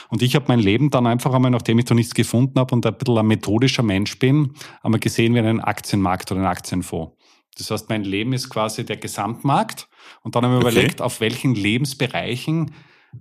Und 0.09 0.21
ich 0.21 0.35
habe 0.35 0.43
mein 0.49 0.59
Leben 0.59 0.89
dann 0.89 1.07
einfach 1.07 1.33
einmal, 1.33 1.49
nachdem 1.49 1.79
ich 1.79 1.85
da 1.85 1.95
nichts 1.95 2.13
gefunden 2.13 2.59
habe 2.59 2.75
und 2.75 2.85
ein 2.85 2.97
bisschen 2.97 3.17
ein 3.17 3.25
methodischer 3.25 3.83
Mensch 3.83 4.19
bin, 4.19 4.51
einmal 4.83 4.99
gesehen 4.99 5.33
wie 5.33 5.39
einen 5.39 5.61
Aktienmarkt 5.61 6.29
oder 6.29 6.41
einen 6.41 6.49
Aktienfonds. 6.49 7.13
Das 7.57 7.71
heißt, 7.71 7.87
mein 7.87 8.03
Leben 8.03 8.33
ist 8.33 8.49
quasi 8.49 8.85
der 8.85 8.97
Gesamtmarkt. 8.97 9.87
Und 10.23 10.35
dann 10.35 10.43
habe 10.43 10.57
ich 10.57 10.61
okay. 10.65 10.73
überlegt, 10.73 11.01
auf 11.01 11.21
welchen 11.21 11.55
Lebensbereichen 11.55 12.71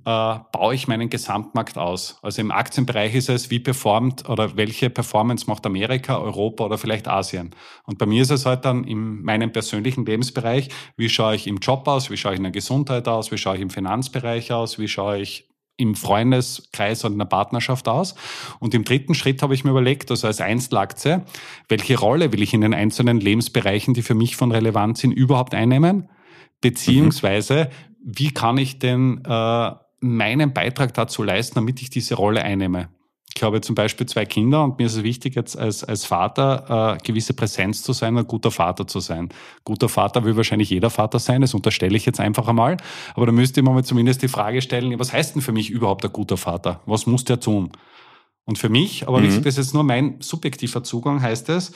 äh, 0.05 0.39
baue 0.53 0.75
ich 0.75 0.89
meinen 0.89 1.11
Gesamtmarkt 1.11 1.79
aus. 1.79 2.19
Also 2.23 2.41
im 2.41 2.51
Aktienbereich 2.51 3.15
ist 3.15 3.29
es, 3.29 3.51
wie 3.51 3.61
performt 3.61 4.29
oder 4.29 4.57
welche 4.57 4.91
Performance 4.91 5.47
macht 5.49 5.67
Amerika, 5.67 6.19
Europa 6.19 6.65
oder 6.65 6.79
vielleicht 6.79 7.09
Asien. 7.09 7.55
Und 7.85 7.99
bei 7.99 8.07
mir 8.07 8.23
ist 8.23 8.31
es 8.31 8.47
halt 8.47 8.65
dann 8.65 8.85
in 8.85 9.23
meinem 9.23 9.53
persönlichen 9.53 10.05
Lebensbereich, 10.05 10.69
wie 10.97 11.09
schaue 11.09 11.35
ich 11.35 11.47
im 11.47 11.59
Job 11.59 11.87
aus, 11.89 12.11
wie 12.11 12.17
schaue 12.17 12.33
ich 12.33 12.39
in 12.39 12.45
der 12.45 12.53
Gesundheit 12.53 13.09
aus, 13.09 13.31
wie 13.31 13.39
schaue 13.39 13.57
ich 13.57 13.63
im 13.63 13.71
Finanzbereich 13.71 14.53
aus, 14.53 14.79
wie 14.79 14.89
schaue 14.89 15.19
ich 15.19 15.49
im 15.77 15.95
Freundeskreis 15.95 17.05
und 17.05 17.13
in 17.13 17.19
der 17.19 17.27
Partnerschaft 17.27 17.87
aus. 17.89 18.15
Und 18.61 18.75
im 18.75 18.85
dritten 18.85 19.15
Schritt 19.15 19.43
habe 19.43 19.55
ich 19.55 19.65
mir 19.65 19.71
überlegt, 19.71 20.11
also 20.11 20.27
als 20.27 20.41
Einzelaktie, 20.41 21.23
welche 21.69 21.99
Rolle 21.99 22.33
will 22.33 22.43
ich 22.43 22.55
in 22.55 22.63
den 22.63 22.75
einzelnen 22.75 23.21
Lebensbereichen, 23.21 23.93
die 23.93 24.03
für 24.03 24.15
mich 24.15 24.37
von 24.37 24.53
Relevanz 24.53 25.01
sind, 25.01 25.13
überhaupt 25.13 25.55
einnehmen? 25.55 26.09
Beziehungsweise, 26.63 27.69
wie 28.09 28.31
kann 28.31 28.57
ich 28.57 28.79
denn 28.79 29.21
äh, 29.25 29.71
meinen 29.99 30.53
Beitrag 30.53 30.95
dazu 30.95 31.25
leisten, 31.25 31.57
damit 31.57 31.83
ich 31.83 31.91
diese 31.91 32.15
Rolle 32.15 32.43
einnehme. 32.43 32.89
Ich 33.35 33.43
habe 33.43 33.61
zum 33.61 33.75
Beispiel 33.75 34.07
zwei 34.07 34.25
Kinder 34.25 34.63
und 34.63 34.79
mir 34.79 34.87
ist 34.87 34.95
es 34.95 35.03
wichtig, 35.03 35.35
jetzt 35.35 35.59
als, 35.59 35.83
als 35.83 36.07
Vater 36.07 36.95
äh, 36.95 37.05
gewisse 37.05 37.35
Präsenz 37.35 37.83
zu 37.83 37.93
sein, 37.93 38.17
ein 38.17 38.27
guter 38.27 38.53
Vater 38.53 38.87
zu 38.87 39.01
sein. 39.01 39.29
Guter 39.65 39.89
Vater 39.89 40.25
will 40.25 40.37
wahrscheinlich 40.37 40.71
jeder 40.71 40.89
Vater 40.89 41.19
sein, 41.19 41.41
das 41.41 41.53
unterstelle 41.53 41.97
ich 41.97 42.07
jetzt 42.07 42.21
einfach 42.21 42.47
einmal. 42.47 42.77
Aber 43.15 43.27
da 43.27 43.33
müsste 43.33 43.61
man 43.63 43.75
mal 43.75 43.85
zumindest 43.85 44.23
die 44.23 44.29
Frage 44.29 44.63
stellen, 44.63 44.99
was 44.99 45.13
heißt 45.13 45.35
denn 45.35 45.43
für 45.43 45.53
mich 45.53 45.69
überhaupt 45.69 46.05
ein 46.05 46.13
guter 46.13 46.37
Vater? 46.37 46.81
Was 46.87 47.07
muss 47.07 47.25
der 47.25 47.41
tun? 47.41 47.73
Und 48.45 48.59
für 48.59 48.69
mich, 48.69 49.09
aber 49.09 49.19
mhm. 49.19 49.25
wie 49.25 49.27
gesagt, 49.27 49.47
das 49.47 49.59
ist 49.59 49.67
jetzt 49.67 49.75
nur 49.75 49.83
mein 49.83 50.21
subjektiver 50.21 50.85
Zugang, 50.85 51.21
heißt 51.21 51.49
es, 51.49 51.73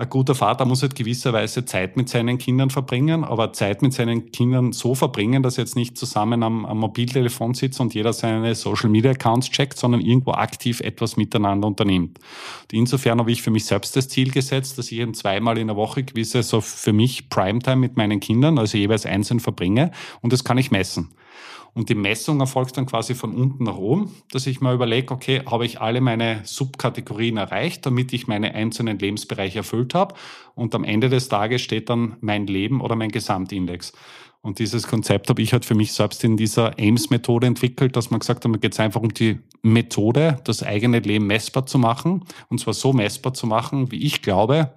ein 0.00 0.08
guter 0.08 0.34
Vater 0.34 0.64
muss 0.64 0.80
halt 0.80 0.94
gewisserweise 0.94 1.66
Zeit 1.66 1.98
mit 1.98 2.08
seinen 2.08 2.38
Kindern 2.38 2.70
verbringen, 2.70 3.22
aber 3.22 3.52
Zeit 3.52 3.82
mit 3.82 3.92
seinen 3.92 4.32
Kindern 4.32 4.72
so 4.72 4.94
verbringen, 4.94 5.42
dass 5.42 5.58
er 5.58 5.64
jetzt 5.64 5.76
nicht 5.76 5.98
zusammen 5.98 6.42
am, 6.42 6.64
am 6.64 6.78
Mobiltelefon 6.78 7.52
sitzt 7.52 7.80
und 7.80 7.92
jeder 7.92 8.14
seine 8.14 8.54
Social 8.54 8.88
Media 8.88 9.10
Accounts 9.10 9.50
checkt, 9.50 9.76
sondern 9.76 10.00
irgendwo 10.00 10.32
aktiv 10.32 10.80
etwas 10.80 11.18
miteinander 11.18 11.68
unternimmt. 11.68 12.18
Und 12.62 12.72
insofern 12.72 13.18
habe 13.18 13.30
ich 13.30 13.42
für 13.42 13.50
mich 13.50 13.66
selbst 13.66 13.94
das 13.94 14.08
Ziel 14.08 14.30
gesetzt, 14.30 14.78
dass 14.78 14.90
ich 14.90 15.00
eben 15.00 15.12
zweimal 15.12 15.58
in 15.58 15.66
der 15.66 15.76
Woche 15.76 16.02
gewisse 16.02 16.42
so 16.42 16.62
für 16.62 16.94
mich 16.94 17.28
Primetime 17.28 17.76
mit 17.76 17.98
meinen 17.98 18.20
Kindern, 18.20 18.58
also 18.58 18.78
jeweils 18.78 19.04
einzeln 19.04 19.38
verbringe 19.38 19.90
und 20.22 20.32
das 20.32 20.44
kann 20.44 20.56
ich 20.56 20.70
messen. 20.70 21.10
Und 21.74 21.88
die 21.88 21.94
Messung 21.94 22.40
erfolgt 22.40 22.76
dann 22.76 22.86
quasi 22.86 23.14
von 23.14 23.34
unten 23.34 23.64
nach 23.64 23.76
oben, 23.76 24.12
dass 24.32 24.46
ich 24.46 24.60
mir 24.60 24.72
überlege, 24.72 25.12
okay, 25.12 25.42
habe 25.46 25.66
ich 25.66 25.80
alle 25.80 26.00
meine 26.00 26.40
Subkategorien 26.44 27.36
erreicht, 27.36 27.86
damit 27.86 28.12
ich 28.12 28.26
meine 28.26 28.54
einzelnen 28.54 28.98
Lebensbereiche 28.98 29.58
erfüllt 29.58 29.94
habe. 29.94 30.14
Und 30.54 30.74
am 30.74 30.84
Ende 30.84 31.08
des 31.08 31.28
Tages 31.28 31.62
steht 31.62 31.88
dann 31.88 32.16
mein 32.20 32.46
Leben 32.46 32.80
oder 32.80 32.96
mein 32.96 33.10
Gesamtindex. 33.10 33.92
Und 34.42 34.58
dieses 34.58 34.86
Konzept 34.86 35.28
habe 35.28 35.42
ich 35.42 35.52
halt 35.52 35.66
für 35.66 35.74
mich 35.74 35.92
selbst 35.92 36.24
in 36.24 36.38
dieser 36.38 36.78
AIMS-Methode 36.78 37.46
entwickelt, 37.46 37.94
dass 37.94 38.10
man 38.10 38.20
gesagt 38.20 38.44
hat, 38.44 38.50
man 38.50 38.60
geht 38.60 38.72
es 38.72 38.80
einfach 38.80 39.02
um 39.02 39.12
die 39.12 39.38
Methode, 39.62 40.38
das 40.44 40.62
eigene 40.62 41.00
Leben 41.00 41.26
messbar 41.26 41.66
zu 41.66 41.78
machen. 41.78 42.24
Und 42.48 42.58
zwar 42.58 42.72
so 42.72 42.94
messbar 42.94 43.34
zu 43.34 43.46
machen, 43.46 43.90
wie 43.92 44.02
ich 44.02 44.22
glaube, 44.22 44.72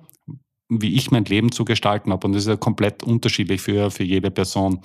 wie 0.81 0.95
ich 0.95 1.11
mein 1.11 1.25
Leben 1.25 1.51
zu 1.51 1.65
gestalten 1.65 2.11
habe. 2.11 2.27
Und 2.27 2.33
das 2.33 2.43
ist 2.43 2.49
ja 2.49 2.57
komplett 2.57 3.03
unterschiedlich 3.03 3.61
für, 3.61 3.91
für 3.91 4.03
jede 4.03 4.31
Person. 4.31 4.81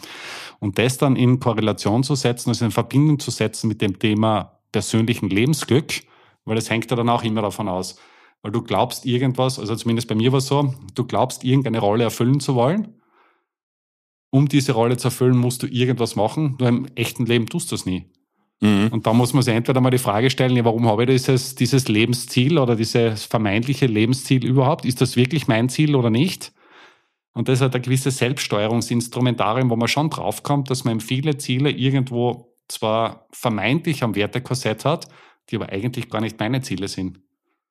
Und 0.59 0.79
das 0.79 0.99
dann 0.99 1.17
in 1.17 1.41
Korrelation 1.41 2.03
zu 2.03 2.15
setzen, 2.15 2.51
also 2.51 2.65
in 2.65 2.71
Verbindung 2.71 3.19
zu 3.19 3.31
setzen 3.31 3.69
mit 3.69 3.81
dem 3.81 3.99
Thema 3.99 4.61
persönlichen 4.73 5.31
Lebensglück, 5.31 6.03
weil 6.45 6.57
das 6.57 6.71
hängt 6.71 6.91
ja 6.91 6.97
dann 6.97 7.09
auch 7.09 7.25
immer 7.25 7.43
davon 7.43 7.69
aus. 7.69 7.99
Weil 8.43 8.53
du 8.53 8.63
glaubst 8.63 9.05
irgendwas, 9.07 9.59
also 9.59 9.75
zumindest 9.75 10.09
bei 10.09 10.15
mir 10.15 10.33
war 10.33 10.39
es 10.39 10.47
so, 10.47 10.75
du 10.95 11.05
glaubst 11.05 11.45
irgendeine 11.45 11.81
Rolle 11.81 12.05
erfüllen 12.05 12.41
zu 12.41 12.55
wollen. 12.55 12.95
Um 14.31 14.49
diese 14.49 14.73
Rolle 14.73 14.97
zu 14.97 15.09
erfüllen, 15.09 15.39
musst 15.39 15.63
du 15.63 15.67
irgendwas 15.67 16.15
machen. 16.15 16.57
Nur 16.59 16.69
im 16.69 16.87
echten 16.95 17.27
Leben 17.27 17.47
tust 17.47 17.71
du 17.71 17.75
es 17.75 17.87
nie. 17.87 18.11
Mhm. 18.61 18.89
Und 18.91 19.07
da 19.07 19.13
muss 19.13 19.33
man 19.33 19.43
sich 19.43 19.55
entweder 19.55 19.81
mal 19.81 19.91
die 19.91 19.99
Frage 19.99 20.31
stellen, 20.31 20.57
ja, 20.57 20.65
warum 20.65 20.87
habe 20.89 21.05
ich 21.05 21.09
dieses, 21.11 21.55
dieses 21.55 21.89
Lebensziel 21.89 22.59
oder 22.59 22.75
dieses 22.75 23.25
vermeintliche 23.25 23.87
Lebensziel 23.87 24.45
überhaupt? 24.45 24.85
Ist 24.85 25.01
das 25.01 25.17
wirklich 25.17 25.47
mein 25.47 25.69
Ziel 25.69 25.95
oder 25.95 26.11
nicht? 26.11 26.53
Und 27.35 27.49
das 27.49 27.61
hat 27.61 27.77
ein 27.77 27.83
gewisses 27.83 28.19
Selbststeuerungsinstrumentarium, 28.19 29.71
wo 29.71 29.77
man 29.77 29.87
schon 29.87 30.11
draufkommt, 30.11 30.71
dass 30.71 30.85
man 30.85 31.01
viele 31.01 31.39
Ziele 31.39 31.71
irgendwo 31.71 32.53
zwar 32.67 33.27
vermeintlich 33.31 34.03
am 34.03 34.17
Wertekorsett 34.17 34.85
hat, 34.85 35.09
die 35.49 35.57
aber 35.57 35.71
eigentlich 35.71 36.11
gar 36.11 36.21
nicht 36.21 36.39
meine 36.41 36.61
Ziele 36.61 36.89
sind. 36.89 37.21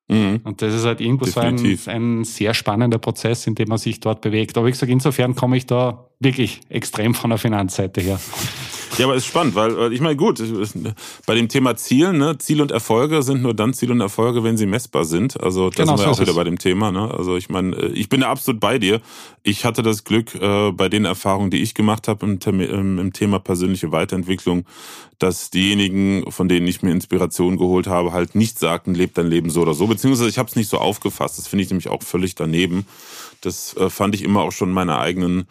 Mhm. 0.08 0.40
Und 0.44 0.62
das 0.62 0.74
ist 0.74 0.86
halt 0.86 1.02
irgendwo 1.02 1.26
Definitiv. 1.26 1.84
so 1.84 1.92
ein, 1.92 2.20
ein 2.20 2.24
sehr 2.24 2.54
spannender 2.54 2.98
Prozess, 2.98 3.46
in 3.46 3.56
dem 3.56 3.68
man 3.68 3.78
sich 3.78 4.00
dort 4.00 4.22
bewegt. 4.22 4.58
Aber 4.58 4.68
ich 4.68 4.78
sage, 4.78 4.92
insofern 4.92 5.36
komme 5.36 5.58
ich 5.58 5.66
da 5.66 6.07
wirklich 6.20 6.62
extrem 6.70 7.14
von 7.14 7.30
der 7.30 7.40
Finanzseite 7.40 8.02
her. 8.02 8.20
Ja, 8.98 9.06
aber 9.06 9.16
ist 9.16 9.28
spannend, 9.28 9.54
weil 9.54 9.94
ich 9.94 10.02
meine, 10.02 10.16
gut, 10.16 10.42
bei 11.28 11.36
dem 11.36 11.50
Thema 11.50 11.76
Ziel, 11.76 12.14
ne, 12.14 12.38
Ziel 12.40 12.62
und 12.62 12.72
Erfolge 12.72 13.22
sind 13.22 13.44
nur 13.44 13.54
dann 13.54 13.74
Ziel 13.74 13.92
und 13.92 14.02
Erfolge, 14.02 14.44
wenn 14.44 14.58
sie 14.58 14.66
messbar 14.66 15.06
sind. 15.06 15.40
Also 15.40 15.70
da 15.70 15.84
genau, 15.84 15.98
sind 15.98 16.06
wir 16.08 16.14
so 16.14 16.22
auch 16.22 16.26
wieder 16.26 16.34
bei 16.34 16.44
dem 16.44 16.58
Thema. 16.58 16.92
Ne? 16.92 17.14
Also 17.14 17.38
ich 17.38 17.50
meine, 17.50 17.76
ich 17.90 18.10
bin 18.10 18.22
da 18.22 18.32
absolut 18.32 18.60
bei 18.60 18.80
dir. 18.80 19.00
Ich 19.44 19.66
hatte 19.66 19.84
das 19.84 20.04
Glück, 20.04 20.34
äh, 20.34 20.72
bei 20.72 20.90
den 20.90 21.06
Erfahrungen, 21.06 21.52
die 21.52 21.62
ich 21.62 21.76
gemacht 21.76 22.08
habe 22.08 22.26
im, 22.26 22.98
im 22.98 23.14
Thema 23.14 23.40
persönliche 23.40 23.92
Weiterentwicklung, 23.92 24.66
dass 25.20 25.52
diejenigen, 25.52 26.32
von 26.32 26.48
denen 26.48 26.68
ich 26.68 26.82
mir 26.82 26.92
Inspiration 26.92 27.58
geholt 27.58 27.86
habe, 27.86 28.14
halt 28.14 28.34
nicht 28.34 28.58
sagten, 28.58 28.96
lebt 28.96 29.18
dein 29.18 29.28
Leben 29.28 29.52
so 29.52 29.62
oder 29.62 29.76
so. 29.76 29.86
Beziehungsweise 29.86 30.30
ich 30.30 30.40
habe 30.40 30.50
es 30.50 30.56
nicht 30.56 30.70
so 30.70 30.80
aufgefasst. 30.80 31.38
Das 31.38 31.48
finde 31.48 31.64
ich 31.64 31.70
nämlich 31.70 31.90
auch 31.90 32.02
völlig 32.02 32.34
daneben. 32.34 32.88
Das 33.48 33.76
äh, 33.78 33.90
fand 33.90 34.14
ich 34.14 34.24
immer 34.24 34.42
auch 34.42 34.52
schon 34.52 34.70
in 34.70 34.76
meiner 34.76 35.00
eigenen 35.00 35.48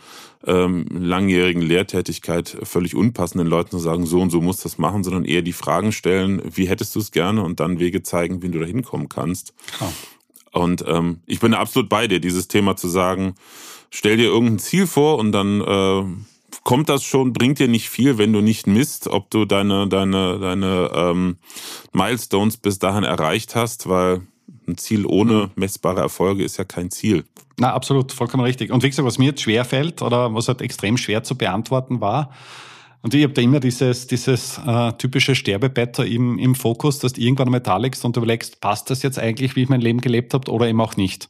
ähm, 0.47 0.87
langjährigen 0.91 1.63
Lehrtätigkeit 1.63 2.57
völlig 2.63 2.95
unpassend, 2.95 3.41
den 3.41 3.49
Leuten 3.49 3.71
zu 3.71 3.79
sagen, 3.79 4.07
so 4.07 4.21
und 4.21 4.31
so 4.31 4.41
musst 4.41 4.61
du 4.61 4.69
das 4.69 4.79
machen, 4.79 5.03
sondern 5.03 5.25
eher 5.25 5.43
die 5.43 5.53
Fragen 5.53 5.93
stellen, 5.93 6.43
wie 6.45 6.69
hättest 6.69 6.95
du 6.95 7.01
es 7.01 7.11
gerne 7.11 7.43
und 7.43 7.59
dann 7.59 7.81
Wege 7.81 8.03
zeigen, 8.03 8.43
wie 8.43 8.49
du 8.49 8.61
da 8.61 8.67
hinkommen 8.67 9.09
kannst. 9.09 9.55
Oh. 9.81 10.61
Und 10.61 10.85
ähm, 10.87 11.21
ich 11.27 11.41
bin 11.41 11.55
absolut 11.55 11.89
bei 11.89 12.07
dir, 12.07 12.21
dieses 12.21 12.49
Thema 12.49 12.77
zu 12.77 12.89
sagen, 12.89 13.35
stell 13.91 14.17
dir 14.17 14.27
irgendein 14.27 14.59
Ziel 14.59 14.87
vor 14.87 15.19
und 15.19 15.33
dann 15.33 15.61
äh, 15.61 16.05
kommt 16.65 16.89
das 16.89 17.03
schon, 17.03 17.33
bringt 17.33 17.59
dir 17.59 17.69
nicht 17.69 17.91
viel, 17.91 18.19
wenn 18.19 18.33
du 18.33 18.41
nicht 18.41 18.67
misst, 18.67 19.09
ob 19.09 19.31
du 19.31 19.45
deine, 19.45 19.89
deine, 19.89 20.39
deine 20.39 20.91
ähm, 20.95 21.37
Milestones 21.93 22.57
bis 22.57 22.79
dahin 22.79 23.05
erreicht 23.05 23.55
hast, 23.55 23.89
weil 23.89 24.23
ein 24.67 24.79
Ziel 24.79 25.07
ohne 25.07 25.51
messbare 25.57 26.01
Erfolge 26.01 26.45
ist 26.45 26.57
ja 26.57 26.65
kein 26.65 26.91
Ziel. 26.91 27.25
Na, 27.59 27.73
absolut, 27.73 28.13
vollkommen 28.13 28.45
richtig. 28.45 28.71
Und 28.71 28.83
wie 28.83 28.91
gesagt, 28.91 29.07
was 29.07 29.19
mir 29.19 29.27
jetzt 29.27 29.43
schwer 29.43 29.65
fällt 29.65 30.03
oder 30.03 30.35
was 30.35 30.49
halt 30.49 30.61
extrem 30.61 30.97
schwer 30.97 31.23
zu 31.23 31.37
beantworten 31.37 32.01
war, 32.01 32.31
und 33.07 33.15
ich 33.15 33.23
habe 33.23 33.35
da 33.35 33.41
immer 33.41 33.61
dieses, 33.61 34.09
dieses 34.09 34.59
äh, 34.67 34.93
typische 34.95 35.37
Sterbebett 35.37 36.01
im, 36.01 36.41
im 36.41 36.57
Fokus, 36.57 36.99
dass 36.99 37.13
du 37.13 37.21
irgendwann 37.21 37.47
einmal 37.47 37.61
da 37.61 37.77
liegst 37.77 38.05
und 38.05 38.17
überlegst, 38.17 38.61
passt 38.61 38.91
das 38.91 39.05
jetzt 39.05 39.17
eigentlich, 39.17 39.55
wie 39.55 39.63
ich 39.63 39.69
mein 39.69 39.81
Leben 39.81 40.01
gelebt 40.01 40.35
habe 40.35 40.51
oder 40.51 40.67
eben 40.67 40.81
auch 40.81 40.97
nicht? 40.97 41.29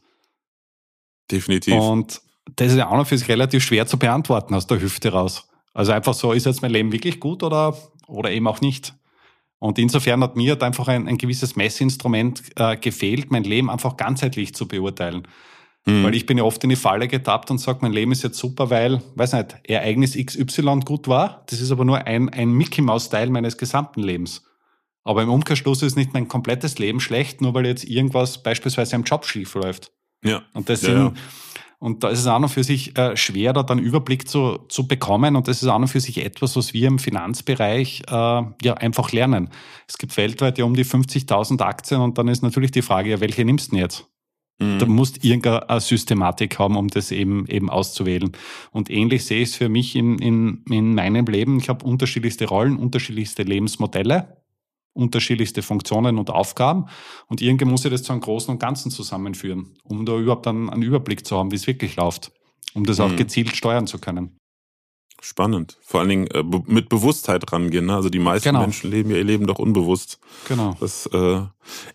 Definitiv. 1.29 1.75
Und 1.75 2.19
das 2.55 2.71
ist 2.71 2.77
ja 2.79 2.89
auch 2.89 2.97
noch 2.97 3.05
für 3.05 3.15
sich 3.15 3.27
relativ 3.27 3.63
schwer 3.63 3.85
zu 3.85 3.99
beantworten 3.99 4.55
aus 4.55 4.65
der 4.65 4.81
Hüfte 4.81 5.11
raus. 5.11 5.49
Also 5.73 5.91
einfach 5.91 6.15
so, 6.15 6.31
ist 6.31 6.47
jetzt 6.47 6.63
mein 6.63 6.71
Leben 6.71 6.91
wirklich 6.91 7.19
gut 7.19 7.43
oder, 7.43 7.77
oder 8.07 8.31
eben 8.31 8.47
auch 8.47 8.59
nicht? 8.59 8.95
Und 9.59 9.77
insofern 9.77 10.23
hat 10.23 10.35
mir 10.35 10.53
halt 10.53 10.63
einfach 10.63 10.87
ein, 10.87 11.07
ein 11.07 11.19
gewisses 11.19 11.55
Messinstrument 11.55 12.41
äh, 12.55 12.77
gefehlt, 12.77 13.29
mein 13.29 13.43
Leben 13.43 13.69
einfach 13.69 13.97
ganzheitlich 13.97 14.55
zu 14.55 14.67
beurteilen. 14.67 15.27
Mhm. 15.87 16.03
Weil 16.03 16.15
ich 16.15 16.25
bin 16.25 16.37
ja 16.37 16.43
oft 16.43 16.61
in 16.65 16.69
die 16.69 16.75
Falle 16.75 17.07
getappt 17.07 17.49
und 17.49 17.59
sage, 17.59 17.79
mein 17.81 17.93
Leben 17.93 18.11
ist 18.11 18.21
jetzt 18.21 18.37
super, 18.37 18.69
weil, 18.69 19.01
weiß 19.15 19.33
nicht, 19.33 19.55
Ereignis 19.63 20.17
XY 20.17 20.81
gut 20.83 21.07
war. 21.07 21.45
Das 21.49 21.61
ist 21.61 21.71
aber 21.71 21.85
nur 21.85 22.05
ein, 22.05 22.27
ein 22.27 22.51
Mickey-Maus-Teil 22.51 23.29
meines 23.29 23.57
gesamten 23.57 24.03
Lebens. 24.03 24.43
Aber 25.05 25.23
im 25.23 25.29
Umkehrschluss 25.29 25.81
ist 25.83 25.95
nicht 25.95 26.13
mein 26.13 26.27
komplettes 26.27 26.77
Leben 26.77 26.99
schlecht, 26.99 27.39
nur 27.39 27.53
weil 27.53 27.65
jetzt 27.65 27.85
irgendwas 27.85 28.43
beispielsweise 28.43 28.97
am 28.97 29.03
Job 29.03 29.25
schief 29.25 29.55
läuft. 29.55 29.93
Ja. 30.25 30.41
Und 30.53 30.67
das 30.67 30.81
ja, 30.81 30.87
sind, 30.89 30.97
ja. 30.97 31.13
Und 31.79 32.03
da 32.03 32.09
ist 32.09 32.19
es 32.19 32.27
auch 32.27 32.39
noch 32.39 32.51
für 32.51 32.65
sich 32.65 32.97
äh, 32.97 33.15
schwer, 33.15 33.53
da 33.53 33.63
dann 33.63 33.79
Überblick 33.79 34.27
zu, 34.27 34.57
zu 34.67 34.87
bekommen. 34.87 35.37
Und 35.37 35.47
das 35.47 35.61
ist 35.61 35.69
auch 35.69 35.79
noch 35.79 35.87
für 35.87 36.01
sich 36.01 36.25
etwas, 36.25 36.57
was 36.57 36.73
wir 36.73 36.87
im 36.87 36.99
Finanzbereich 36.99 38.01
äh, 38.09 38.11
ja 38.11 38.73
einfach 38.73 39.13
lernen. 39.13 39.51
Es 39.87 39.97
gibt 39.97 40.17
weltweit 40.17 40.57
ja 40.57 40.65
um 40.65 40.73
die 40.73 40.83
50.000 40.83 41.61
Aktien 41.61 42.01
und 42.01 42.17
dann 42.17 42.27
ist 42.27 42.43
natürlich 42.43 42.71
die 42.71 42.81
Frage, 42.81 43.11
ja, 43.11 43.21
welche 43.21 43.45
nimmst 43.45 43.67
du 43.67 43.75
denn 43.75 43.79
jetzt? 43.79 44.07
Mhm. 44.59 44.79
Da 44.79 44.85
musst 44.85 45.23
irgendeine 45.23 45.79
Systematik 45.79 46.57
haben, 46.59 46.75
um 46.77 46.87
das 46.87 47.11
eben, 47.11 47.45
eben 47.47 47.69
auszuwählen. 47.69 48.31
Und 48.71 48.89
ähnlich 48.89 49.25
sehe 49.25 49.41
ich 49.41 49.49
es 49.49 49.55
für 49.55 49.69
mich 49.69 49.95
in, 49.95 50.17
in, 50.19 50.63
in 50.69 50.95
meinem 50.95 51.25
Leben. 51.25 51.59
Ich 51.59 51.69
habe 51.69 51.85
unterschiedlichste 51.85 52.45
Rollen, 52.45 52.77
unterschiedlichste 52.77 53.43
Lebensmodelle 53.43 54.37
unterschiedlichste 54.97 55.61
Funktionen 55.61 56.17
und 56.17 56.31
Aufgaben. 56.31 56.87
Und 57.27 57.41
irgendwie 57.41 57.65
muss 57.65 57.85
ich 57.85 57.91
das 57.91 58.03
zu 58.03 58.11
einem 58.11 58.21
Großen 58.21 58.51
und 58.51 58.59
Ganzen 58.59 58.91
zusammenführen, 58.91 59.77
um 59.83 60.05
da 60.05 60.17
überhaupt 60.17 60.47
dann 60.47 60.69
einen 60.69 60.81
Überblick 60.81 61.25
zu 61.25 61.37
haben, 61.37 61.51
wie 61.51 61.55
es 61.55 61.67
wirklich 61.67 61.95
läuft, 61.95 62.31
um 62.73 62.83
das 62.83 62.99
auch 62.99 63.09
mhm. 63.11 63.17
gezielt 63.17 63.55
steuern 63.55 63.85
zu 63.85 63.99
können. 63.99 64.39
Spannend. 65.21 65.77
Vor 65.81 65.99
allen 65.99 66.09
Dingen 66.09 66.27
äh, 66.27 66.43
mit 66.67 66.89
Bewusstheit 66.89 67.51
rangehen. 67.51 67.87
Ne? 67.87 67.95
Also 67.95 68.09
die 68.09 68.19
meisten 68.19 68.49
genau. 68.49 68.61
Menschen 68.61 68.91
leben 68.91 69.09
ja 69.09 69.17
ihr 69.17 69.23
Leben 69.23 69.47
doch 69.47 69.59
unbewusst. 69.59 70.19
Genau. 70.47 70.77
Das 70.79 71.07
äh, 71.07 71.41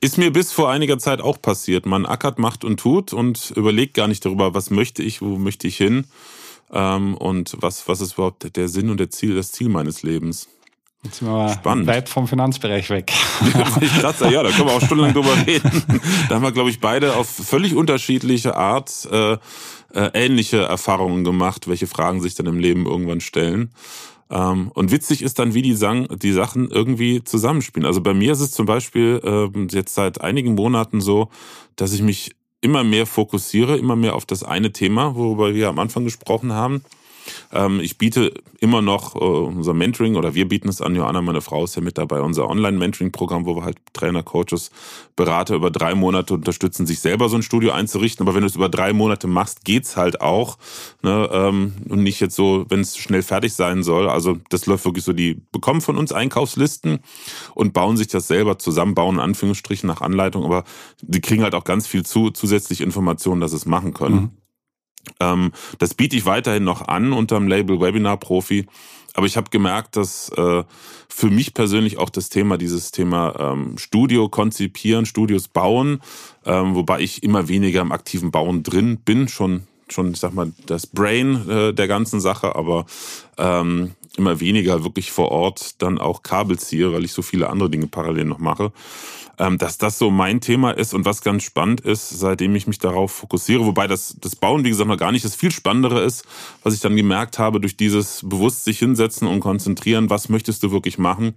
ist 0.00 0.18
mir 0.18 0.32
bis 0.32 0.52
vor 0.52 0.70
einiger 0.70 0.98
Zeit 0.98 1.20
auch 1.20 1.40
passiert. 1.40 1.86
Man 1.86 2.04
ackert, 2.04 2.38
macht 2.38 2.64
und 2.64 2.80
tut 2.80 3.12
und 3.12 3.52
überlegt 3.56 3.94
gar 3.94 4.08
nicht 4.08 4.24
darüber, 4.24 4.54
was 4.54 4.70
möchte 4.70 5.02
ich, 5.02 5.22
wo 5.22 5.38
möchte 5.38 5.68
ich 5.68 5.76
hin 5.76 6.04
ähm, 6.72 7.16
und 7.16 7.56
was, 7.60 7.86
was 7.86 8.00
ist 8.00 8.14
überhaupt 8.14 8.56
der 8.56 8.68
Sinn 8.68 8.90
und 8.90 8.98
der 8.98 9.10
Ziel, 9.10 9.36
das 9.36 9.52
Ziel 9.52 9.68
meines 9.68 10.02
Lebens. 10.02 10.48
Jetzt 11.04 11.16
sind 11.16 11.28
wir 11.28 11.48
Spannend. 11.48 11.88
weit 11.88 12.08
vom 12.08 12.28
Finanzbereich 12.28 12.88
weg. 12.88 13.12
ja, 13.54 14.42
da 14.42 14.50
können 14.50 14.68
wir 14.68 14.76
auch 14.76 14.80
stundenlang 14.80 15.12
drüber 15.14 15.36
reden. 15.46 15.82
Da 16.28 16.36
haben 16.36 16.42
wir, 16.42 16.52
glaube 16.52 16.70
ich, 16.70 16.78
beide 16.78 17.16
auf 17.16 17.28
völlig 17.28 17.74
unterschiedliche 17.74 18.56
Art 18.56 19.08
äh, 19.10 19.32
äh, 19.32 19.38
ähnliche 20.14 20.62
Erfahrungen 20.62 21.24
gemacht, 21.24 21.66
welche 21.66 21.88
Fragen 21.88 22.20
sich 22.20 22.36
dann 22.36 22.46
im 22.46 22.60
Leben 22.60 22.86
irgendwann 22.86 23.20
stellen. 23.20 23.72
Ähm, 24.30 24.70
und 24.74 24.92
witzig 24.92 25.22
ist 25.22 25.40
dann, 25.40 25.54
wie 25.54 25.62
die, 25.62 25.74
Sang 25.74 26.06
die 26.18 26.32
Sachen 26.32 26.70
irgendwie 26.70 27.24
zusammenspielen. 27.24 27.84
Also 27.84 28.00
bei 28.00 28.14
mir 28.14 28.32
ist 28.32 28.40
es 28.40 28.52
zum 28.52 28.66
Beispiel 28.66 29.20
äh, 29.24 29.58
jetzt 29.74 29.94
seit 29.94 30.20
einigen 30.20 30.54
Monaten 30.54 31.00
so, 31.00 31.30
dass 31.74 31.92
ich 31.92 32.02
mich 32.02 32.36
immer 32.60 32.84
mehr 32.84 33.06
fokussiere, 33.06 33.76
immer 33.76 33.96
mehr 33.96 34.14
auf 34.14 34.24
das 34.24 34.44
eine 34.44 34.70
Thema, 34.70 35.16
worüber 35.16 35.52
wir 35.52 35.68
am 35.68 35.80
Anfang 35.80 36.04
gesprochen 36.04 36.52
haben 36.52 36.84
ich 37.80 37.98
biete 37.98 38.32
immer 38.60 38.80
noch 38.80 39.16
äh, 39.16 39.18
unser 39.18 39.74
Mentoring 39.74 40.14
oder 40.14 40.34
wir 40.34 40.46
bieten 40.48 40.68
es 40.68 40.80
an. 40.80 40.94
Joanna, 40.94 41.20
meine 41.20 41.40
Frau, 41.40 41.64
ist 41.64 41.74
ja 41.74 41.82
mit 41.82 41.98
dabei. 41.98 42.20
Unser 42.20 42.48
Online-Mentoring-Programm, 42.48 43.44
wo 43.44 43.56
wir 43.56 43.64
halt 43.64 43.78
Trainer, 43.92 44.22
Coaches, 44.22 44.70
Berater 45.16 45.56
über 45.56 45.70
drei 45.70 45.96
Monate 45.96 46.34
unterstützen, 46.34 46.86
sich 46.86 47.00
selber 47.00 47.28
so 47.28 47.36
ein 47.36 47.42
Studio 47.42 47.72
einzurichten. 47.72 48.24
Aber 48.24 48.34
wenn 48.34 48.42
du 48.42 48.46
es 48.46 48.54
über 48.54 48.68
drei 48.68 48.92
Monate 48.92 49.26
machst, 49.26 49.64
geht's 49.64 49.96
halt 49.96 50.20
auch. 50.20 50.58
Ne? 51.02 51.28
Ähm, 51.32 51.72
und 51.88 52.04
nicht 52.04 52.20
jetzt 52.20 52.36
so, 52.36 52.64
wenn 52.68 52.80
es 52.80 52.96
schnell 52.96 53.22
fertig 53.22 53.52
sein 53.52 53.82
soll. 53.82 54.08
Also 54.08 54.38
das 54.50 54.66
läuft 54.66 54.84
wirklich 54.84 55.04
so, 55.04 55.12
die 55.12 55.42
bekommen 55.50 55.80
von 55.80 55.98
uns 55.98 56.12
Einkaufslisten 56.12 57.00
und 57.54 57.72
bauen 57.72 57.96
sich 57.96 58.08
das 58.08 58.28
selber 58.28 58.58
zusammen, 58.58 58.94
bauen 58.94 59.16
in 59.16 59.20
Anführungsstrichen 59.20 59.86
nach 59.86 60.00
Anleitung, 60.00 60.44
aber 60.44 60.64
die 61.00 61.20
kriegen 61.20 61.42
halt 61.42 61.54
auch 61.54 61.64
ganz 61.64 61.86
viel 61.86 62.04
zu, 62.04 62.30
zusätzlich 62.30 62.80
Informationen, 62.80 63.40
dass 63.40 63.50
sie 63.50 63.56
es 63.56 63.66
machen 63.66 63.92
können. 63.92 64.14
Mhm. 64.14 64.30
Ähm, 65.20 65.52
das 65.78 65.94
biete 65.94 66.16
ich 66.16 66.26
weiterhin 66.26 66.64
noch 66.64 66.86
an 66.88 67.12
unter 67.12 67.36
dem 67.36 67.48
Label 67.48 67.80
Webinar 67.80 68.18
Profi. 68.18 68.66
Aber 69.14 69.26
ich 69.26 69.36
habe 69.36 69.50
gemerkt, 69.50 69.96
dass 69.96 70.30
äh, 70.30 70.64
für 71.08 71.30
mich 71.30 71.52
persönlich 71.52 71.98
auch 71.98 72.08
das 72.08 72.30
Thema, 72.30 72.56
dieses 72.56 72.92
Thema 72.92 73.34
ähm, 73.38 73.76
Studio 73.76 74.28
konzipieren, 74.28 75.04
Studios 75.04 75.48
bauen, 75.48 76.00
ähm, 76.46 76.74
wobei 76.74 77.00
ich 77.00 77.22
immer 77.22 77.48
weniger 77.48 77.82
im 77.82 77.92
aktiven 77.92 78.30
Bauen 78.30 78.62
drin 78.62 78.98
bin, 78.98 79.28
schon, 79.28 79.66
schon 79.92 80.12
ich 80.12 80.20
sag 80.20 80.34
mal, 80.34 80.52
das 80.66 80.86
Brain 80.86 81.48
äh, 81.48 81.74
der 81.74 81.88
ganzen 81.88 82.20
Sache, 82.20 82.56
aber 82.56 82.86
ähm, 83.38 83.92
immer 84.16 84.40
weniger 84.40 84.84
wirklich 84.84 85.10
vor 85.12 85.30
Ort 85.30 85.80
dann 85.82 85.98
auch 85.98 86.22
Kabel 86.22 86.58
ziehe, 86.58 86.92
weil 86.92 87.04
ich 87.04 87.12
so 87.12 87.22
viele 87.22 87.48
andere 87.48 87.70
Dinge 87.70 87.86
parallel 87.86 88.26
noch 88.26 88.38
mache 88.38 88.72
ähm, 89.38 89.58
dass 89.58 89.78
das 89.78 89.98
so 89.98 90.10
mein 90.10 90.40
Thema 90.40 90.70
ist 90.72 90.94
und 90.94 91.04
was 91.04 91.22
ganz 91.22 91.42
spannend 91.42 91.80
ist, 91.80 92.10
seitdem 92.10 92.54
ich 92.54 92.66
mich 92.66 92.78
darauf 92.78 93.12
fokussiere. 93.12 93.66
Wobei 93.66 93.86
das, 93.86 94.16
das 94.20 94.36
Bauen, 94.36 94.64
wie 94.64 94.68
gesagt, 94.68 94.88
noch 94.88 94.96
gar 94.96 95.12
nicht 95.12 95.24
das 95.24 95.34
viel 95.34 95.50
Spannendere 95.50 96.02
ist, 96.02 96.24
was 96.62 96.74
ich 96.74 96.80
dann 96.80 96.96
gemerkt 96.96 97.38
habe, 97.38 97.60
durch 97.60 97.76
dieses 97.76 98.20
bewusst 98.22 98.64
sich 98.64 98.78
hinsetzen 98.78 99.26
und 99.26 99.40
konzentrieren, 99.40 100.10
was 100.10 100.28
möchtest 100.28 100.62
du 100.62 100.70
wirklich 100.70 100.98
machen, 100.98 101.34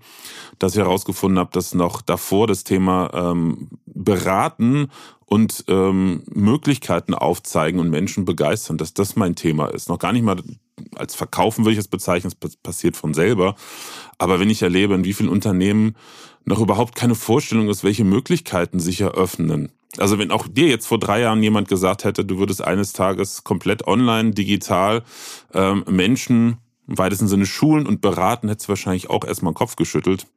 dass 0.59 0.73
ich 0.73 0.79
herausgefunden 0.79 1.39
habe, 1.39 1.49
dass 1.51 1.73
noch 1.73 2.01
davor 2.01 2.47
das 2.47 2.63
Thema 2.63 3.09
ähm, 3.13 3.69
beraten 3.85 4.91
und 5.25 5.65
ähm, 5.67 6.23
Möglichkeiten 6.27 7.13
aufzeigen 7.13 7.79
und 7.79 7.89
Menschen 7.89 8.25
begeistern, 8.25 8.77
dass 8.77 8.93
das 8.93 9.15
mein 9.15 9.35
Thema 9.35 9.67
ist. 9.67 9.89
Noch 9.89 9.99
gar 9.99 10.13
nicht 10.13 10.23
mal 10.23 10.37
als 10.95 11.15
Verkaufen 11.15 11.65
würde 11.65 11.73
ich 11.73 11.79
es 11.79 11.87
bezeichnen, 11.87 12.31
es 12.41 12.55
passiert 12.57 12.95
von 12.97 13.13
selber. 13.13 13.55
Aber 14.17 14.39
wenn 14.39 14.49
ich 14.49 14.61
erlebe, 14.61 14.93
in 14.93 15.03
wie 15.03 15.13
vielen 15.13 15.29
Unternehmen 15.29 15.95
noch 16.45 16.59
überhaupt 16.59 16.95
keine 16.95 17.15
Vorstellung 17.15 17.69
ist, 17.69 17.83
welche 17.83 18.03
Möglichkeiten 18.03 18.79
sich 18.79 19.01
eröffnen. 19.01 19.71
Also 19.97 20.19
wenn 20.19 20.31
auch 20.31 20.47
dir 20.47 20.67
jetzt 20.67 20.87
vor 20.87 20.99
drei 20.99 21.21
Jahren 21.21 21.41
jemand 21.41 21.67
gesagt 21.67 22.03
hätte, 22.03 22.25
du 22.25 22.37
würdest 22.37 22.63
eines 22.63 22.93
Tages 22.93 23.43
komplett 23.43 23.87
online, 23.87 24.31
digital 24.31 25.03
ähm, 25.53 25.85
Menschen 25.89 26.57
im 26.87 26.97
weitesten 26.97 27.27
Sinne 27.27 27.45
schulen 27.45 27.87
und 27.87 28.01
beraten, 28.01 28.47
hättest 28.49 28.67
du 28.67 28.69
wahrscheinlich 28.69 29.09
auch 29.09 29.25
erstmal 29.25 29.53
den 29.53 29.57
Kopf 29.57 29.75
geschüttelt. 29.75 30.27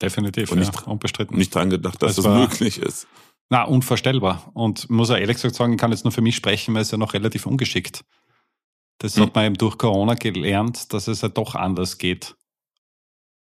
Definitiv, 0.00 0.52
und 0.52 0.60
nicht, 0.60 0.74
ja, 0.74 0.82
unbestritten. 0.82 1.36
Nicht 1.36 1.54
dran 1.54 1.70
gedacht, 1.70 2.02
dass 2.02 2.16
das, 2.16 2.24
das 2.24 2.34
möglich 2.34 2.78
ist. 2.78 3.08
Na, 3.50 3.64
unvorstellbar. 3.64 4.50
Und 4.54 4.90
muss 4.90 5.10
auch 5.10 5.16
ehrlich 5.16 5.36
gesagt 5.36 5.54
sagen, 5.54 5.72
ich 5.72 5.78
kann 5.78 5.90
jetzt 5.90 6.04
nur 6.04 6.12
für 6.12 6.20
mich 6.20 6.36
sprechen, 6.36 6.74
weil 6.74 6.82
es 6.82 6.90
ja 6.90 6.98
noch 6.98 7.14
relativ 7.14 7.46
ungeschickt. 7.46 8.04
Das 8.98 9.16
hm. 9.16 9.22
hat 9.22 9.34
man 9.34 9.46
eben 9.46 9.54
durch 9.56 9.78
Corona 9.78 10.14
gelernt, 10.14 10.92
dass 10.92 11.08
es 11.08 11.22
ja 11.22 11.28
doch 11.28 11.54
anders 11.54 11.98
geht. 11.98 12.34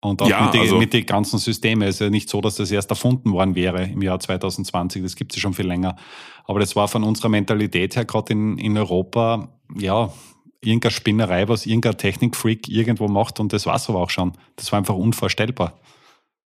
Und 0.02 0.20
auch 0.20 0.28
ja, 0.28 0.44
mit, 0.44 0.54
die, 0.54 0.58
also, 0.58 0.84
den 0.84 1.06
ganzen 1.06 1.38
Systemen. 1.38 1.88
Es 1.88 1.96
ist 1.96 2.00
ja 2.00 2.10
nicht 2.10 2.28
so, 2.28 2.42
dass 2.42 2.56
das 2.56 2.70
erst 2.70 2.90
erfunden 2.90 3.32
worden 3.32 3.54
wäre 3.54 3.84
im 3.84 4.02
Jahr 4.02 4.20
2020. 4.20 5.02
Das 5.02 5.16
gibt 5.16 5.32
es 5.32 5.36
ja 5.36 5.40
schon 5.40 5.54
viel 5.54 5.66
länger. 5.66 5.96
Aber 6.44 6.60
das 6.60 6.76
war 6.76 6.88
von 6.88 7.04
unserer 7.04 7.30
Mentalität 7.30 7.96
her 7.96 8.04
gerade 8.04 8.34
in, 8.34 8.58
in 8.58 8.76
Europa, 8.76 9.48
ja, 9.78 10.12
irgendeine 10.60 10.90
Spinnerei, 10.90 11.48
was 11.48 11.66
irgendein 11.66 11.96
Technikfreak 11.96 12.68
irgendwo 12.68 13.08
macht 13.08 13.40
und 13.40 13.52
das 13.52 13.66
war 13.66 13.76
es 13.76 13.88
aber 13.88 14.00
auch 14.00 14.10
schon. 14.10 14.32
Das 14.56 14.72
war 14.72 14.78
einfach 14.78 14.94
unvorstellbar. 14.94 15.78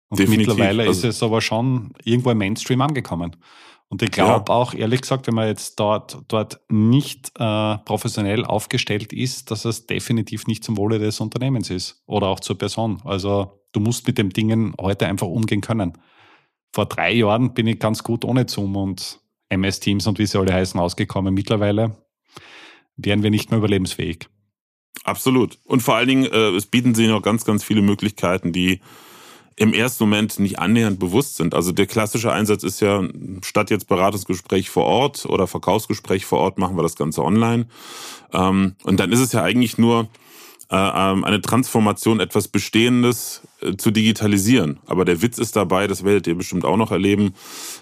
Und 0.10 0.20
Definitiv. 0.20 0.47
mittlerweile 0.47 0.88
also, 0.88 1.08
ist 1.08 1.16
es 1.16 1.24
aber 1.24 1.41
schon 1.41 1.91
irgendwo 2.03 2.32
im 2.32 2.38
Mainstream 2.38 2.82
angekommen. 2.82 3.36
Und 3.89 4.01
ich 4.01 4.12
glaube 4.12 4.45
ja. 4.49 4.55
auch, 4.55 4.74
ehrlich 4.74 5.01
gesagt, 5.01 5.28
wenn 5.28 5.36
man 5.36 5.47
jetzt 5.47 5.80
dort, 5.80 6.20
dort 6.28 6.60
nicht 6.70 7.32
äh, 7.39 7.78
professionell 7.80 8.43
aufgestellt 8.43 9.14
ist, 9.14 9.49
dass 9.49 9.64
es 9.64 9.88
definitiv 9.88 10.45
nicht 10.47 10.64
zum 10.64 10.76
Wohle 10.78 10.99
des 10.99 11.22
Unternehmens 11.22 11.70
ist 11.70 12.03
oder 12.05 12.28
auch 12.28 12.41
zur 12.41 12.58
Person. 12.58 13.01
Also 13.05 13.62
du 13.72 13.80
musst 13.80 14.05
mit 14.05 14.18
den 14.18 14.30
Dingen 14.30 14.74
heute 14.80 15.08
einfach 15.08 15.28
umgehen 15.28 15.62
können. 15.62 15.93
Vor 16.74 16.86
drei 16.86 17.14
Jahren 17.14 17.53
bin 17.53 17.66
ich 17.68 17.80
ganz 17.80 18.03
gut 18.03 18.26
ohne 18.26 18.47
Zoom 18.47 18.76
und 18.76 19.22
MS 19.49 19.80
Teams 19.80 20.05
und 20.05 20.20
wie 20.20 20.26
sie 20.26 20.38
alle 20.38 20.53
heißen 20.53 20.80
ausgekommen. 20.80 21.34
Mittlerweile 21.34 21.95
wären 22.97 23.24
wir 23.24 23.30
nicht 23.30 23.51
mehr 23.51 23.60
überlebensfähig. 23.60 24.28
Absolut. 25.03 25.60
Und 25.64 25.82
vor 25.82 25.95
allen 25.95 26.10
Dingen, 26.10 26.26
äh, 26.26 26.49
es 26.49 26.66
bieten 26.66 26.93
sich 26.93 27.08
noch 27.08 27.22
ganz, 27.22 27.45
ganz 27.45 27.64
viele 27.64 27.82
Möglichkeiten, 27.82 28.51
die 28.51 28.82
im 29.58 29.74
ersten 29.74 30.03
Moment 30.03 30.39
nicht 30.39 30.60
annähernd 30.60 30.99
bewusst 30.99 31.36
sind. 31.36 31.55
Also 31.55 31.72
der 31.72 31.88
klassische 31.88 32.32
Einsatz 32.32 32.64
ist 32.64 32.80
ja, 32.80 33.03
statt 33.43 33.72
jetzt 33.72 33.88
Beratungsgespräch 33.88 34.70
vor 34.70 34.86
Ort 34.86 35.26
oder 35.26 35.47
Verkaufsgespräch 35.47 36.26
vor 36.26 36.39
Ort, 36.39 36.60
machen 36.60 36.78
wir 36.78 36.84
das 36.84 36.95
Ganze 36.95 37.24
online. 37.24 37.66
Ähm, 38.34 38.76
und 38.84 38.99
dann 38.99 39.12
ist 39.12 39.20
es 39.20 39.32
ja 39.32 39.41
eigentlich 39.41 39.80
nur 39.80 40.08
eine 40.70 41.41
Transformation, 41.41 42.20
etwas 42.20 42.49
Bestehendes 42.49 43.41
äh, 43.61 43.78
zu 43.78 43.89
digitalisieren. 43.89 44.80
Aber 44.86 45.05
der 45.05 45.22
Witz 45.22 45.38
ist 45.38 45.55
dabei, 45.55 45.88
das 45.88 46.03
werdet 46.03 46.28
ihr 46.28 46.36
bestimmt 46.36 46.65
auch 46.65 46.76
noch 46.76 46.91
erleben, 46.91 47.34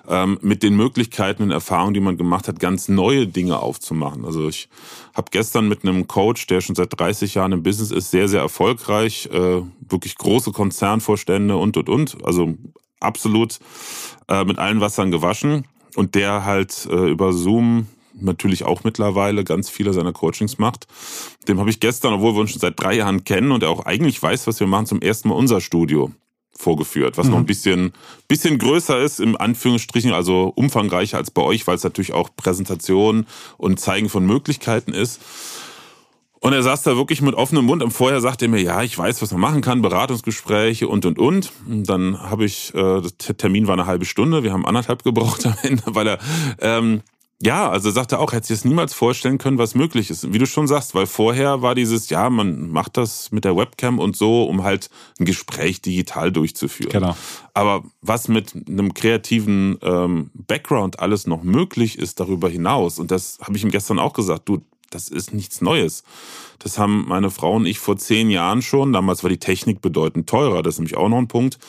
ähm, 0.08 0.38
mit 0.42 0.62
den 0.62 0.76
Möglichkeiten 0.76 1.42
und 1.42 1.52
Erfahrungen, 1.52 1.96
die 1.96 2.00
man 2.00 2.16
gemacht 2.16 2.48
hat, 2.48 2.60
ganz 2.60 2.88
neue 2.88 3.26
Dinge 3.26 3.60
aufzumachen. 3.60 4.24
Also 4.24 4.48
ich 4.48 4.70
habe 5.16 5.30
gestern 5.32 5.68
mit 5.68 5.84
einem 5.84 6.08
Coach, 6.08 6.46
der 6.46 6.62
schon 6.62 6.76
seit 6.76 6.98
30 7.00 7.34
Jahren 7.34 7.54
im 7.54 7.64
Business 7.64 7.90
ist, 7.90 8.12
sehr, 8.12 8.28
sehr 8.28 8.42
erfolgreich, 8.42 9.30
äh, 9.32 9.62
wirklich 9.90 10.16
große 10.18 10.52
Konzernvorstände 10.52 11.58
und, 11.58 11.78
und, 11.78 11.90
und, 11.90 12.18
also 12.24 12.54
absolut 13.00 13.60
mit 14.48 14.58
allen 14.58 14.82
Wassern 14.82 15.12
gewaschen. 15.12 15.66
Und 15.96 16.16
der 16.16 16.46
halt 16.46 16.88
über 16.90 17.32
Zoom 17.32 17.86
natürlich 18.20 18.64
auch 18.64 18.84
mittlerweile 18.84 19.44
ganz 19.44 19.70
viele 19.70 19.94
seiner 19.94 20.14
Coachings 20.14 20.58
macht. 20.58 20.88
Dem 21.48 21.60
habe 21.60 21.70
ich 21.70 21.80
gestern, 21.80 22.14
obwohl 22.14 22.34
wir 22.34 22.42
uns 22.42 22.52
schon 22.52 22.62
seit 22.62 22.80
drei 22.80 22.96
Jahren 22.96 23.24
kennen 23.24 23.52
und 23.52 23.64
er 23.64 23.70
auch 23.70 23.86
eigentlich 23.86 24.22
weiß, 24.22 24.48
was 24.48 24.60
wir 24.60 24.68
machen, 24.68 24.86
zum 24.86 25.02
ersten 25.02 25.30
Mal 25.30 25.36
unser 25.36 25.62
Studio 25.62 26.12
vorgeführt, 26.58 27.18
was 27.18 27.28
mhm. 27.28 27.34
noch 27.34 27.40
ein 27.40 27.46
bisschen, 27.46 27.94
bisschen 28.28 28.58
größer 28.58 29.00
ist, 29.02 29.20
im 29.20 29.36
Anführungsstrichen, 29.36 30.14
also 30.14 30.52
umfangreicher 30.56 31.18
als 31.18 31.32
bei 31.32 31.42
euch, 31.42 31.68
weil 31.68 31.76
es 31.76 31.84
natürlich 31.84 32.14
auch 32.14 32.30
Präsentation 32.36 33.26
und 33.58 33.80
Zeigen 33.80 34.10
von 34.10 34.26
Möglichkeiten 34.26 34.94
ist. 34.94 35.22
Und 36.40 36.54
er 36.54 36.62
saß 36.62 36.84
da 36.84 36.96
wirklich 36.96 37.22
mit 37.24 37.34
offenem 37.34 37.66
Mund. 37.66 37.82
Am 37.82 37.90
Vorher 37.90 38.22
sagte 38.22 38.46
er 38.46 38.50
mir, 38.50 38.62
ja, 38.62 38.84
ich 38.84 38.96
weiß, 38.96 39.22
was 39.22 39.32
man 39.32 39.42
machen 39.42 39.62
kann, 39.62 39.82
Beratungsgespräche 39.82 40.88
und, 40.88 41.06
und, 41.06 41.18
und. 41.18 41.52
und 41.68 41.90
dann 41.90 42.22
habe 42.22 42.46
ich, 42.46 42.74
äh, 42.76 43.02
der 43.02 43.38
Termin 43.38 43.66
war 43.66 43.74
eine 43.74 43.88
halbe 43.88 44.06
Stunde, 44.06 44.44
wir 44.44 44.54
haben 44.54 44.66
anderthalb 44.66 45.04
gebraucht 45.04 45.46
am 45.46 45.56
Ende, 45.64 45.84
weil 45.88 46.08
er 46.08 46.20
ähm, 46.60 47.02
ja, 47.44 47.70
also 47.70 47.92
sagt 47.92 48.14
er 48.14 48.20
auch, 48.20 48.32
hätte 48.32 48.48
sich 48.48 48.58
das 48.58 48.66
niemals 48.66 48.94
vorstellen 48.94 49.38
können, 49.38 49.58
was 49.58 49.76
möglich 49.76 50.10
ist. 50.10 50.32
Wie 50.32 50.38
du 50.38 50.46
schon 50.46 50.68
sagst, 50.68 50.96
weil 50.96 51.06
vorher 51.06 51.62
war 51.62 51.76
dieses, 51.76 52.10
ja, 52.10 52.30
man 52.30 52.70
macht 52.70 52.96
das 52.96 53.32
mit 53.32 53.44
der 53.44 53.58
Webcam 53.58 54.00
und 54.00 54.16
so, 54.16 54.44
um 54.44 54.64
halt 54.64 54.90
ein 55.20 55.26
Gespräch 55.26 55.82
digital 55.82 56.32
durchzuführen. 56.32 56.92
Genau. 56.92 57.16
Aber 57.54 57.84
was 58.02 58.30
mit 58.30 58.54
einem 58.68 58.94
kreativen 58.94 59.78
ähm, 59.82 60.32
Background 60.34 61.00
alles 61.00 61.28
noch 61.28 61.44
möglich 61.44 62.00
ist 62.00 62.22
darüber 62.22 62.50
hinaus, 62.50 63.00
und 63.00 63.12
das 63.12 63.38
habe 63.42 63.58
ich 63.58 63.64
ihm 63.64 63.72
gestern 63.72 64.00
auch 64.00 64.14
gesagt, 64.14 64.48
du, 64.48 64.62
das 64.90 65.10
ist 65.10 65.34
nichts 65.34 65.60
Neues. 65.60 66.04
Das 66.60 66.78
haben 66.78 67.06
meine 67.08 67.30
Frau 67.30 67.56
und 67.56 67.66
ich 67.66 67.80
vor 67.80 67.98
zehn 67.98 68.30
Jahren 68.30 68.62
schon. 68.62 68.94
Damals 68.94 69.24
war 69.24 69.30
die 69.30 69.40
Technik 69.40 69.82
bedeutend 69.82 70.30
teurer. 70.30 70.64
Das 70.64 70.76
ist 70.76 70.80
nämlich 70.80 70.96
auch 70.96 71.10
noch 71.10 71.18
ein 71.18 71.28
Punkt. 71.28 71.60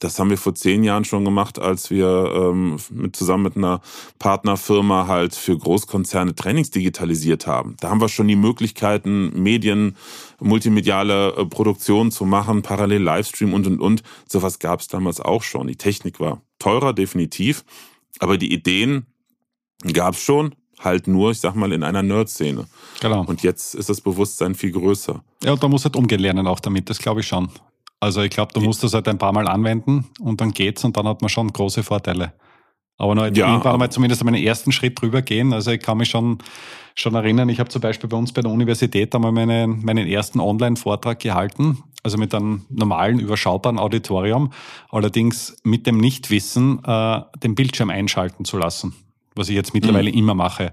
Das 0.00 0.18
haben 0.18 0.30
wir 0.30 0.38
vor 0.38 0.54
zehn 0.54 0.82
Jahren 0.82 1.04
schon 1.04 1.24
gemacht, 1.24 1.58
als 1.58 1.90
wir 1.90 2.32
ähm, 2.34 2.78
mit, 2.90 3.14
zusammen 3.14 3.44
mit 3.44 3.56
einer 3.56 3.82
Partnerfirma 4.18 5.06
halt 5.06 5.34
für 5.34 5.56
Großkonzerne 5.56 6.34
Trainings 6.34 6.70
digitalisiert 6.70 7.46
haben. 7.46 7.76
Da 7.80 7.90
haben 7.90 8.00
wir 8.00 8.08
schon 8.08 8.26
die 8.26 8.36
Möglichkeiten, 8.36 9.30
Medien, 9.40 9.96
multimediale 10.40 11.34
äh, 11.36 11.44
Produktion 11.44 12.10
zu 12.10 12.24
machen, 12.24 12.62
parallel 12.62 13.02
Livestream 13.02 13.52
und 13.52 13.66
und 13.66 13.78
und. 13.78 14.02
Sowas 14.26 14.58
gab 14.58 14.80
es 14.80 14.88
damals 14.88 15.20
auch 15.20 15.42
schon. 15.42 15.66
Die 15.66 15.76
Technik 15.76 16.18
war 16.18 16.40
teurer, 16.58 16.94
definitiv, 16.94 17.64
aber 18.18 18.38
die 18.38 18.52
Ideen 18.52 19.04
gab 19.92 20.14
es 20.14 20.22
schon, 20.22 20.54
halt 20.78 21.08
nur, 21.08 21.30
ich 21.30 21.40
sag 21.40 21.54
mal, 21.54 21.72
in 21.72 21.82
einer 21.82 22.02
Nerd-Szene. 22.02 22.66
Genau. 23.00 23.24
Und 23.26 23.42
jetzt 23.42 23.74
ist 23.74 23.90
das 23.90 24.00
Bewusstsein 24.00 24.54
viel 24.54 24.72
größer. 24.72 25.22
Ja, 25.44 25.52
und 25.52 25.62
da 25.62 25.68
muss 25.68 25.84
halt 25.84 25.96
umgehen 25.96 26.20
lernen 26.20 26.46
auch 26.46 26.60
damit, 26.60 26.88
das 26.88 26.98
glaube 26.98 27.20
ich 27.20 27.26
schon. 27.26 27.50
Also 28.00 28.22
ich 28.22 28.30
glaube, 28.30 28.52
du 28.54 28.60
musst 28.60 28.82
das 28.82 28.94
halt 28.94 29.06
ein 29.08 29.18
paar 29.18 29.32
Mal 29.32 29.46
anwenden 29.46 30.06
und 30.20 30.40
dann 30.40 30.52
geht's 30.52 30.84
und 30.84 30.96
dann 30.96 31.06
hat 31.06 31.20
man 31.20 31.28
schon 31.28 31.52
große 31.52 31.82
Vorteile. 31.82 32.32
Aber 32.96 33.14
nur 33.14 33.34
ja, 33.34 33.48
irgendwann 33.48 33.78
mal 33.78 33.90
zumindest 33.90 34.22
meinen 34.24 34.42
ersten 34.42 34.72
Schritt 34.72 35.00
drüber 35.00 35.22
gehen. 35.22 35.54
Also 35.54 35.70
ich 35.70 35.80
kann 35.80 35.96
mich 35.96 36.10
schon, 36.10 36.38
schon 36.94 37.14
erinnern, 37.14 37.48
ich 37.48 37.58
habe 37.58 37.70
zum 37.70 37.80
Beispiel 37.80 38.08
bei 38.10 38.16
uns 38.16 38.32
bei 38.32 38.42
der 38.42 38.50
Universität 38.50 39.14
einmal 39.14 39.32
meinen, 39.32 39.82
meinen 39.82 40.06
ersten 40.06 40.38
Online-Vortrag 40.38 41.18
gehalten, 41.18 41.78
also 42.02 42.18
mit 42.18 42.34
einem 42.34 42.66
normalen, 42.68 43.18
überschaubaren 43.18 43.78
Auditorium, 43.78 44.52
allerdings 44.90 45.56
mit 45.62 45.86
dem 45.86 45.96
Nichtwissen, 45.96 46.84
äh, 46.84 47.20
den 47.42 47.54
Bildschirm 47.54 47.88
einschalten 47.88 48.44
zu 48.44 48.58
lassen, 48.58 48.94
was 49.34 49.48
ich 49.48 49.54
jetzt 49.54 49.72
mittlerweile 49.72 50.10
mhm. 50.10 50.18
immer 50.18 50.34
mache. 50.34 50.72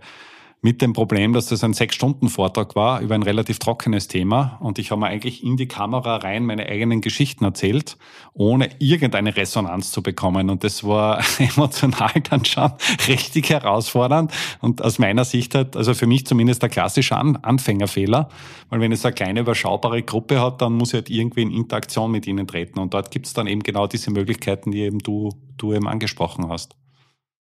Mit 0.61 0.81
dem 0.81 0.93
Problem, 0.93 1.33
dass 1.33 1.47
das 1.47 1.63
ein 1.63 1.73
Sechs-Stunden-Vortrag 1.73 2.75
war 2.75 3.01
über 3.01 3.13
ein 3.13 3.21
relativ 3.21 3.59
trockenes 3.59 4.07
Thema. 4.07 4.57
Und 4.59 4.79
ich 4.79 4.89
habe 4.89 5.01
mir 5.01 5.07
eigentlich 5.07 5.43
in 5.43 5.55
die 5.55 5.67
Kamera 5.67 6.17
rein 6.17 6.45
meine 6.45 6.67
eigenen 6.67 7.01
Geschichten 7.01 7.43
erzählt, 7.43 7.97
ohne 8.33 8.69
irgendeine 8.79 9.37
Resonanz 9.37 9.91
zu 9.91 10.01
bekommen. 10.01 10.49
Und 10.49 10.63
das 10.63 10.83
war 10.83 11.23
emotional 11.39 12.11
dann 12.29 12.43
schon 12.43 12.71
richtig 13.07 13.51
herausfordernd. 13.51 14.33
Und 14.59 14.83
aus 14.83 14.97
meiner 14.97 15.25
Sicht 15.25 15.53
halt, 15.53 15.75
also 15.75 15.93
für 15.93 16.07
mich 16.07 16.25
zumindest 16.25 16.63
der 16.63 16.69
klassische 16.69 17.15
Anfängerfehler, 17.15 18.29
weil 18.69 18.79
wenn 18.79 18.91
es 18.91 19.05
eine 19.05 19.13
kleine 19.13 19.41
überschaubare 19.41 20.01
Gruppe 20.01 20.41
hat, 20.41 20.61
dann 20.61 20.73
muss 20.73 20.89
ich 20.89 20.95
halt 20.95 21.09
irgendwie 21.11 21.43
in 21.43 21.51
Interaktion 21.51 22.11
mit 22.11 22.25
ihnen 22.25 22.47
treten. 22.47 22.79
Und 22.79 22.95
dort 22.95 23.11
gibt 23.11 23.27
es 23.27 23.33
dann 23.33 23.45
eben 23.45 23.61
genau 23.61 23.85
diese 23.85 24.09
Möglichkeiten, 24.09 24.71
die 24.71 24.81
eben 24.81 24.99
du, 24.99 25.29
du 25.57 25.73
eben 25.73 25.87
angesprochen 25.87 26.49
hast. 26.49 26.75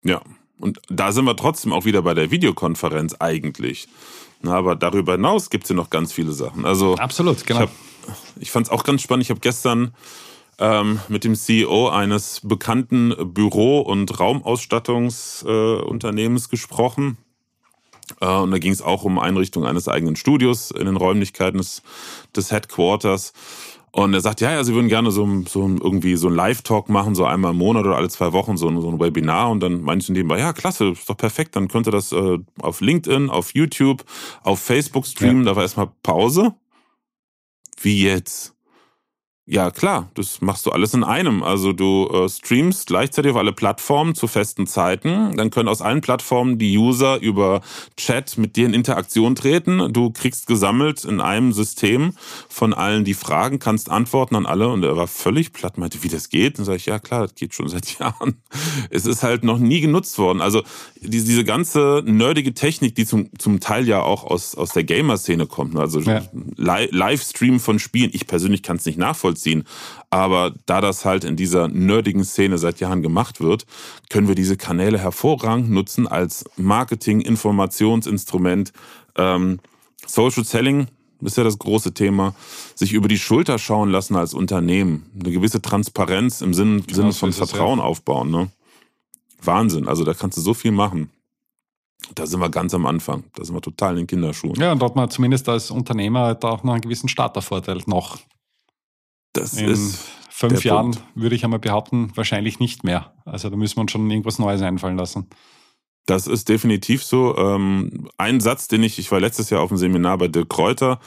Ja, 0.04 0.22
und 0.62 0.82
da 0.90 1.12
sind 1.12 1.26
wir 1.26 1.36
trotzdem 1.36 1.74
auch 1.74 1.86
wieder 1.86 2.02
bei 2.02 2.14
der 2.14 2.32
Videokonferenz 2.32 3.16
eigentlich. 3.20 3.88
Na, 4.42 4.56
aber 4.56 4.76
darüber 4.76 5.14
hinaus 5.14 5.50
gibt 5.50 5.66
es 5.66 5.70
ja 5.70 5.76
noch 5.76 5.90
ganz 5.90 6.14
viele 6.14 6.32
Sachen. 6.32 6.66
Also 6.66 6.96
absolut, 6.96 7.46
genau. 7.46 7.64
Ich, 7.64 8.44
ich 8.44 8.52
fand 8.52 8.68
es 8.68 8.72
auch 8.72 8.84
ganz 8.84 9.02
spannend. 9.02 9.24
Ich 9.24 9.30
habe 9.30 9.40
gestern 9.40 9.94
ähm, 10.58 11.00
mit 11.10 11.24
dem 11.24 11.36
CEO 11.36 11.90
eines 11.90 12.42
bekannten 12.44 13.34
Büro- 13.34 13.82
und 13.82 14.20
Raumausstattungsunternehmens 14.20 16.46
äh, 16.46 16.50
gesprochen. 16.50 17.18
Äh, 18.20 18.28
und 18.28 18.52
da 18.52 18.58
ging 18.58 18.72
es 18.72 18.82
auch 18.82 19.04
um 19.04 19.20
Einrichtung 19.20 19.66
eines 19.66 19.88
eigenen 19.88 20.16
Studios 20.16 20.72
in 20.72 20.86
den 20.86 20.98
Räumlichkeiten 20.98 21.58
des, 21.58 21.84
des 22.36 22.52
Headquarters. 22.52 23.34
Und 23.94 24.14
er 24.14 24.22
sagt, 24.22 24.40
ja, 24.40 24.54
ja, 24.54 24.64
sie 24.64 24.74
würden 24.74 24.88
gerne 24.88 25.12
so, 25.12 25.28
so 25.48 25.68
irgendwie 25.68 26.16
so 26.16 26.30
ein 26.30 26.34
Live-Talk 26.34 26.88
machen, 26.88 27.14
so 27.14 27.26
einmal 27.26 27.52
im 27.52 27.58
Monat 27.58 27.86
oder 27.86 27.98
alle 27.98 28.08
zwei 28.08 28.32
Wochen, 28.32 28.56
so 28.56 28.70
ein, 28.70 28.80
so 28.80 28.90
ein 28.90 29.00
Webinar. 29.00 29.52
Und 29.52 29.60
dann 29.60 29.82
meinte 29.82 30.04
ich 30.04 30.10
nebenbei, 30.10 30.40
ja, 30.40 30.54
klasse, 30.54 30.92
ist 30.92 31.10
doch 31.10 31.18
perfekt. 31.18 31.58
Dann 31.58 31.68
könnte 31.68 31.92
das 31.92 32.14
äh, 32.14 32.40
auf 32.62 32.80
LinkedIn, 32.80 33.30
auf 33.30 33.54
YouTube, 33.54 34.06
auf 34.44 34.62
Facebook 34.62 35.06
streamen. 35.06 35.44
Ja. 35.44 35.52
Da 35.52 35.56
war 35.58 35.64
erstmal 35.64 35.92
Pause. 36.04 36.56
Wie 37.82 38.04
jetzt? 38.04 38.56
Ja, 39.48 39.72
klar, 39.72 40.10
das 40.14 40.40
machst 40.42 40.68
du 40.68 40.72
alles 40.72 40.94
in 40.94 41.04
einem. 41.04 41.42
Also 41.42 41.74
du 41.74 42.08
äh, 42.08 42.30
streamst 42.30 42.86
gleichzeitig 42.86 43.32
auf 43.32 43.38
alle 43.38 43.52
Plattformen 43.52 44.14
zu 44.14 44.28
festen 44.28 44.68
Zeiten. 44.68 45.36
Dann 45.36 45.50
können 45.50 45.68
aus 45.68 45.82
allen 45.82 46.02
Plattformen 46.02 46.60
die 46.60 46.78
User 46.78 47.20
über 47.20 47.62
Chat 47.98 48.38
mit 48.38 48.56
dir 48.56 48.68
in 48.68 48.76
Interaktion 48.76 49.34
treten. 49.36 49.92
Du 49.92 50.12
kriegst 50.12 50.46
gesammelt 50.46 51.04
in 51.04 51.22
einem 51.22 51.54
System 51.54 52.14
von 52.50 52.76
allen 52.76 53.04
die 53.04 53.16
Fragen, 53.16 53.58
kannst 53.58 53.90
antworten 53.90 54.36
an 54.36 54.46
alle. 54.46 54.70
Und 54.70 54.84
er 54.84 54.96
war 54.96 55.08
völlig 55.08 55.54
platt, 55.54 55.80
meinte, 55.80 56.04
wie 56.04 56.10
das 56.10 56.30
geht. 56.30 56.60
Und 56.60 56.66
sage 56.66 56.78
ich, 56.78 56.86
ja 56.86 57.00
klar, 57.00 57.24
das 57.24 57.34
geht 57.34 57.56
schon 57.56 57.68
seit 57.68 57.90
Jahren. 58.00 58.44
Es 58.92 59.08
ist 59.08 59.24
halt 59.24 59.44
noch 59.44 59.58
nie 59.58 59.82
genutzt 59.82 60.20
worden. 60.20 60.40
Also 60.40 60.62
diese, 61.02 61.26
diese 61.26 61.44
ganze 61.44 62.04
nerdige 62.06 62.54
Technik, 62.54 62.94
die 62.94 63.08
zum, 63.08 63.28
zum 63.40 63.60
Teil 63.60 63.88
ja 63.88 64.04
auch 64.04 64.24
aus, 64.24 64.54
aus 64.54 64.70
der 64.70 64.84
Gamer-Szene 64.84 65.48
kommt. 65.48 65.74
Ne? 65.74 65.80
Also 65.80 66.00
ja. 66.00 66.22
Livestream 66.56 67.60
von 67.60 67.80
Spielen. 67.80 68.12
Ich 68.14 68.28
persönlich 68.28 68.62
kann 68.62 68.78
es 68.78 68.86
nicht 68.86 69.00
nachvollziehen 69.00 69.31
nachvollziehen. 69.32 69.64
Aber 70.10 70.54
da 70.66 70.82
das 70.82 71.06
halt 71.06 71.24
in 71.24 71.36
dieser 71.36 71.68
nerdigen 71.68 72.24
Szene 72.24 72.58
seit 72.58 72.80
Jahren 72.80 73.02
gemacht 73.02 73.40
wird, 73.42 73.66
können 74.10 74.28
wir 74.28 74.36
diese 74.36 74.58
Kanäle 74.58 75.00
hervorragend 75.00 75.70
nutzen 75.70 76.08
als 76.08 76.46
Marketing, 76.58 77.22
Informationsinstrument. 77.22 78.74
Ähm, 79.16 79.60
Social 80.06 80.44
Selling 80.44 80.88
ist 81.22 81.38
ja 81.38 81.44
das 81.44 81.60
große 81.60 81.94
Thema, 81.94 82.34
sich 82.76 82.94
über 82.94 83.08
die 83.08 83.20
Schulter 83.20 83.60
schauen 83.60 83.90
lassen 83.90 84.16
als 84.16 84.34
Unternehmen. 84.34 85.06
Eine 85.20 85.32
gewisse 85.32 85.62
Transparenz 85.62 86.42
im 86.42 86.54
Sinne, 86.54 86.82
genau, 86.82 86.94
Sinne 86.94 87.14
von 87.14 87.32
Vertrauen 87.32 87.80
ja. 87.80 87.86
aufbauen. 87.86 88.32
Ne? 88.32 88.50
Wahnsinn, 89.44 89.88
also 89.88 90.04
da 90.04 90.14
kannst 90.14 90.38
du 90.38 90.42
so 90.42 90.54
viel 90.54 90.72
machen. 90.72 91.12
Da 92.16 92.26
sind 92.26 92.40
wir 92.40 92.50
ganz 92.50 92.74
am 92.74 92.86
Anfang. 92.88 93.24
Da 93.36 93.46
sind 93.46 93.56
wir 93.56 93.62
total 93.62 93.92
in 93.92 93.98
den 94.00 94.08
Kinderschuhen. 94.08 94.56
Ja, 94.56 94.72
und 94.72 94.80
dort 94.80 94.96
man 94.96 95.10
zumindest 95.10 95.48
als 95.48 95.72
Unternehmer 95.72 96.22
halt 96.22 96.44
auch 96.44 96.64
noch 96.64 96.74
einen 96.74 96.82
gewissen 96.82 97.08
Startervorteil 97.08 97.82
noch. 97.86 98.18
Das 99.34 99.54
in 99.54 99.70
ist 99.70 100.00
fünf 100.30 100.64
Jahren 100.64 100.92
Punkt. 100.92 101.04
würde 101.16 101.36
ich 101.36 101.44
einmal 101.44 101.60
behaupten, 101.60 102.12
wahrscheinlich 102.16 102.60
nicht 102.60 102.84
mehr. 102.84 103.14
Also 103.26 103.50
da 103.50 103.56
müssen 103.56 103.78
wir 103.78 103.82
uns 103.82 103.92
schon 103.92 104.10
irgendwas 104.10 104.40
Neues 104.40 104.62
einfallen 104.62 104.98
lassen. 104.98 105.28
Das 106.08 106.28
ist 106.28 106.50
definitiv 106.50 107.04
so. 107.04 107.38
Ähm, 107.38 108.10
ein 108.18 108.42
Satz, 108.42 108.68
den 108.68 108.84
ich, 108.84 108.98
ich 108.98 109.12
war 109.12 109.20
letztes 109.20 109.50
Jahr 109.50 109.62
auf 109.62 109.70
dem 109.70 109.78
Seminar 109.78 110.18
bei 110.18 110.28
Dirk 110.28 110.50
Kräuter 110.50 111.00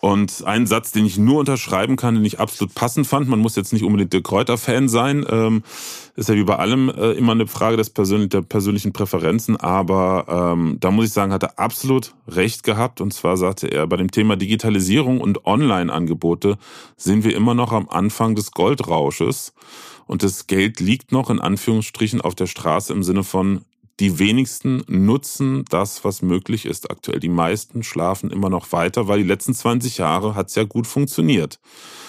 und 0.00 0.44
ein 0.44 0.66
Satz, 0.66 0.92
den 0.92 1.06
ich 1.06 1.18
nur 1.18 1.40
unterschreiben 1.40 1.96
kann, 1.96 2.14
den 2.14 2.24
ich 2.24 2.38
absolut 2.40 2.74
passend 2.74 3.06
fand, 3.06 3.28
man 3.28 3.38
muss 3.38 3.56
jetzt 3.56 3.72
nicht 3.72 3.84
unbedingt 3.84 4.12
der 4.12 4.22
Kräuter-Fan 4.22 4.88
sein, 4.88 5.24
ähm, 5.28 5.62
ist 6.16 6.28
ja 6.28 6.34
wie 6.34 6.44
bei 6.44 6.56
allem 6.56 6.88
äh, 6.88 7.12
immer 7.12 7.32
eine 7.32 7.46
Frage 7.46 7.76
des 7.76 7.90
persönlichen, 7.90 8.30
der 8.30 8.42
persönlichen 8.42 8.92
Präferenzen, 8.92 9.56
aber 9.56 10.52
ähm, 10.54 10.76
da 10.80 10.90
muss 10.90 11.06
ich 11.06 11.12
sagen, 11.12 11.32
hat 11.32 11.42
er 11.42 11.58
absolut 11.58 12.14
recht 12.28 12.62
gehabt. 12.62 13.00
Und 13.00 13.12
zwar 13.12 13.36
sagte 13.36 13.68
er, 13.68 13.86
bei 13.86 13.96
dem 13.96 14.10
Thema 14.10 14.36
Digitalisierung 14.36 15.20
und 15.20 15.46
Online-Angebote 15.46 16.58
sind 16.96 17.24
wir 17.24 17.34
immer 17.34 17.54
noch 17.54 17.72
am 17.72 17.88
Anfang 17.88 18.34
des 18.34 18.52
Goldrausches. 18.52 19.52
Und 20.06 20.22
das 20.22 20.46
Geld 20.46 20.80
liegt 20.80 21.10
noch 21.10 21.30
in 21.30 21.40
Anführungsstrichen 21.40 22.20
auf 22.20 22.34
der 22.34 22.46
Straße 22.46 22.92
im 22.92 23.02
Sinne 23.02 23.24
von 23.24 23.62
die 23.98 24.18
wenigsten 24.18 24.82
nutzen 24.88 25.64
das, 25.70 26.04
was 26.04 26.20
möglich 26.20 26.66
ist 26.66 26.90
aktuell. 26.90 27.18
Die 27.18 27.30
meisten 27.30 27.82
schlafen 27.82 28.30
immer 28.30 28.50
noch 28.50 28.72
weiter, 28.72 29.08
weil 29.08 29.18
die 29.18 29.28
letzten 29.28 29.54
20 29.54 29.98
Jahre 29.98 30.34
hat 30.34 30.48
es 30.48 30.54
ja 30.54 30.64
gut 30.64 30.86
funktioniert. 30.86 31.58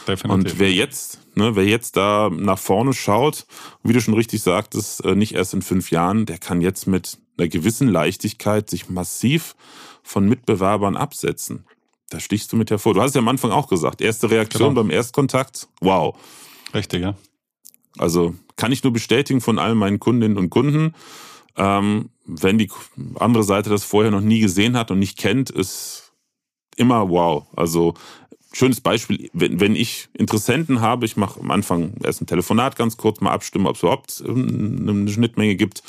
Definitiv. 0.08 0.32
Und 0.32 0.60
wer 0.60 0.72
jetzt, 0.72 1.20
ne, 1.36 1.56
wer 1.56 1.66
jetzt 1.66 1.96
da 1.96 2.30
nach 2.30 2.60
vorne 2.60 2.94
schaut, 2.94 3.46
wie 3.84 3.94
du 3.94 4.02
schon 4.02 4.16
richtig 4.16 4.42
sagtest, 4.42 5.04
äh, 5.06 5.16
nicht 5.16 5.34
erst 5.34 5.54
in 5.54 5.62
fünf 5.62 5.92
Jahren, 5.92 6.26
der 6.26 6.40
kann 6.40 6.60
jetzt 6.60 6.88
mit 6.88 7.18
einer 7.38 7.48
gewissen 7.48 7.88
Leichtigkeit 7.88 8.70
sich 8.70 8.90
massiv 8.90 9.56
von 10.04 10.28
Mitbewerbern 10.28 10.98
absetzen. 10.98 11.66
Da 12.10 12.20
stichst 12.20 12.52
du 12.52 12.58
mit 12.58 12.70
hervor. 12.70 12.94
Du 12.94 13.02
hast 13.02 13.10
es 13.10 13.16
ja 13.16 13.22
am 13.22 13.28
Anfang 13.28 13.52
auch 13.52 13.68
gesagt, 13.68 14.02
erste 14.02 14.30
Reaktion 14.30 14.70
genau. 14.70 14.84
beim 14.84 14.92
Erstkontakt, 14.92 15.68
wow. 15.82 16.16
Richtig, 16.74 17.02
ja. 17.02 17.16
Also 17.98 18.36
kann 18.56 18.72
ich 18.72 18.84
nur 18.84 18.94
bestätigen 18.94 19.42
von 19.42 19.60
all 19.60 19.76
meinen 19.76 20.00
Kundinnen 20.00 20.38
und 20.38 20.50
Kunden. 20.50 20.94
Ähm, 21.58 22.10
wenn 22.26 22.58
die 22.58 22.70
andere 23.16 23.43
Seite 23.43 23.70
das 23.70 23.84
vorher 23.84 24.12
noch 24.12 24.22
nie 24.22 24.39
gesehen 24.39 24.78
hat 24.78 24.91
und 24.91 24.99
nicht 24.99 25.18
kennt, 25.18 25.49
ist 25.49 26.14
immer 26.76 27.10
wow. 27.10 27.45
Also 27.55 27.95
schönes 28.53 28.82
Beispiel, 28.82 29.30
wenn, 29.34 29.60
wenn 29.60 29.76
ich 29.76 30.10
Interessenten 30.14 30.82
habe, 30.82 31.05
ich 31.05 31.18
mache 31.18 31.39
am 31.39 31.51
Anfang 31.51 31.93
erst 32.03 32.22
ein 32.22 32.28
Telefonat 32.28 32.76
ganz 32.76 32.97
kurz 32.97 33.22
mal 33.22 33.32
abstimmen, 33.32 33.68
ob 33.68 33.76
es 33.76 33.82
überhaupt 33.82 34.24
eine 34.26 35.08
Schnittmenge 35.10 35.55
gibt, 35.55 35.84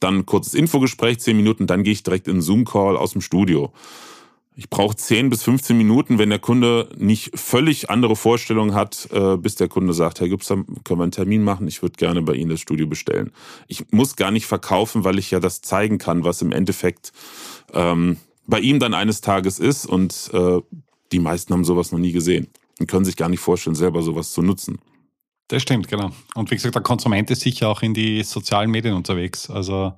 dann 0.00 0.26
kurzes 0.26 0.54
Infogespräch, 0.54 1.20
zehn 1.20 1.36
Minuten, 1.36 1.66
dann 1.66 1.82
gehe 1.82 1.92
ich 1.92 2.02
direkt 2.02 2.28
in 2.28 2.34
einen 2.34 2.42
Zoom-Call 2.42 2.96
aus 2.96 3.12
dem 3.12 3.20
Studio. 3.20 3.72
Ich 4.54 4.68
brauche 4.68 4.94
10 4.94 5.30
bis 5.30 5.44
15 5.44 5.76
Minuten, 5.78 6.18
wenn 6.18 6.28
der 6.28 6.38
Kunde 6.38 6.90
nicht 6.98 7.38
völlig 7.38 7.88
andere 7.88 8.16
Vorstellungen 8.16 8.74
hat, 8.74 9.08
äh, 9.10 9.38
bis 9.38 9.54
der 9.54 9.68
Kunde 9.68 9.94
sagt, 9.94 10.20
Herr 10.20 10.28
Gipser, 10.28 10.56
können 10.84 11.00
wir 11.00 11.04
einen 11.04 11.12
Termin 11.12 11.42
machen? 11.42 11.66
Ich 11.68 11.80
würde 11.80 11.96
gerne 11.96 12.20
bei 12.20 12.34
Ihnen 12.34 12.50
das 12.50 12.60
Studio 12.60 12.86
bestellen. 12.86 13.32
Ich 13.66 13.90
muss 13.92 14.14
gar 14.14 14.30
nicht 14.30 14.46
verkaufen, 14.46 15.04
weil 15.04 15.18
ich 15.18 15.30
ja 15.30 15.40
das 15.40 15.62
zeigen 15.62 15.96
kann, 15.96 16.24
was 16.24 16.42
im 16.42 16.52
Endeffekt 16.52 17.12
ähm, 17.72 18.18
bei 18.46 18.60
ihm 18.60 18.78
dann 18.78 18.92
eines 18.92 19.22
Tages 19.22 19.58
ist. 19.58 19.86
Und 19.86 20.30
äh, 20.34 20.60
die 21.12 21.18
meisten 21.20 21.54
haben 21.54 21.64
sowas 21.64 21.90
noch 21.90 21.98
nie 21.98 22.12
gesehen 22.12 22.48
und 22.78 22.88
können 22.88 23.06
sich 23.06 23.16
gar 23.16 23.30
nicht 23.30 23.40
vorstellen, 23.40 23.76
selber 23.76 24.02
sowas 24.02 24.32
zu 24.32 24.42
nutzen. 24.42 24.78
Das 25.48 25.62
stimmt, 25.62 25.88
genau. 25.88 26.12
Und 26.34 26.50
wie 26.50 26.56
gesagt, 26.56 26.74
der 26.74 26.82
Konsument 26.82 27.30
ist 27.30 27.40
sicher 27.40 27.68
auch 27.68 27.82
in 27.82 27.94
die 27.94 28.22
sozialen 28.22 28.70
Medien 28.70 28.94
unterwegs. 28.94 29.48
Also 29.50 29.94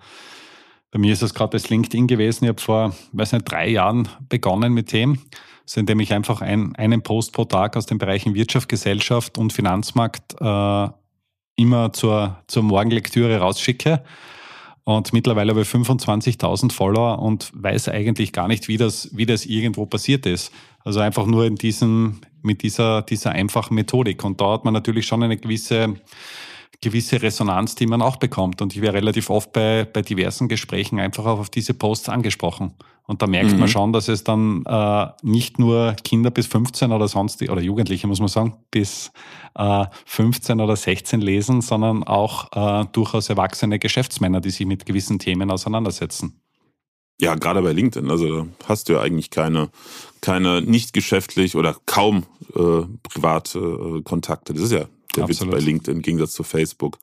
bei 0.95 1.01
mir 1.01 1.13
ist 1.13 1.23
das 1.23 1.35
gerade 1.35 1.51
das 1.51 1.71
LinkedIn 1.71 2.07
gewesen. 2.07 2.45
Ich 2.45 2.49
habe 2.51 2.61
vor, 2.61 2.95
weiß 3.11 3.33
nicht, 3.33 3.51
drei 3.51 3.69
Jahren 3.69 4.09
begonnen 4.29 4.73
mit 4.73 4.93
dem, 4.93 5.19
also 5.65 5.81
indem 5.81 5.99
ich 5.99 6.13
einfach 6.13 6.41
ein, 6.41 6.77
einen 6.77 7.03
Post 7.03 7.33
pro 7.33 7.45
Tag 7.47 7.77
aus 7.77 7.87
den 7.87 7.99
Bereichen 7.99 8.37
Wirtschaft, 8.37 8.69
Gesellschaft 8.69 9.37
und 9.37 9.53
Finanzmarkt 9.53 10.41
äh, 10.41 10.89
immer 11.57 11.93
zur, 11.93 12.39
zur 12.47 12.63
Morgenlektüre 12.63 13.39
rausschicke. 13.39 14.05
Und 14.85 15.13
mittlerweile 15.13 15.51
habe 15.51 15.63
ich 15.63 15.69
25.000 15.69 16.71
Follower 16.71 17.19
und 17.19 17.51
weiß 17.55 17.89
eigentlich 17.89 18.33
gar 18.33 18.47
nicht, 18.47 18.69
wie 18.69 18.77
das, 18.77 19.11
wie 19.17 19.27
das 19.27 19.47
irgendwo 19.47 19.87
passiert 19.87 20.27
ist. 20.27 20.53
Also 20.85 21.01
einfach 21.01 21.27
nur 21.27 21.45
in 21.45 21.57
diesem, 21.57 22.21
mit 22.43 22.63
dieser, 22.63 23.03
dieser 23.03 23.33
einfachen 23.33 23.75
Methodik. 23.75 24.23
Und 24.23 24.41
da 24.41 24.53
hat 24.53 24.65
man 24.65 24.73
natürlich 24.73 25.09
schon 25.09 25.25
eine 25.25 25.39
gewisse 25.39 25.97
gewisse 26.81 27.23
Resonanz, 27.23 27.75
die 27.75 27.87
man 27.87 28.03
auch 28.03 28.17
bekommt. 28.17 28.63
Und 28.63 28.75
ich 28.75 28.83
werde 28.83 28.99
relativ 28.99 29.31
oft 29.31 29.53
bei, 29.53 29.85
bei 29.91 30.03
diversen 30.03 30.49
Gesprächen 30.49 30.99
einfach 30.99 31.27
auch 31.27 31.39
auf 31.39 31.51
diese 31.51 31.75
Posts 31.75 32.09
angesprochen. 32.09 32.75
Und 33.07 33.21
da 33.21 33.27
merkt 33.27 33.53
mhm. 33.53 33.59
man 33.59 33.69
schon, 33.69 33.93
dass 33.93 34.09
es 34.09 34.25
dann 34.25 34.65
äh, 34.65 35.07
nicht 35.23 35.59
nur 35.59 35.95
Kinder 36.05 36.31
bis 36.31 36.47
15 36.47 36.91
oder 36.91 37.07
sonst, 37.07 37.43
oder 37.43 37.61
Jugendliche, 37.61 38.07
muss 38.07 38.21
man 38.21 38.29
sagen, 38.29 38.57
bis 38.71 39.13
äh, 39.57 39.85
15 40.07 40.61
oder 40.61 40.75
16 40.75 41.21
lesen, 41.21 41.61
sondern 41.61 42.03
auch 42.03 42.51
äh, 42.53 42.87
durchaus 42.93 43.29
erwachsene 43.29 43.79
Geschäftsmänner, 43.79 44.41
die 44.41 44.51
sich 44.51 44.67
mit 44.67 44.87
gewissen 44.87 45.19
Themen 45.19 45.51
auseinandersetzen. 45.51 46.41
Ja, 47.21 47.35
gerade 47.35 47.63
bei 47.63 47.73
LinkedIn, 47.73 48.11
also 48.11 48.43
da 48.43 48.47
hast 48.67 48.89
du 48.89 48.95
ja 48.95 49.01
eigentlich 49.01 49.31
keine, 49.31 49.69
keine 50.21 50.63
nicht 50.63 50.93
geschäftlich 50.95 51.57
oder 51.57 51.77
kaum 51.87 52.25
äh, 52.55 52.87
private 53.03 53.59
äh, 53.59 54.03
Kontakte. 54.03 54.55
Das 54.55 54.63
ist 54.63 54.73
ja 54.73 54.87
der 55.17 55.25
Absolut. 55.25 55.55
Witz 55.55 55.61
bei 55.61 55.65
LinkedIn 55.65 55.97
im 55.97 56.03
Gegensatz 56.03 56.33
zu 56.33 56.43
Facebook. 56.43 56.99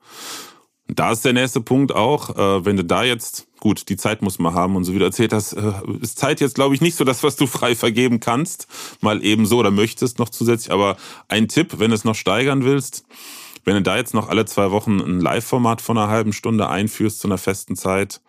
Da 0.87 1.11
ist 1.11 1.23
der 1.23 1.33
nächste 1.33 1.61
Punkt 1.61 1.93
auch, 1.93 2.35
äh, 2.35 2.65
wenn 2.65 2.75
du 2.75 2.83
da 2.83 3.03
jetzt, 3.03 3.47
gut, 3.59 3.87
die 3.87 3.95
Zeit 3.95 4.21
muss 4.21 4.39
man 4.39 4.53
haben 4.53 4.75
und 4.75 4.83
so 4.83 4.93
wie 4.93 4.99
du 4.99 5.05
erzählt 5.05 5.31
hast, 5.31 5.53
äh, 5.53 5.71
ist 6.01 6.19
Zeit 6.19 6.41
jetzt, 6.41 6.55
glaube 6.55 6.75
ich, 6.75 6.81
nicht 6.81 6.95
so 6.95 7.05
das, 7.05 7.23
was 7.23 7.37
du 7.37 7.47
frei 7.47 7.75
vergeben 7.75 8.19
kannst, 8.19 8.67
mal 8.99 9.23
eben 9.23 9.45
so 9.45 9.59
oder 9.59 9.71
möchtest 9.71 10.19
noch 10.19 10.29
zusätzlich. 10.29 10.71
Aber 10.71 10.97
ein 11.29 11.47
Tipp, 11.47 11.79
wenn 11.79 11.91
du 11.91 11.95
es 11.95 12.03
noch 12.03 12.15
steigern 12.15 12.65
willst, 12.65 13.05
wenn 13.63 13.75
du 13.75 13.81
da 13.81 13.95
jetzt 13.95 14.13
noch 14.13 14.27
alle 14.27 14.45
zwei 14.45 14.71
Wochen 14.71 14.99
ein 14.99 15.19
Live-Format 15.21 15.81
von 15.81 15.97
einer 15.97 16.09
halben 16.09 16.33
Stunde 16.33 16.67
einführst 16.67 17.19
zu 17.19 17.27
einer 17.27 17.37
festen 17.37 17.75
Zeit, 17.75 18.21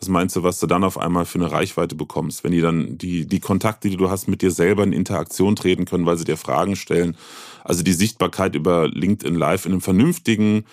was 0.00 0.08
meinst 0.08 0.34
du, 0.34 0.42
was 0.42 0.58
du 0.58 0.66
dann 0.66 0.82
auf 0.82 0.96
einmal 0.96 1.26
für 1.26 1.38
eine 1.38 1.52
Reichweite 1.52 1.94
bekommst, 1.94 2.42
wenn 2.42 2.52
die 2.52 2.62
dann 2.62 2.96
die, 2.96 3.26
die 3.26 3.40
Kontakte, 3.40 3.90
die 3.90 3.98
du 3.98 4.08
hast, 4.08 4.28
mit 4.28 4.40
dir 4.40 4.50
selber 4.50 4.82
in 4.82 4.94
Interaktion 4.94 5.56
treten 5.56 5.84
können, 5.84 6.06
weil 6.06 6.16
sie 6.16 6.24
dir 6.24 6.38
Fragen 6.38 6.74
stellen? 6.74 7.16
Also 7.64 7.82
die 7.82 7.92
Sichtbarkeit 7.92 8.54
über 8.54 8.88
LinkedIn 8.88 9.34
Live 9.34 9.66
in 9.66 9.72
einem 9.72 9.80
vernünftigen 9.80 10.64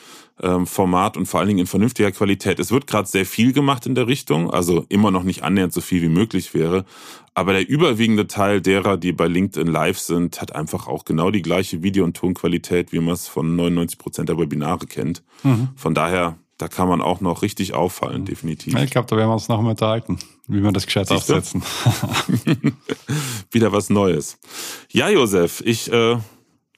ähm, 0.42 0.68
Format 0.68 1.18
und 1.18 1.26
vor 1.26 1.40
allen 1.40 1.48
Dingen 1.48 1.62
in 1.62 1.68
vernünftiger 1.68 2.12
Qualität. 2.12 2.60
Es 2.60 2.72
wird 2.72 2.88
gerade 2.88 3.08
sehr 3.08 3.26
viel 3.26 3.54
gemacht 3.54 3.86
in 3.86 3.96
der 3.96 4.08
Richtung, 4.08 4.52
also 4.52 4.86
immer 4.90 5.12
noch 5.12 5.24
nicht 5.24 5.44
annähernd 5.44 5.74
so 5.74 5.82
viel 5.82 6.02
wie 6.02 6.10
möglich 6.10 6.54
wäre. 6.54 6.86
Aber 7.34 7.54
der 7.54 7.68
überwiegende 7.68 8.28
Teil 8.28 8.62
derer, 8.62 8.98
die 8.98 9.12
bei 9.12 9.28
LinkedIn 9.28 9.68
Live 9.68 10.00
sind, 10.00 10.42
hat 10.42 10.56
einfach 10.56 10.88
auch 10.88 11.06
genau 11.06 11.32
die 11.32 11.42
gleiche 11.42 11.84
Video- 11.84 12.04
und 12.04 12.18
Tonqualität, 12.18 12.92
wie 12.92 13.00
man 13.00 13.14
es 13.14 13.28
von 13.28 13.56
99 13.56 13.98
Prozent 13.98 14.30
der 14.30 14.38
Webinare 14.38 14.88
kennt. 14.88 15.24
Mhm. 15.44 15.70
Von 15.76 15.94
daher 15.94 16.38
da 16.58 16.68
kann 16.68 16.88
man 16.88 17.02
auch 17.02 17.22
noch 17.22 17.44
richtig 17.44 17.76
auffallen, 17.76 18.26
definitiv. 18.26 18.74
Ich 18.76 18.90
glaube, 18.90 19.08
da 19.08 19.16
werden 19.16 19.30
wir 19.30 19.34
uns 19.34 19.48
noch 19.48 19.62
mal 19.62 19.72
unterhalten, 19.72 20.18
wie 20.48 20.64
wir 20.64 20.72
das 20.72 20.88
gescheit 20.88 21.08
Siehst 21.08 21.32
aufsetzen. 21.32 21.62
Wieder 23.52 23.72
was 23.72 23.92
Neues. 23.92 24.40
Ja, 24.92 25.10
Josef, 25.10 25.62
ich 25.64 25.92
äh, 25.92 26.18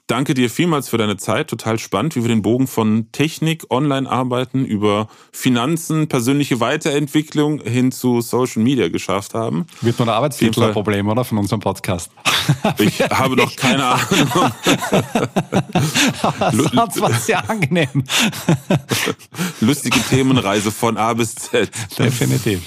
danke 0.10 0.34
dir 0.34 0.50
vielmals 0.50 0.90
für 0.90 0.98
deine 0.98 1.18
Zeit. 1.18 1.50
Total 1.50 1.80
spannend, 1.80 2.16
wie 2.16 2.22
wir 2.22 2.30
den 2.30 2.42
Bogen 2.42 2.68
von 2.68 3.12
Technik, 3.12 3.66
Online-Arbeiten 3.70 4.66
über 4.66 5.08
Finanzen, 5.32 6.08
persönliche 6.08 6.60
Weiterentwicklung 6.60 7.62
hin 7.62 7.92
zu 7.92 8.22
Social 8.22 8.64
Media 8.64 8.90
geschafft 8.90 9.34
haben. 9.34 9.66
Wird 9.82 10.00
nur 10.00 10.08
ein 10.08 10.14
Arbeitstitel 10.14 10.64
ein 10.64 10.74
Problem, 10.74 11.08
oder? 11.08 11.24
Von 11.24 11.38
unserem 11.38 11.60
Podcast. 11.60 12.12
Ich 12.80 13.00
habe 13.02 13.36
noch 13.36 13.56
keine 13.56 13.86
Ahnung. 13.86 14.08
das 16.74 17.00
war 17.00 17.14
sehr 17.14 17.48
angenehm. 17.48 18.04
Lustige 19.62 20.00
Themenreise 20.00 20.72
von 20.72 20.98
A 20.98 21.14
bis 21.14 21.36
Z. 21.36 21.70
Definitiv. 22.00 22.62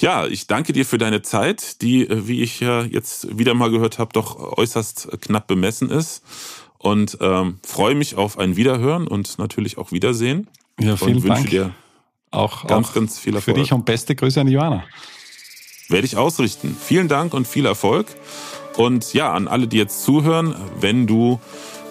Ja, 0.00 0.26
ich 0.26 0.46
danke 0.46 0.72
dir 0.72 0.86
für 0.86 0.96
deine 0.96 1.20
Zeit, 1.22 1.82
die, 1.82 2.08
äh, 2.08 2.26
wie 2.26 2.42
ich 2.42 2.60
ja 2.60 2.82
jetzt 2.82 3.38
wieder 3.38 3.54
mal 3.54 3.70
gehört 3.70 3.98
habe, 3.98 4.12
doch 4.12 4.56
äußerst 4.56 5.20
knapp 5.20 5.46
bemessen 5.46 5.90
ist. 5.90 6.22
Und 6.78 7.18
ähm, 7.20 7.60
freue 7.62 7.94
mich 7.94 8.16
auf 8.16 8.38
ein 8.38 8.56
Wiederhören 8.56 9.06
und 9.06 9.38
natürlich 9.38 9.78
auch 9.78 9.92
Wiedersehen. 9.92 10.48
Ja, 10.80 10.96
vielen 10.96 11.16
und 11.16 11.22
wünsche 11.22 11.34
Dank. 11.34 11.50
dir 11.50 11.74
auch, 12.32 12.66
ganz, 12.66 12.88
auch 12.88 12.94
ganz 12.94 13.18
viel 13.18 13.34
Erfolg. 13.36 13.56
Für 13.56 13.62
dich 13.62 13.72
und 13.72 13.84
beste 13.84 14.16
Grüße 14.16 14.40
an 14.40 14.48
Johanna. 14.48 14.82
Werde 15.88 16.06
ich 16.06 16.16
ausrichten. 16.16 16.76
Vielen 16.80 17.08
Dank 17.08 17.34
und 17.34 17.46
viel 17.46 17.66
Erfolg. 17.66 18.06
Und 18.76 19.12
ja, 19.12 19.32
an 19.32 19.46
alle, 19.46 19.68
die 19.68 19.76
jetzt 19.76 20.02
zuhören, 20.02 20.54
wenn 20.80 21.06
du 21.06 21.38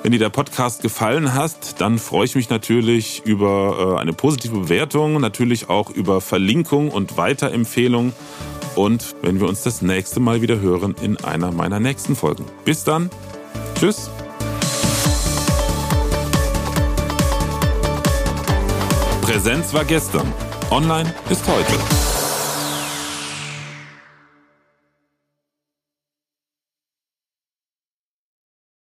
wenn 0.04 0.12
dir 0.12 0.20
der 0.20 0.30
Podcast 0.30 0.82
gefallen 0.82 1.34
hat, 1.34 1.80
dann 1.80 2.00
freue 2.00 2.26
ich 2.26 2.36
mich 2.36 2.50
natürlich 2.50 3.22
über 3.26 3.96
äh, 3.98 4.02
eine 4.02 4.14
positive 4.14 4.58
Bewertung, 4.58 5.20
natürlich 5.20 5.70
auch 5.70 5.90
über 5.90 6.22
Verlinkung 6.22 6.90
und 6.90 7.18
Weiterempfehlung. 7.18 8.14
Und 8.76 9.16
wenn 9.22 9.40
wir 9.40 9.48
uns 9.48 9.62
das 9.62 9.82
nächste 9.82 10.20
Mal 10.20 10.42
wieder 10.42 10.60
hören 10.60 10.96
in 11.02 11.18
einer 11.18 11.52
meiner 11.52 11.80
nächsten 11.80 12.16
Folgen. 12.16 12.46
Bis 12.66 12.84
dann. 12.84 13.10
Tschüss. 13.78 14.10
Präsenz 19.22 19.74
war 19.74 19.86
gestern. 19.86 20.32
Online 20.72 21.14
ist 21.30 21.46
heute. 21.48 22.21